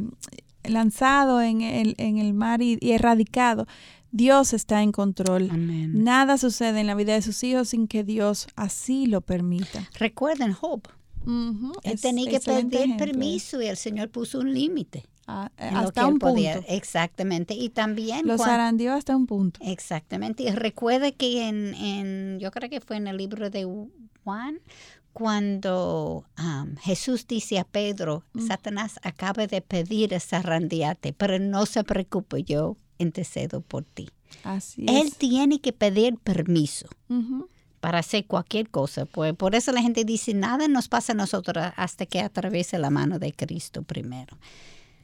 lanzado 0.64 1.40
en 1.40 1.60
el, 1.62 1.94
en 1.98 2.18
el 2.18 2.34
mar 2.34 2.62
y, 2.62 2.78
erradicado, 2.82 3.66
Dios 4.10 4.52
está 4.52 4.82
en 4.82 4.92
control. 4.92 5.50
Nada 6.04 6.36
sucede 6.36 6.80
en 6.80 6.86
la 6.86 6.94
vida 6.94 7.14
de 7.14 7.22
sus 7.22 7.42
hijos 7.44 7.70
sin 7.70 7.88
que 7.88 8.04
Dios 8.04 8.46
así 8.56 9.06
lo 9.06 9.22
permita. 9.22 9.88
Recuerden 9.98 10.52
Job. 10.52 10.82
Él 11.82 12.00
tenía 12.00 12.30
que 12.30 12.40
pedir 12.40 12.96
permiso 12.96 13.62
y 13.62 13.66
el 13.66 13.76
Señor 13.76 14.10
puso 14.10 14.40
un 14.40 14.52
límite. 14.52 15.04
Ah, 15.26 15.50
hasta 15.56 16.06
un 16.06 16.18
punto. 16.18 16.64
Exactamente. 16.68 17.54
Y 17.54 17.68
también... 17.68 18.26
Los 18.26 18.42
zarandeó 18.42 18.94
hasta 18.94 19.16
un 19.16 19.26
punto. 19.26 19.60
Exactamente. 19.62 20.42
Y 20.42 20.50
recuerda 20.50 21.12
que 21.12 21.48
en, 21.48 21.74
en, 21.74 22.38
yo 22.40 22.50
creo 22.50 22.68
que 22.68 22.80
fue 22.80 22.96
en 22.96 23.06
el 23.06 23.16
libro 23.16 23.48
de 23.48 23.66
Juan, 24.24 24.58
cuando 25.12 26.24
Jesús 26.80 27.26
dice 27.26 27.58
a 27.58 27.64
Pedro, 27.64 28.24
mm. 28.32 28.46
Satanás 28.46 28.98
acaba 29.02 29.46
de 29.46 29.60
pedir 29.60 30.14
esa 30.14 30.40
randiate, 30.42 31.12
pero 31.12 31.38
no 31.38 31.66
se 31.66 31.84
preocupe, 31.84 32.42
yo 32.42 32.76
intercedo 32.98 33.60
por 33.60 33.84
ti. 33.84 34.08
Así 34.44 34.86
Él 34.88 35.14
tiene 35.16 35.60
que 35.60 35.72
pedir 35.72 36.16
permiso. 36.18 36.88
para 37.80 37.98
hacer 37.98 38.26
cualquier 38.26 38.70
cosa. 38.70 39.06
Pues 39.06 39.34
por 39.34 39.56
eso 39.56 39.72
la 39.72 39.82
gente 39.82 40.04
dice, 40.04 40.34
nada 40.34 40.68
nos 40.68 40.88
pasa 40.88 41.12
a 41.12 41.16
nosotros 41.16 41.64
hasta 41.76 42.06
que 42.06 42.20
atraviese 42.20 42.78
la 42.78 42.90
mano 42.90 43.18
de 43.18 43.32
Cristo 43.32 43.82
primero. 43.82 44.38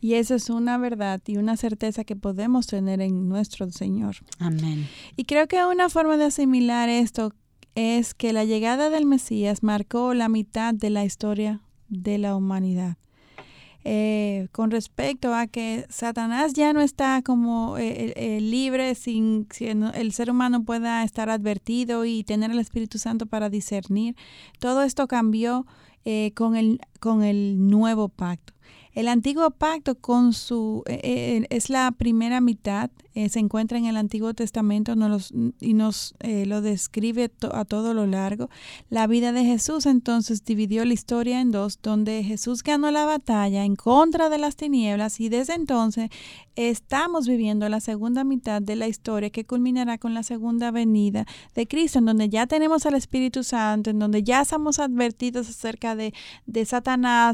Y 0.01 0.15
esa 0.15 0.37
es 0.37 0.51
una 0.51 0.79
verdad 0.79 1.21
y 1.27 1.37
una 1.37 1.57
certeza 1.57 2.05
que 2.05 2.17
podemos 2.17 2.67
tener 2.67 3.01
en 3.01 3.29
nuestro 3.29 3.71
Señor. 3.71 4.17
Amén. 4.39 4.87
Y 5.17 5.25
creo 5.25 5.49
que 5.49 5.65
una 5.65 5.89
forma 5.89 6.17
de 6.17 6.25
asimilar 6.25 6.89
esto 6.89 7.33
es 7.75 8.15
que 8.15 8.33
la 8.33 8.45
llegada 8.45 8.91
del 8.91 9.07
Mesías 9.07 9.63
marcó 9.63 10.15
la 10.15 10.29
mitad 10.29 10.75
de 10.75 10.91
la 10.91 11.05
historia 11.05 11.61
de 11.89 12.19
la 12.19 12.37
humanidad. 12.37 12.97
Eh, 13.85 14.49
con 14.53 14.71
respecto 14.71 15.33
a 15.33 15.47
que 15.47 15.87
Satanás 15.89 16.53
ya 16.53 16.73
no 16.73 16.81
está 16.81 17.23
como 17.23 17.79
eh, 17.79 18.13
eh, 18.17 18.41
libre 18.41 18.95
sin 18.95 19.47
que 19.47 19.71
el 19.71 20.13
ser 20.13 20.31
humano 20.31 20.65
pueda 20.65 21.05
estar 21.05 21.31
advertido 21.31 22.05
y 22.05 22.25
tener 22.25 22.51
el 22.51 22.59
Espíritu 22.59 22.99
Santo 22.99 23.27
para 23.27 23.49
discernir. 23.49 24.17
Todo 24.59 24.83
esto 24.83 25.07
cambió 25.07 25.67
con, 26.35 26.57
el, 26.57 26.81
con 26.99 27.23
el 27.23 27.69
nuevo 27.69 28.09
pacto. 28.09 28.55
El 28.99 29.07
antiguo 29.07 29.53
pacto 29.53 29.95
con 29.95 30.33
su 30.33 30.83
eh, 30.87 31.01
eh, 31.05 31.47
es 31.51 31.71
la 31.71 31.93
primera 31.93 32.41
mitad, 32.41 32.91
eh, 33.15 33.29
se 33.29 33.39
encuentra 33.39 33.79
en 33.79 33.87
el 33.87 33.97
Antiguo 33.97 34.35
Testamento 34.35 34.93
y 35.61 35.75
nos 35.75 36.15
lo 36.21 36.63
describe 36.63 37.31
a 37.53 37.65
todo 37.65 37.95
lo 37.95 38.07
largo. 38.07 38.51
La 38.91 39.07
vida 39.07 39.31
de 39.31 39.45
Jesús 39.45 39.87
entonces 39.87 40.45
dividió 40.45 40.85
la 40.85 40.95
historia 40.95 41.41
en 41.41 41.53
dos, 41.53 41.79
donde 41.81 42.25
Jesús 42.25 42.65
ganó 42.65 42.91
la 42.91 43.05
batalla 43.05 43.65
en 43.65 43.77
contra 43.77 44.29
de 44.29 44.39
las 44.39 44.57
tinieblas 44.57 45.21
y 45.21 45.29
desde 45.29 45.55
entonces 45.55 46.11
estamos 46.57 47.29
viviendo 47.29 47.69
la 47.69 47.79
segunda 47.81 48.25
mitad 48.25 48.61
de 48.61 48.75
la 48.75 48.89
historia 48.89 49.31
que 49.31 49.45
culminará 49.45 49.99
con 49.99 50.13
la 50.13 50.25
segunda 50.25 50.73
venida 50.73 51.25
de 51.55 51.69
Cristo, 51.69 52.01
en 52.01 52.07
donde 52.07 52.29
ya 52.29 52.49
tenemos 52.49 52.85
al 52.85 52.95
Espíritu 52.95 53.45
Santo, 53.45 53.91
en 53.91 54.01
donde 54.01 54.25
ya 54.25 54.41
estamos 54.41 54.81
advertidos 54.81 55.49
acerca 55.49 55.95
de, 55.95 56.13
de 56.47 56.65
Satanás 56.65 56.88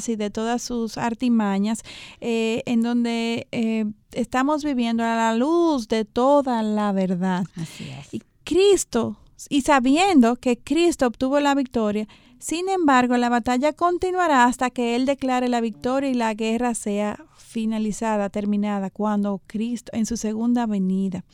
y 0.09 0.17
de 0.17 0.31
todas 0.31 0.63
sus 0.63 0.99
artimañas, 0.99 1.83
eh, 2.21 2.63
en 2.67 2.83
donde 2.83 3.47
eh, 3.53 3.85
estamos 4.13 4.65
viviendo 4.65 5.05
a 5.05 5.15
la 5.15 5.35
luz 5.37 5.87
de 5.87 6.05
toda 6.05 6.63
la 6.63 6.93
verdad. 6.93 7.45
Así 7.57 7.89
es. 7.89 8.13
Y 8.13 8.23
Cristo, 8.43 9.17
y 9.49 9.61
sabiendo 9.61 10.37
que 10.37 10.59
Cristo 10.59 11.07
obtuvo 11.07 11.39
la 11.39 11.55
victoria, 11.55 12.09
sin 12.39 12.69
embargo, 12.69 13.17
la 13.17 13.29
batalla 13.29 13.73
continuará 13.73 14.45
hasta 14.45 14.71
que 14.71 14.97
Él 14.97 15.07
declare 15.07 15.49
la 15.49 15.61
victoria 15.61 16.11
y 16.11 16.15
la 16.15 16.35
guerra 16.35 16.75
sea 16.75 17.25
finalizada, 17.37 18.29
terminada, 18.29 18.91
cuando 18.91 19.41
Cristo, 19.47 19.93
en 19.95 20.05
su 20.05 20.17
segunda 20.17 20.67
venida. 20.67 21.25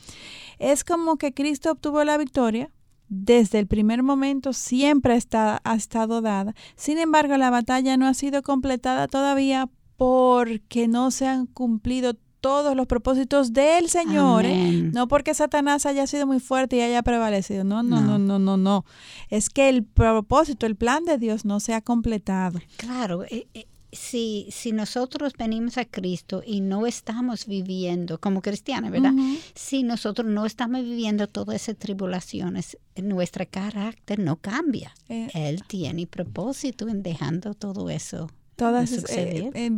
Es 0.59 0.83
como 0.83 1.17
que 1.17 1.33
Cristo 1.33 1.71
obtuvo 1.71 2.03
la 2.03 2.17
victoria, 2.17 2.69
desde 3.13 3.59
el 3.59 3.67
primer 3.67 4.03
momento 4.03 4.53
siempre 4.53 5.17
está, 5.17 5.59
ha 5.65 5.75
estado 5.75 6.21
dada. 6.21 6.55
Sin 6.77 6.97
embargo, 6.97 7.35
la 7.35 7.49
batalla 7.49 7.97
no 7.97 8.07
ha 8.07 8.13
sido 8.13 8.41
completada 8.41 9.09
todavía 9.09 9.69
porque 9.97 10.87
no 10.87 11.11
se 11.11 11.27
han 11.27 11.45
cumplido 11.45 12.13
todos 12.39 12.73
los 12.75 12.87
propósitos 12.87 13.51
del 13.51 13.89
Señor, 13.89 14.45
¿eh? 14.45 14.89
no 14.93 15.09
porque 15.09 15.33
Satanás 15.33 15.85
haya 15.85 16.07
sido 16.07 16.25
muy 16.25 16.39
fuerte 16.39 16.77
y 16.77 16.81
haya 16.81 17.03
prevalecido, 17.03 17.63
no, 17.65 17.83
no, 17.83 18.01
no, 18.01 18.17
no, 18.17 18.39
no, 18.39 18.57
no. 18.57 18.85
Es 19.29 19.49
que 19.49 19.69
el 19.69 19.83
propósito, 19.83 20.65
el 20.65 20.77
plan 20.77 21.03
de 21.03 21.17
Dios 21.17 21.45
no 21.45 21.59
se 21.59 21.73
ha 21.73 21.81
completado. 21.81 22.59
Claro, 22.77 23.25
eh, 23.25 23.47
eh, 23.53 23.67
si, 23.91 24.47
si 24.51 24.71
nosotros 24.71 25.33
venimos 25.37 25.77
a 25.77 25.85
Cristo 25.85 26.43
y 26.45 26.61
no 26.61 26.85
estamos 26.85 27.45
viviendo 27.45 28.19
como 28.19 28.41
cristianos, 28.41 28.91
¿verdad? 28.91 29.13
Si 29.53 29.83
nosotros 29.83 30.27
no 30.27 30.45
estamos 30.45 30.81
viviendo 30.81 31.27
todas 31.27 31.61
esas 31.61 31.77
tribulaciones, 31.77 32.77
nuestro 32.95 33.45
carácter 33.49 34.19
no 34.19 34.37
cambia. 34.37 34.93
Él 35.07 35.63
tiene 35.67 36.07
propósito 36.07 36.87
en 36.87 37.03
dejando 37.03 37.53
todo 37.53 37.89
eso 37.89 38.29
todas 38.61 38.91
eh, 39.09 39.49
eh, 39.55 39.69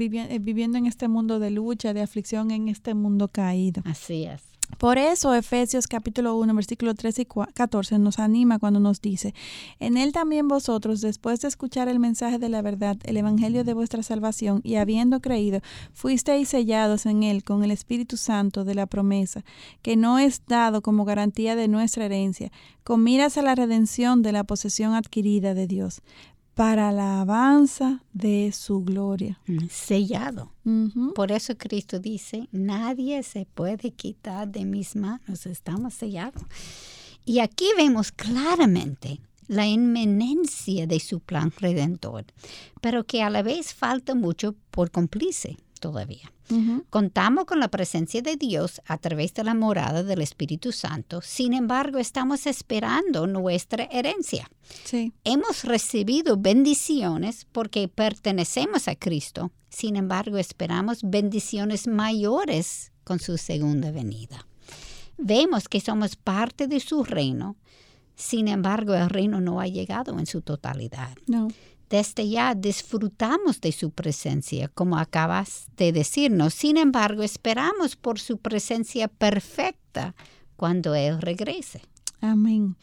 viviendo 0.41 0.77
en 0.77 0.87
este 0.87 1.07
mundo 1.07 1.39
de 1.39 1.51
lucha, 1.51 1.93
de 1.93 2.01
aflicción, 2.01 2.51
en 2.51 2.67
este 2.67 2.93
mundo 2.93 3.29
caído. 3.29 3.81
Así 3.85 4.25
es. 4.25 4.41
Por 4.77 4.97
eso 4.97 5.33
Efesios 5.33 5.87
capítulo 5.87 6.35
1, 6.35 6.53
versículo 6.55 6.93
13 6.93 7.21
y 7.23 7.27
14 7.53 7.99
nos 7.99 8.19
anima 8.19 8.59
cuando 8.59 8.79
nos 8.79 9.01
dice, 9.01 9.33
en 9.79 9.97
él 9.97 10.11
también 10.11 10.47
vosotros, 10.47 11.01
después 11.01 11.41
de 11.41 11.47
escuchar 11.47 11.87
el 11.87 11.99
mensaje 11.99 12.39
de 12.39 12.49
la 12.49 12.61
verdad, 12.61 12.97
el 13.03 13.17
evangelio 13.17 13.63
de 13.63 13.73
vuestra 13.73 14.03
salvación, 14.03 14.61
y 14.63 14.75
habiendo 14.75 15.21
creído, 15.21 15.61
fuisteis 15.93 16.49
sellados 16.49 17.05
en 17.05 17.23
él 17.23 17.43
con 17.43 17.63
el 17.63 17.71
Espíritu 17.71 18.17
Santo 18.17 18.63
de 18.63 18.75
la 18.75 18.85
promesa, 18.85 19.43
que 19.81 19.95
no 19.95 20.19
es 20.19 20.41
dado 20.47 20.81
como 20.81 21.05
garantía 21.05 21.55
de 21.55 21.67
nuestra 21.67 22.05
herencia, 22.05 22.51
con 22.83 23.03
miras 23.03 23.37
a 23.37 23.41
la 23.41 23.55
redención 23.55 24.21
de 24.21 24.31
la 24.31 24.43
posesión 24.43 24.93
adquirida 24.93 25.53
de 25.53 25.67
Dios 25.67 26.01
para 26.55 26.91
la 26.91 27.15
alabanza 27.15 28.03
de 28.13 28.51
su 28.53 28.83
gloria. 28.83 29.39
Mm, 29.47 29.67
sellado. 29.69 30.51
Por 31.15 31.31
eso 31.31 31.57
Cristo 31.57 31.99
dice, 31.99 32.47
nadie 32.51 33.23
se 33.23 33.45
puede 33.45 33.91
quitar 33.91 34.47
de 34.47 34.65
mis 34.65 34.95
manos, 34.95 35.45
estamos 35.45 35.93
sellados. 35.93 36.43
Y 37.25 37.39
aquí 37.39 37.65
vemos 37.77 38.11
claramente 38.11 39.19
la 39.47 39.65
inminencia 39.65 40.87
de 40.87 40.99
su 40.99 41.19
plan 41.19 41.51
redentor, 41.57 42.25
pero 42.81 43.05
que 43.05 43.23
a 43.23 43.29
la 43.29 43.41
vez 43.41 43.73
falta 43.73 44.15
mucho 44.15 44.55
por 44.71 44.91
cumplirse 44.91 45.57
todavía. 45.79 46.31
Contamos 46.89 47.45
con 47.45 47.59
la 47.59 47.67
presencia 47.67 48.21
de 48.21 48.35
Dios 48.35 48.81
a 48.85 48.97
través 48.97 49.33
de 49.33 49.43
la 49.43 49.53
morada 49.53 50.03
del 50.03 50.21
Espíritu 50.21 50.71
Santo, 50.71 51.21
sin 51.21 51.53
embargo 51.53 51.97
estamos 51.97 52.45
esperando 52.47 53.27
nuestra 53.27 53.85
herencia. 53.85 54.49
Hemos 55.23 55.63
recibido 55.63 56.37
bendiciones 56.37 57.45
porque 57.51 57.87
pertenecemos 57.87 58.87
a 58.87 58.95
Cristo, 58.95 59.51
sin 59.69 59.95
embargo 59.95 60.37
esperamos 60.37 60.99
bendiciones 61.03 61.87
mayores 61.87 62.91
con 63.03 63.19
su 63.19 63.37
segunda 63.37 63.91
venida. 63.91 64.45
Vemos 65.17 65.67
que 65.67 65.79
somos 65.79 66.15
parte 66.15 66.67
de 66.67 66.79
su 66.79 67.03
reino, 67.03 67.55
sin 68.15 68.47
embargo 68.47 68.93
el 68.93 69.09
reino 69.09 69.41
no 69.41 69.59
ha 69.59 69.67
llegado 69.67 70.17
en 70.19 70.25
su 70.25 70.41
totalidad. 70.41 71.15
No 71.27 71.47
desde 71.93 72.27
ya 72.27 72.55
disfrutamos 72.55 73.61
de 73.61 73.71
su 73.71 73.91
presencia, 73.91 74.67
como 74.67 74.97
acabas 74.97 75.67
de 75.77 75.91
decirnos. 75.91 76.55
Sin 76.55 76.77
embargo, 76.77 77.21
esperamos 77.21 77.95
por 77.95 78.19
su 78.19 78.39
presencia 78.39 79.07
perfecta 79.07 80.15
cuando 80.55 80.95
Él 80.95 81.21
regrese. 81.21 81.83
Amén. 82.19 82.77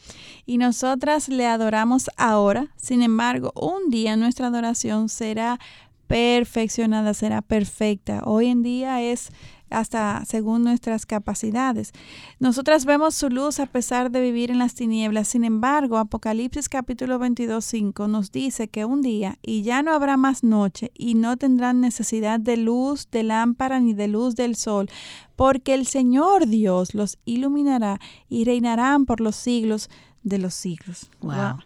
Y 0.45 0.59
nosotras 0.59 1.27
le 1.27 1.45
adoramos 1.45 2.09
ahora. 2.15 2.69
Sin 2.77 3.01
embargo, 3.01 3.51
un 3.53 3.89
día 3.89 4.15
nuestra 4.15 4.47
adoración 4.47 5.09
será 5.09 5.59
perfeccionada, 6.07 7.13
será 7.13 7.41
perfecta. 7.41 8.21
Hoy 8.23 8.47
en 8.47 8.63
día 8.63 9.01
es 9.01 9.27
hasta 9.71 10.23
según 10.25 10.63
nuestras 10.63 11.05
capacidades. 11.05 11.93
Nosotras 12.39 12.85
vemos 12.85 13.15
su 13.15 13.29
luz 13.29 13.59
a 13.59 13.65
pesar 13.65 14.11
de 14.11 14.21
vivir 14.21 14.51
en 14.51 14.59
las 14.59 14.75
tinieblas. 14.75 15.27
Sin 15.27 15.43
embargo, 15.43 15.97
Apocalipsis 15.97 16.69
capítulo 16.69 17.19
22, 17.19 17.63
5 17.63 18.07
nos 18.07 18.31
dice 18.31 18.67
que 18.67 18.85
un 18.85 19.01
día 19.01 19.37
y 19.41 19.63
ya 19.63 19.81
no 19.81 19.93
habrá 19.93 20.17
más 20.17 20.43
noche 20.43 20.91
y 20.93 21.15
no 21.15 21.37
tendrán 21.37 21.81
necesidad 21.81 22.39
de 22.39 22.57
luz 22.57 23.09
de 23.11 23.23
lámpara 23.23 23.79
ni 23.79 23.93
de 23.93 24.07
luz 24.07 24.35
del 24.35 24.55
sol, 24.55 24.89
porque 25.35 25.73
el 25.73 25.87
Señor 25.87 26.47
Dios 26.47 26.93
los 26.93 27.17
iluminará 27.25 27.99
y 28.29 28.43
reinarán 28.43 29.05
por 29.05 29.21
los 29.21 29.35
siglos 29.35 29.89
de 30.23 30.37
los 30.37 30.53
siglos. 30.53 31.09
wow. 31.21 31.31
Wow, 31.31 31.57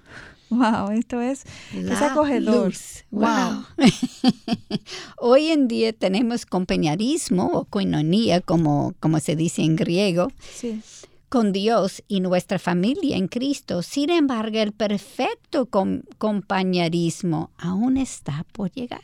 esto 0.91 1.21
es, 1.21 1.43
acogedor. 2.01 2.73
Wow. 3.11 3.65
Hoy 5.17 5.47
en 5.47 5.67
día 5.67 5.93
tenemos 5.93 6.45
compañerismo 6.45 7.47
o 7.47 7.65
coinonía, 7.65 8.41
como, 8.41 8.93
como 8.99 9.19
se 9.19 9.35
dice 9.35 9.63
en 9.63 9.75
griego, 9.75 10.31
con 11.29 11.51
Dios 11.51 12.03
y 12.07 12.19
nuestra 12.19 12.59
familia 12.59 13.17
en 13.17 13.27
Cristo. 13.27 13.81
Sin 13.81 14.09
embargo, 14.09 14.59
el 14.59 14.71
perfecto 14.71 15.67
compañerismo 16.17 17.51
aún 17.57 17.97
está 17.97 18.45
por 18.51 18.71
llegar. 18.71 19.03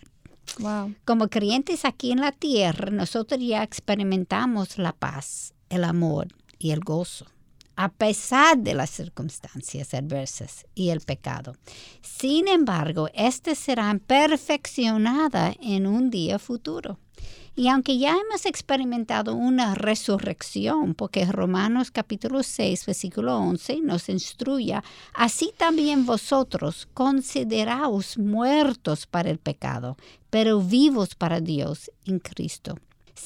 Wow. 0.60 0.94
Como 1.06 1.30
creyentes 1.30 1.86
aquí 1.86 2.12
en 2.12 2.22
la 2.22 2.32
tierra, 2.32 2.92
nosotros 2.92 3.40
ya 3.42 3.64
experimentamos 3.64 4.78
la 4.78 4.92
paz, 4.92 5.54
el 5.70 5.86
amor 5.86 6.28
y 6.60 6.72
el 6.72 6.82
gozo 6.82 7.26
a 7.76 7.90
pesar 7.90 8.58
de 8.58 8.74
las 8.74 8.90
circunstancias 8.90 9.94
adversas 9.94 10.66
y 10.76 10.90
el 10.90 11.02
pecado. 11.02 11.56
Sin 12.02 12.48
embargo, 12.48 13.10
éste 13.14 13.56
será 13.56 14.00
perfeccionada 14.06 15.54
en 15.62 15.88
un 15.88 16.10
día 16.10 16.40
futuro. 16.40 17.00
Y 17.54 17.68
aunque 17.68 17.98
ya 17.98 18.16
hemos 18.18 18.46
experimentado 18.46 19.36
una 19.36 19.76
resurrección, 19.76 20.94
porque 20.96 21.26
Romanos 21.26 21.92
capítulo 21.92 22.44
6, 22.44 22.86
versículo 22.86 23.38
11 23.38 23.82
nos 23.82 24.08
instruye, 24.08 24.80
así 25.14 25.54
también 25.58 26.06
vosotros 26.06 26.88
consideraos 26.94 28.18
muertos 28.18 29.06
para 29.06 29.30
el 29.30 29.38
pecado, 29.38 29.98
pero 30.30 30.62
vivos 30.62 31.16
para 31.16 31.42
Dios 31.42 31.92
en 32.06 32.20
Cristo. 32.20 32.78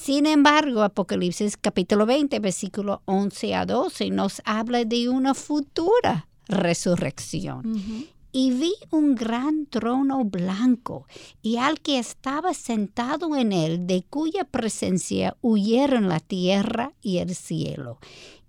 Sin 0.01 0.27
embargo, 0.27 0.83
Apocalipsis 0.83 1.57
capítulo 1.57 2.05
20, 2.05 2.39
versículo 2.39 3.01
11 3.05 3.55
a 3.55 3.65
12 3.65 4.11
nos 4.11 4.41
habla 4.45 4.85
de 4.85 5.09
una 5.09 5.33
futura 5.33 6.27
resurrección. 6.47 8.07
Y 8.31 8.51
vi 8.51 8.73
un 8.91 9.15
gran 9.15 9.65
trono 9.65 10.23
blanco 10.25 11.07
y 11.41 11.57
al 11.57 11.79
que 11.79 11.97
estaba 11.97 12.53
sentado 12.53 13.35
en 13.35 13.51
él, 13.51 13.87
de 13.87 14.03
cuya 14.03 14.43
presencia 14.43 15.37
huyeron 15.41 16.07
la 16.07 16.19
tierra 16.19 16.93
y 17.01 17.17
el 17.17 17.33
cielo. 17.33 17.97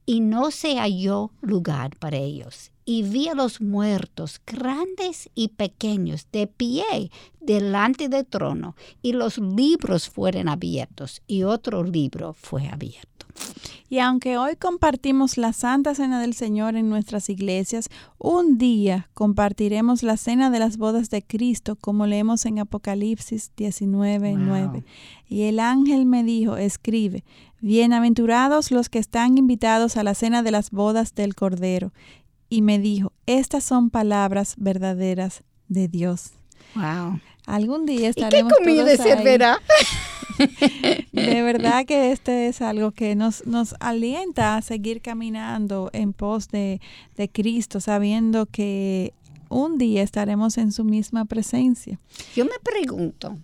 Y 0.04 0.20
no 0.20 0.50
se 0.50 0.76
halló 0.76 1.30
lugar 1.40 1.96
para 1.98 2.18
ellos 2.18 2.70
y 2.86 3.02
vi 3.02 3.28
a 3.28 3.34
los 3.34 3.60
muertos, 3.60 4.40
grandes 4.46 5.28
y 5.34 5.48
pequeños, 5.48 6.28
de 6.32 6.46
pie 6.46 7.10
delante 7.40 8.08
del 8.08 8.24
trono, 8.24 8.76
y 9.02 9.12
los 9.12 9.38
libros 9.38 10.08
fueron 10.08 10.48
abiertos, 10.48 11.20
y 11.26 11.42
otro 11.42 11.82
libro 11.82 12.32
fue 12.32 12.68
abierto. 12.68 13.26
Y 13.88 13.98
aunque 13.98 14.38
hoy 14.38 14.56
compartimos 14.56 15.36
la 15.36 15.52
Santa 15.52 15.94
Cena 15.94 16.20
del 16.20 16.34
Señor 16.34 16.76
en 16.76 16.88
nuestras 16.88 17.28
iglesias, 17.28 17.88
un 18.18 18.58
día 18.58 19.08
compartiremos 19.14 20.02
la 20.02 20.16
Cena 20.16 20.50
de 20.50 20.58
las 20.58 20.76
Bodas 20.76 21.10
de 21.10 21.22
Cristo, 21.22 21.76
como 21.76 22.06
leemos 22.06 22.46
en 22.46 22.58
Apocalipsis 22.58 23.52
19, 23.56 24.34
9. 24.36 24.84
Y 25.28 25.42
el 25.42 25.60
ángel 25.60 26.06
me 26.06 26.24
dijo, 26.24 26.56
escribe, 26.56 27.24
bienaventurados 27.60 28.70
los 28.70 28.88
que 28.88 28.98
están 28.98 29.38
invitados 29.38 29.96
a 29.96 30.02
la 30.02 30.14
Cena 30.14 30.42
de 30.42 30.50
las 30.50 30.70
Bodas 30.70 31.14
del 31.14 31.34
Cordero. 31.34 31.92
Y 32.56 32.62
me 32.62 32.78
dijo, 32.78 33.12
estas 33.26 33.64
son 33.64 33.90
palabras 33.90 34.54
verdaderas 34.56 35.42
de 35.68 35.88
Dios. 35.88 36.30
Wow. 36.74 37.20
Algún 37.44 37.84
día 37.84 38.08
estaremos 38.08 38.50
¿Y 38.50 38.56
qué 38.56 38.64
comida 38.64 38.84
todos 38.86 39.00
ahí. 39.00 39.12
servirá? 39.12 39.58
De 41.12 41.42
verdad 41.42 41.84
que 41.84 42.12
este 42.12 42.48
es 42.48 42.62
algo 42.62 42.92
que 42.92 43.14
nos, 43.14 43.46
nos 43.46 43.74
alienta 43.78 44.56
a 44.56 44.62
seguir 44.62 45.02
caminando 45.02 45.90
en 45.92 46.14
pos 46.14 46.48
de, 46.48 46.80
de 47.18 47.28
Cristo, 47.28 47.78
sabiendo 47.78 48.46
que 48.46 49.12
un 49.50 49.76
día 49.76 50.02
estaremos 50.02 50.56
en 50.56 50.72
su 50.72 50.82
misma 50.82 51.26
presencia. 51.26 52.00
Yo 52.34 52.46
me 52.46 52.58
pregunto 52.62 53.36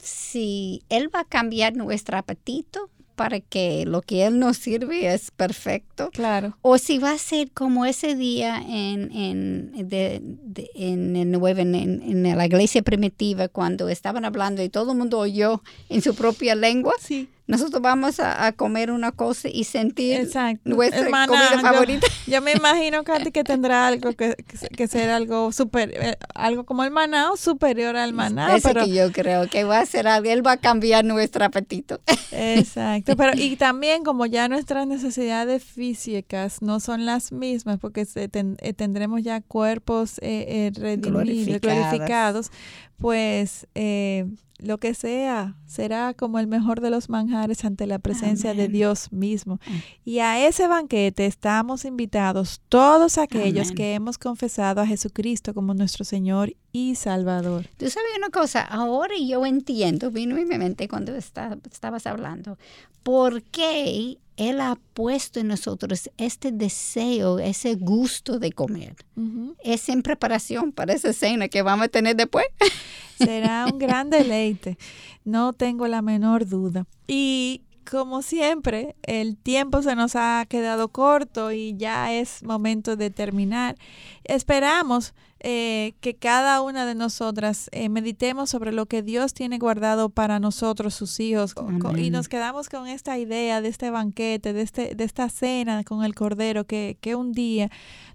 si 0.00 0.82
Él 0.88 1.14
va 1.14 1.20
a 1.20 1.24
cambiar 1.24 1.76
nuestro 1.76 2.16
apetito 2.16 2.88
para 3.14 3.40
que 3.40 3.84
lo 3.86 4.02
que 4.02 4.26
Él 4.26 4.38
nos 4.38 4.56
sirve 4.56 5.12
es 5.12 5.30
perfecto. 5.30 6.10
Claro. 6.12 6.56
O 6.62 6.78
si 6.78 6.98
va 6.98 7.12
a 7.12 7.18
ser 7.18 7.50
como 7.52 7.84
ese 7.86 8.14
día 8.14 8.56
en, 8.58 9.12
en, 9.12 9.88
de, 9.88 10.20
de, 10.22 10.70
en, 10.74 11.16
en, 11.16 11.34
en, 11.34 12.36
la 12.36 12.46
iglesia 12.46 12.82
primitiva, 12.82 13.48
cuando 13.48 13.88
estaban 13.88 14.24
hablando 14.24 14.62
y 14.62 14.68
todo 14.68 14.92
el 14.92 14.98
mundo 14.98 15.18
oyó 15.18 15.62
en 15.88 16.02
su 16.02 16.14
propia 16.14 16.54
lengua. 16.54 16.94
Sí. 16.98 17.28
Nosotros 17.46 17.82
vamos 17.82 18.20
a, 18.20 18.46
a 18.46 18.52
comer 18.52 18.90
una 18.90 19.12
cosa 19.12 19.48
y 19.48 19.64
sentir 19.64 20.18
Exacto. 20.18 20.62
nuestra 20.64 21.02
Hermana, 21.02 21.26
comida 21.26 21.60
favorita. 21.60 22.06
Yo, 22.26 22.32
yo, 22.32 22.42
me 22.42 22.52
imagino, 22.52 23.04
Katy, 23.04 23.32
que 23.32 23.44
tendrá 23.44 23.86
algo 23.86 24.14
que, 24.14 24.34
que, 24.76 24.88
ser 24.88 25.10
algo 25.10 25.52
super, 25.52 25.90
eh, 25.94 26.16
algo 26.34 26.64
como 26.64 26.84
el 26.84 26.90
maná 26.90 27.30
o 27.30 27.36
superior 27.36 27.96
al 27.96 28.14
maná. 28.14 28.56
Eso 28.56 28.68
pero, 28.68 28.84
que 28.84 28.94
yo 28.94 29.12
creo 29.12 29.46
que 29.48 29.64
va 29.64 29.80
a 29.80 29.86
ser 29.86 30.08
algo, 30.08 30.30
él 30.30 30.46
va 30.46 30.52
a 30.52 30.56
cambiar 30.56 31.04
nuestro 31.04 31.44
apetito. 31.44 32.00
Exacto, 32.32 33.14
pero 33.14 33.32
y 33.36 33.56
también 33.56 34.04
como 34.04 34.24
ya 34.24 34.48
nuestras 34.48 34.86
necesidades 34.86 35.62
físicas 35.62 36.62
no 36.62 36.80
son 36.80 37.04
las 37.04 37.30
mismas, 37.30 37.78
porque 37.78 38.06
se 38.06 38.28
ten, 38.28 38.56
eh, 38.60 38.72
tendremos 38.72 39.22
ya 39.22 39.42
cuerpos 39.42 40.18
eh, 40.22 40.72
redimidos, 40.74 41.60
glorificados, 41.60 42.50
pues 42.98 43.66
eh, 43.74 44.26
lo 44.64 44.78
que 44.78 44.94
sea 44.94 45.56
será 45.66 46.14
como 46.14 46.38
el 46.38 46.46
mejor 46.46 46.80
de 46.80 46.90
los 46.90 47.08
manjares 47.08 47.64
ante 47.64 47.86
la 47.86 47.98
presencia 47.98 48.50
Amén. 48.50 48.66
de 48.66 48.72
Dios 48.72 49.12
mismo. 49.12 49.60
Amén. 49.66 49.82
Y 50.04 50.18
a 50.18 50.46
ese 50.46 50.66
banquete 50.66 51.26
estamos 51.26 51.84
invitados 51.84 52.60
todos 52.68 53.18
aquellos 53.18 53.68
Amén. 53.68 53.76
que 53.76 53.94
hemos 53.94 54.18
confesado 54.18 54.80
a 54.80 54.86
Jesucristo 54.86 55.54
como 55.54 55.74
nuestro 55.74 56.04
Señor 56.04 56.54
y 56.72 56.94
Salvador. 56.96 57.68
Tú 57.76 57.88
sabes 57.88 58.10
una 58.16 58.30
cosa, 58.30 58.62
ahora 58.62 59.14
yo 59.16 59.46
entiendo, 59.46 60.10
vino 60.10 60.36
en 60.36 60.48
mi 60.48 60.58
mente 60.58 60.88
cuando 60.88 61.14
está, 61.14 61.56
estabas 61.70 62.06
hablando, 62.06 62.58
por 63.02 63.42
qué 63.42 64.18
él 64.36 64.60
ha 64.60 64.76
puesto 64.94 65.38
en 65.38 65.48
nosotros 65.48 66.10
este 66.16 66.50
deseo, 66.50 67.38
ese 67.38 67.76
gusto 67.76 68.38
de 68.38 68.52
comer. 68.52 68.96
Uh 69.16 69.20
-huh. 69.22 69.54
Es 69.62 69.88
en 69.88 70.02
preparación 70.02 70.72
para 70.72 70.92
esa 70.92 71.12
cena 71.12 71.48
que 71.48 71.62
vamos 71.62 71.86
a 71.86 71.88
tener 71.88 72.16
después. 72.16 72.46
Será 73.16 73.66
un 73.70 73.78
gran 73.78 74.10
deleite, 74.10 74.78
no 75.24 75.52
tengo 75.52 75.86
la 75.86 76.02
menor 76.02 76.46
duda. 76.46 76.86
Y 77.06 77.62
como 77.88 78.22
siempre, 78.22 78.96
el 79.02 79.36
tiempo 79.36 79.82
se 79.82 79.94
nos 79.94 80.16
ha 80.16 80.44
quedado 80.48 80.88
corto 80.88 81.52
y 81.52 81.76
ya 81.76 82.12
es 82.12 82.42
momento 82.42 82.96
de 82.96 83.10
terminar. 83.10 83.76
Esperamos 84.24 85.14
eh, 85.40 85.92
que 86.00 86.14
cada 86.14 86.62
una 86.62 86.86
de 86.86 86.94
nosotras 86.94 87.68
eh, 87.72 87.90
meditemos 87.90 88.48
sobre 88.48 88.72
lo 88.72 88.86
que 88.86 89.02
Dios 89.02 89.34
tiene 89.34 89.58
guardado 89.58 90.08
para 90.08 90.40
nosotros, 90.40 90.94
sus 90.94 91.20
hijos, 91.20 91.54
y 91.98 92.08
nos 92.08 92.28
quedamos 92.28 92.70
con 92.70 92.86
esta 92.86 93.18
idea 93.18 93.60
de 93.60 93.68
este 93.68 93.90
banquete, 93.90 94.54
de, 94.54 94.62
este, 94.62 94.94
de 94.94 95.04
esta 95.04 95.28
cena 95.28 95.84
con 95.84 96.02
el 96.02 96.14
Cordero, 96.14 96.64
que, 96.64 96.96
que 97.02 97.14
un 97.14 97.32
día, 97.32 97.70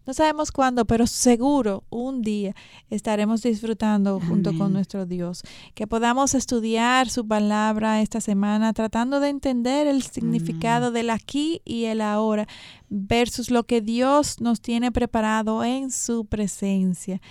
no 0.09 0.13
sabemos 0.15 0.51
cuándo, 0.51 0.85
pero 0.85 1.05
seguro 1.05 1.83
un 1.91 2.23
día 2.23 2.55
estaremos 2.89 3.43
disfrutando 3.43 4.15
Amén. 4.15 4.27
junto 4.27 4.57
con 4.57 4.73
nuestro 4.73 5.05
Dios. 5.05 5.43
Que 5.75 5.85
podamos 5.85 6.33
estudiar 6.33 7.11
su 7.11 7.27
palabra 7.27 8.01
esta 8.01 8.19
semana, 8.19 8.73
tratando 8.73 9.19
de 9.19 9.29
entender 9.29 9.85
el 9.85 10.01
significado 10.01 10.87
Amén. 10.87 10.95
del 10.95 11.09
aquí 11.11 11.61
y 11.63 11.85
el 11.85 12.01
ahora 12.01 12.47
versus 12.89 13.51
lo 13.51 13.65
que 13.65 13.81
Dios 13.81 14.41
nos 14.41 14.61
tiene 14.61 14.91
preparado 14.91 15.63
en 15.63 15.91
su 15.91 16.25
presencia. 16.25 17.21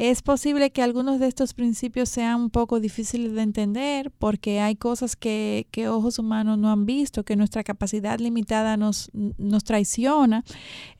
Es 0.00 0.22
posible 0.22 0.70
que 0.70 0.80
algunos 0.80 1.20
de 1.20 1.26
estos 1.26 1.52
principios 1.52 2.08
sean 2.08 2.40
un 2.40 2.48
poco 2.48 2.80
difíciles 2.80 3.34
de 3.34 3.42
entender 3.42 4.10
porque 4.10 4.58
hay 4.58 4.74
cosas 4.74 5.14
que, 5.14 5.66
que 5.70 5.90
ojos 5.90 6.18
humanos 6.18 6.56
no 6.56 6.70
han 6.70 6.86
visto, 6.86 7.22
que 7.22 7.36
nuestra 7.36 7.62
capacidad 7.62 8.18
limitada 8.18 8.78
nos, 8.78 9.10
nos 9.12 9.62
traiciona 9.62 10.42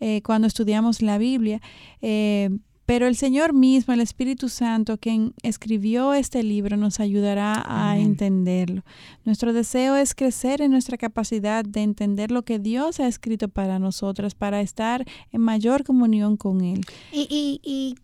eh, 0.00 0.20
cuando 0.20 0.46
estudiamos 0.46 1.00
la 1.00 1.16
Biblia. 1.16 1.62
Eh, 2.02 2.50
pero 2.84 3.06
el 3.06 3.16
Señor 3.16 3.54
mismo, 3.54 3.94
el 3.94 4.00
Espíritu 4.00 4.50
Santo, 4.50 4.98
quien 4.98 5.32
escribió 5.42 6.12
este 6.12 6.42
libro, 6.42 6.76
nos 6.76 7.00
ayudará 7.00 7.54
a 7.54 7.92
Amén. 7.92 8.04
entenderlo. 8.04 8.82
Nuestro 9.24 9.54
deseo 9.54 9.96
es 9.96 10.14
crecer 10.14 10.60
en 10.60 10.72
nuestra 10.72 10.98
capacidad 10.98 11.64
de 11.64 11.80
entender 11.80 12.30
lo 12.30 12.42
que 12.42 12.58
Dios 12.58 13.00
ha 13.00 13.08
escrito 13.08 13.48
para 13.48 13.78
nosotras, 13.78 14.34
para 14.34 14.60
estar 14.60 15.06
en 15.32 15.40
mayor 15.40 15.84
comunión 15.84 16.36
con 16.36 16.60
Él. 16.60 16.82
Y, 17.12 17.26
y, 17.30 17.60
y 17.62 17.94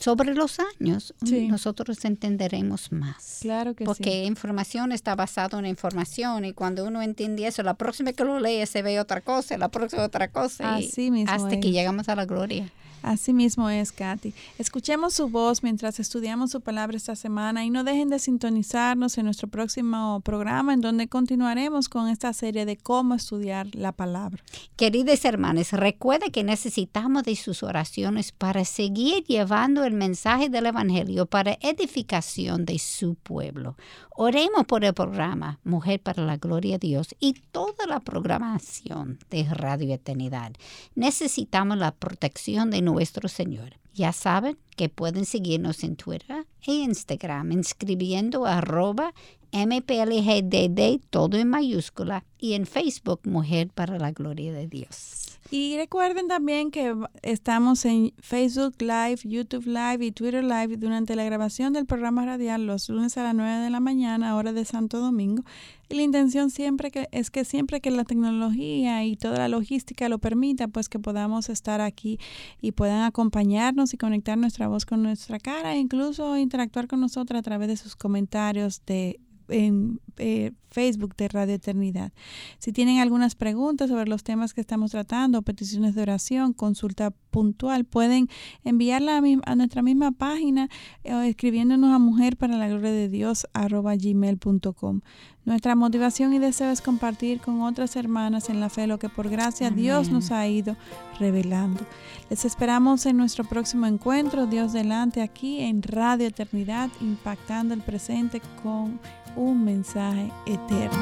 sobre 0.00 0.34
los 0.34 0.58
años, 0.58 1.14
sí. 1.24 1.46
nosotros 1.46 2.04
entenderemos 2.06 2.90
más. 2.90 3.38
Claro 3.42 3.74
que 3.74 3.84
porque 3.84 4.02
sí. 4.02 4.10
Porque 4.10 4.24
información 4.24 4.92
está 4.92 5.14
basada 5.14 5.58
en 5.58 5.66
información 5.66 6.46
y 6.46 6.54
cuando 6.54 6.86
uno 6.86 7.02
entiende 7.02 7.46
eso, 7.46 7.62
la 7.62 7.74
próxima 7.74 8.12
que 8.14 8.24
lo 8.24 8.40
lee 8.40 8.64
se 8.66 8.82
ve 8.82 8.98
otra 8.98 9.20
cosa, 9.20 9.58
la 9.58 9.68
próxima 9.68 10.02
otra 10.02 10.28
cosa. 10.28 10.76
Así 10.76 11.10
mismo 11.10 11.30
hasta 11.30 11.54
es. 11.54 11.60
que 11.60 11.70
llegamos 11.70 12.08
a 12.08 12.16
la 12.16 12.24
gloria. 12.24 12.72
Así 13.02 13.32
mismo 13.32 13.70
es, 13.70 13.92
Katy. 13.92 14.34
Escuchemos 14.58 15.14
su 15.14 15.28
voz 15.28 15.62
mientras 15.62 16.00
estudiamos 16.00 16.50
su 16.50 16.60
palabra 16.60 16.96
esta 16.96 17.16
semana 17.16 17.64
y 17.64 17.70
no 17.70 17.84
dejen 17.84 18.10
de 18.10 18.18
sintonizarnos 18.18 19.16
en 19.18 19.24
nuestro 19.24 19.48
próximo 19.48 20.20
programa 20.20 20.74
en 20.74 20.80
donde 20.80 21.08
continuaremos 21.08 21.88
con 21.88 22.08
esta 22.08 22.32
serie 22.32 22.66
de 22.66 22.76
cómo 22.76 23.14
estudiar 23.14 23.68
la 23.74 23.92
palabra. 23.92 24.42
Queridas 24.76 25.24
hermanas, 25.24 25.72
recuerde 25.72 26.30
que 26.30 26.44
necesitamos 26.44 27.24
de 27.24 27.36
sus 27.36 27.62
oraciones 27.62 28.32
para 28.32 28.64
seguir 28.64 29.24
llevando 29.24 29.84
el 29.84 29.94
mensaje 29.94 30.48
del 30.48 30.66
Evangelio 30.66 31.26
para 31.26 31.58
edificación 31.60 32.64
de 32.64 32.78
su 32.78 33.14
pueblo. 33.14 33.76
Oremos 34.22 34.66
por 34.66 34.84
el 34.84 34.92
programa 34.92 35.60
Mujer 35.64 36.00
para 36.02 36.22
la 36.24 36.36
Gloria 36.36 36.76
de 36.76 36.88
Dios 36.88 37.14
y 37.20 37.32
toda 37.52 37.86
la 37.86 38.00
programación 38.00 39.18
de 39.30 39.44
Radio 39.44 39.94
Eternidad. 39.94 40.52
Necesitamos 40.94 41.78
la 41.78 41.92
protección 41.92 42.70
de 42.70 42.82
nuestro 42.92 43.28
Señor. 43.28 43.74
Ya 43.94 44.12
saben 44.12 44.56
que 44.76 44.88
pueden 44.88 45.24
seguirnos 45.24 45.84
en 45.84 45.96
Twitter 45.96 46.46
e 46.66 46.72
Instagram 46.72 47.52
inscribiendo 47.52 48.46
arroba 48.46 49.12
MPLGDD 49.52 51.00
todo 51.10 51.36
en 51.36 51.48
mayúscula 51.48 52.24
y 52.38 52.54
en 52.54 52.66
Facebook 52.66 53.20
Mujer 53.24 53.68
para 53.74 53.98
la 53.98 54.12
Gloria 54.12 54.52
de 54.52 54.68
Dios. 54.68 55.38
Y 55.52 55.76
recuerden 55.76 56.28
también 56.28 56.70
que 56.70 56.94
estamos 57.22 57.84
en 57.84 58.12
Facebook 58.20 58.76
Live, 58.78 59.18
YouTube 59.24 59.66
Live 59.66 60.04
y 60.04 60.12
Twitter 60.12 60.44
Live 60.44 60.76
durante 60.76 61.16
la 61.16 61.24
grabación 61.24 61.72
del 61.72 61.86
programa 61.86 62.24
radial 62.24 62.66
los 62.66 62.88
lunes 62.88 63.16
a 63.18 63.24
las 63.24 63.34
9 63.34 63.64
de 63.64 63.70
la 63.70 63.80
mañana, 63.80 64.36
hora 64.36 64.52
de 64.52 64.64
Santo 64.64 65.00
Domingo. 65.00 65.42
Y 65.88 65.96
la 65.96 66.02
intención 66.02 66.50
siempre 66.50 66.92
es 67.10 67.32
que 67.32 67.44
siempre 67.44 67.80
que 67.80 67.90
la 67.90 68.04
tecnología 68.04 69.04
y 69.04 69.16
toda 69.16 69.38
la 69.38 69.48
logística 69.48 70.08
lo 70.08 70.18
permita, 70.18 70.68
pues 70.68 70.88
que 70.88 71.00
podamos 71.00 71.48
estar 71.48 71.80
aquí 71.80 72.20
y 72.60 72.70
puedan 72.70 73.02
acompañarnos 73.02 73.79
y 73.92 73.96
conectar 73.96 74.36
nuestra 74.36 74.68
voz 74.68 74.84
con 74.84 75.02
nuestra 75.02 75.38
cara 75.38 75.74
e 75.74 75.78
incluso 75.78 76.36
interactuar 76.36 76.86
con 76.86 77.00
nosotros 77.00 77.38
a 77.38 77.42
través 77.42 77.68
de 77.68 77.76
sus 77.76 77.96
comentarios 77.96 78.82
de 78.84 79.18
en 79.50 80.00
eh, 80.16 80.52
Facebook 80.70 81.16
de 81.16 81.28
Radio 81.28 81.54
Eternidad. 81.54 82.12
Si 82.58 82.72
tienen 82.72 82.98
algunas 82.98 83.34
preguntas 83.34 83.88
sobre 83.88 84.08
los 84.08 84.22
temas 84.22 84.54
que 84.54 84.60
estamos 84.60 84.92
tratando, 84.92 85.42
peticiones 85.42 85.94
de 85.94 86.02
oración, 86.02 86.52
consulta 86.52 87.12
puntual, 87.30 87.84
pueden 87.84 88.28
enviarla 88.64 89.16
a, 89.16 89.20
mi, 89.20 89.38
a 89.44 89.54
nuestra 89.56 89.82
misma 89.82 90.12
página 90.12 90.68
eh, 91.04 91.28
escribiéndonos 91.28 91.92
a 91.92 91.98
mujer 91.98 92.36
para 92.36 92.56
la 92.56 92.68
gloria 92.68 92.92
de 92.92 93.08
Dios 93.08 93.46
arroba 93.52 93.96
gmail.com. 93.96 95.00
Nuestra 95.44 95.74
motivación 95.74 96.34
y 96.34 96.38
deseo 96.38 96.70
es 96.70 96.82
compartir 96.82 97.40
con 97.40 97.62
otras 97.62 97.96
hermanas 97.96 98.50
en 98.50 98.60
la 98.60 98.68
fe 98.68 98.86
lo 98.86 98.98
que 98.98 99.08
por 99.08 99.28
gracia 99.28 99.68
Amén. 99.68 99.80
Dios 99.80 100.10
nos 100.10 100.30
ha 100.30 100.46
ido 100.46 100.76
revelando. 101.18 101.80
Les 102.28 102.44
esperamos 102.44 103.06
en 103.06 103.16
nuestro 103.16 103.44
próximo 103.44 103.86
encuentro, 103.86 104.46
Dios 104.46 104.72
delante, 104.72 105.22
aquí 105.22 105.60
en 105.60 105.82
Radio 105.82 106.28
Eternidad, 106.28 106.90
impactando 107.00 107.74
el 107.74 107.80
presente 107.80 108.40
con 108.62 109.00
un 109.36 109.64
mensaje 109.64 110.32
eterno. 110.46 110.98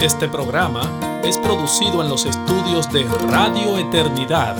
Este 0.00 0.28
programa 0.28 0.82
es 1.24 1.38
producido 1.38 2.02
en 2.02 2.08
los 2.08 2.26
estudios 2.26 2.92
de 2.92 3.04
Radio 3.28 3.78
Eternidad 3.78 4.56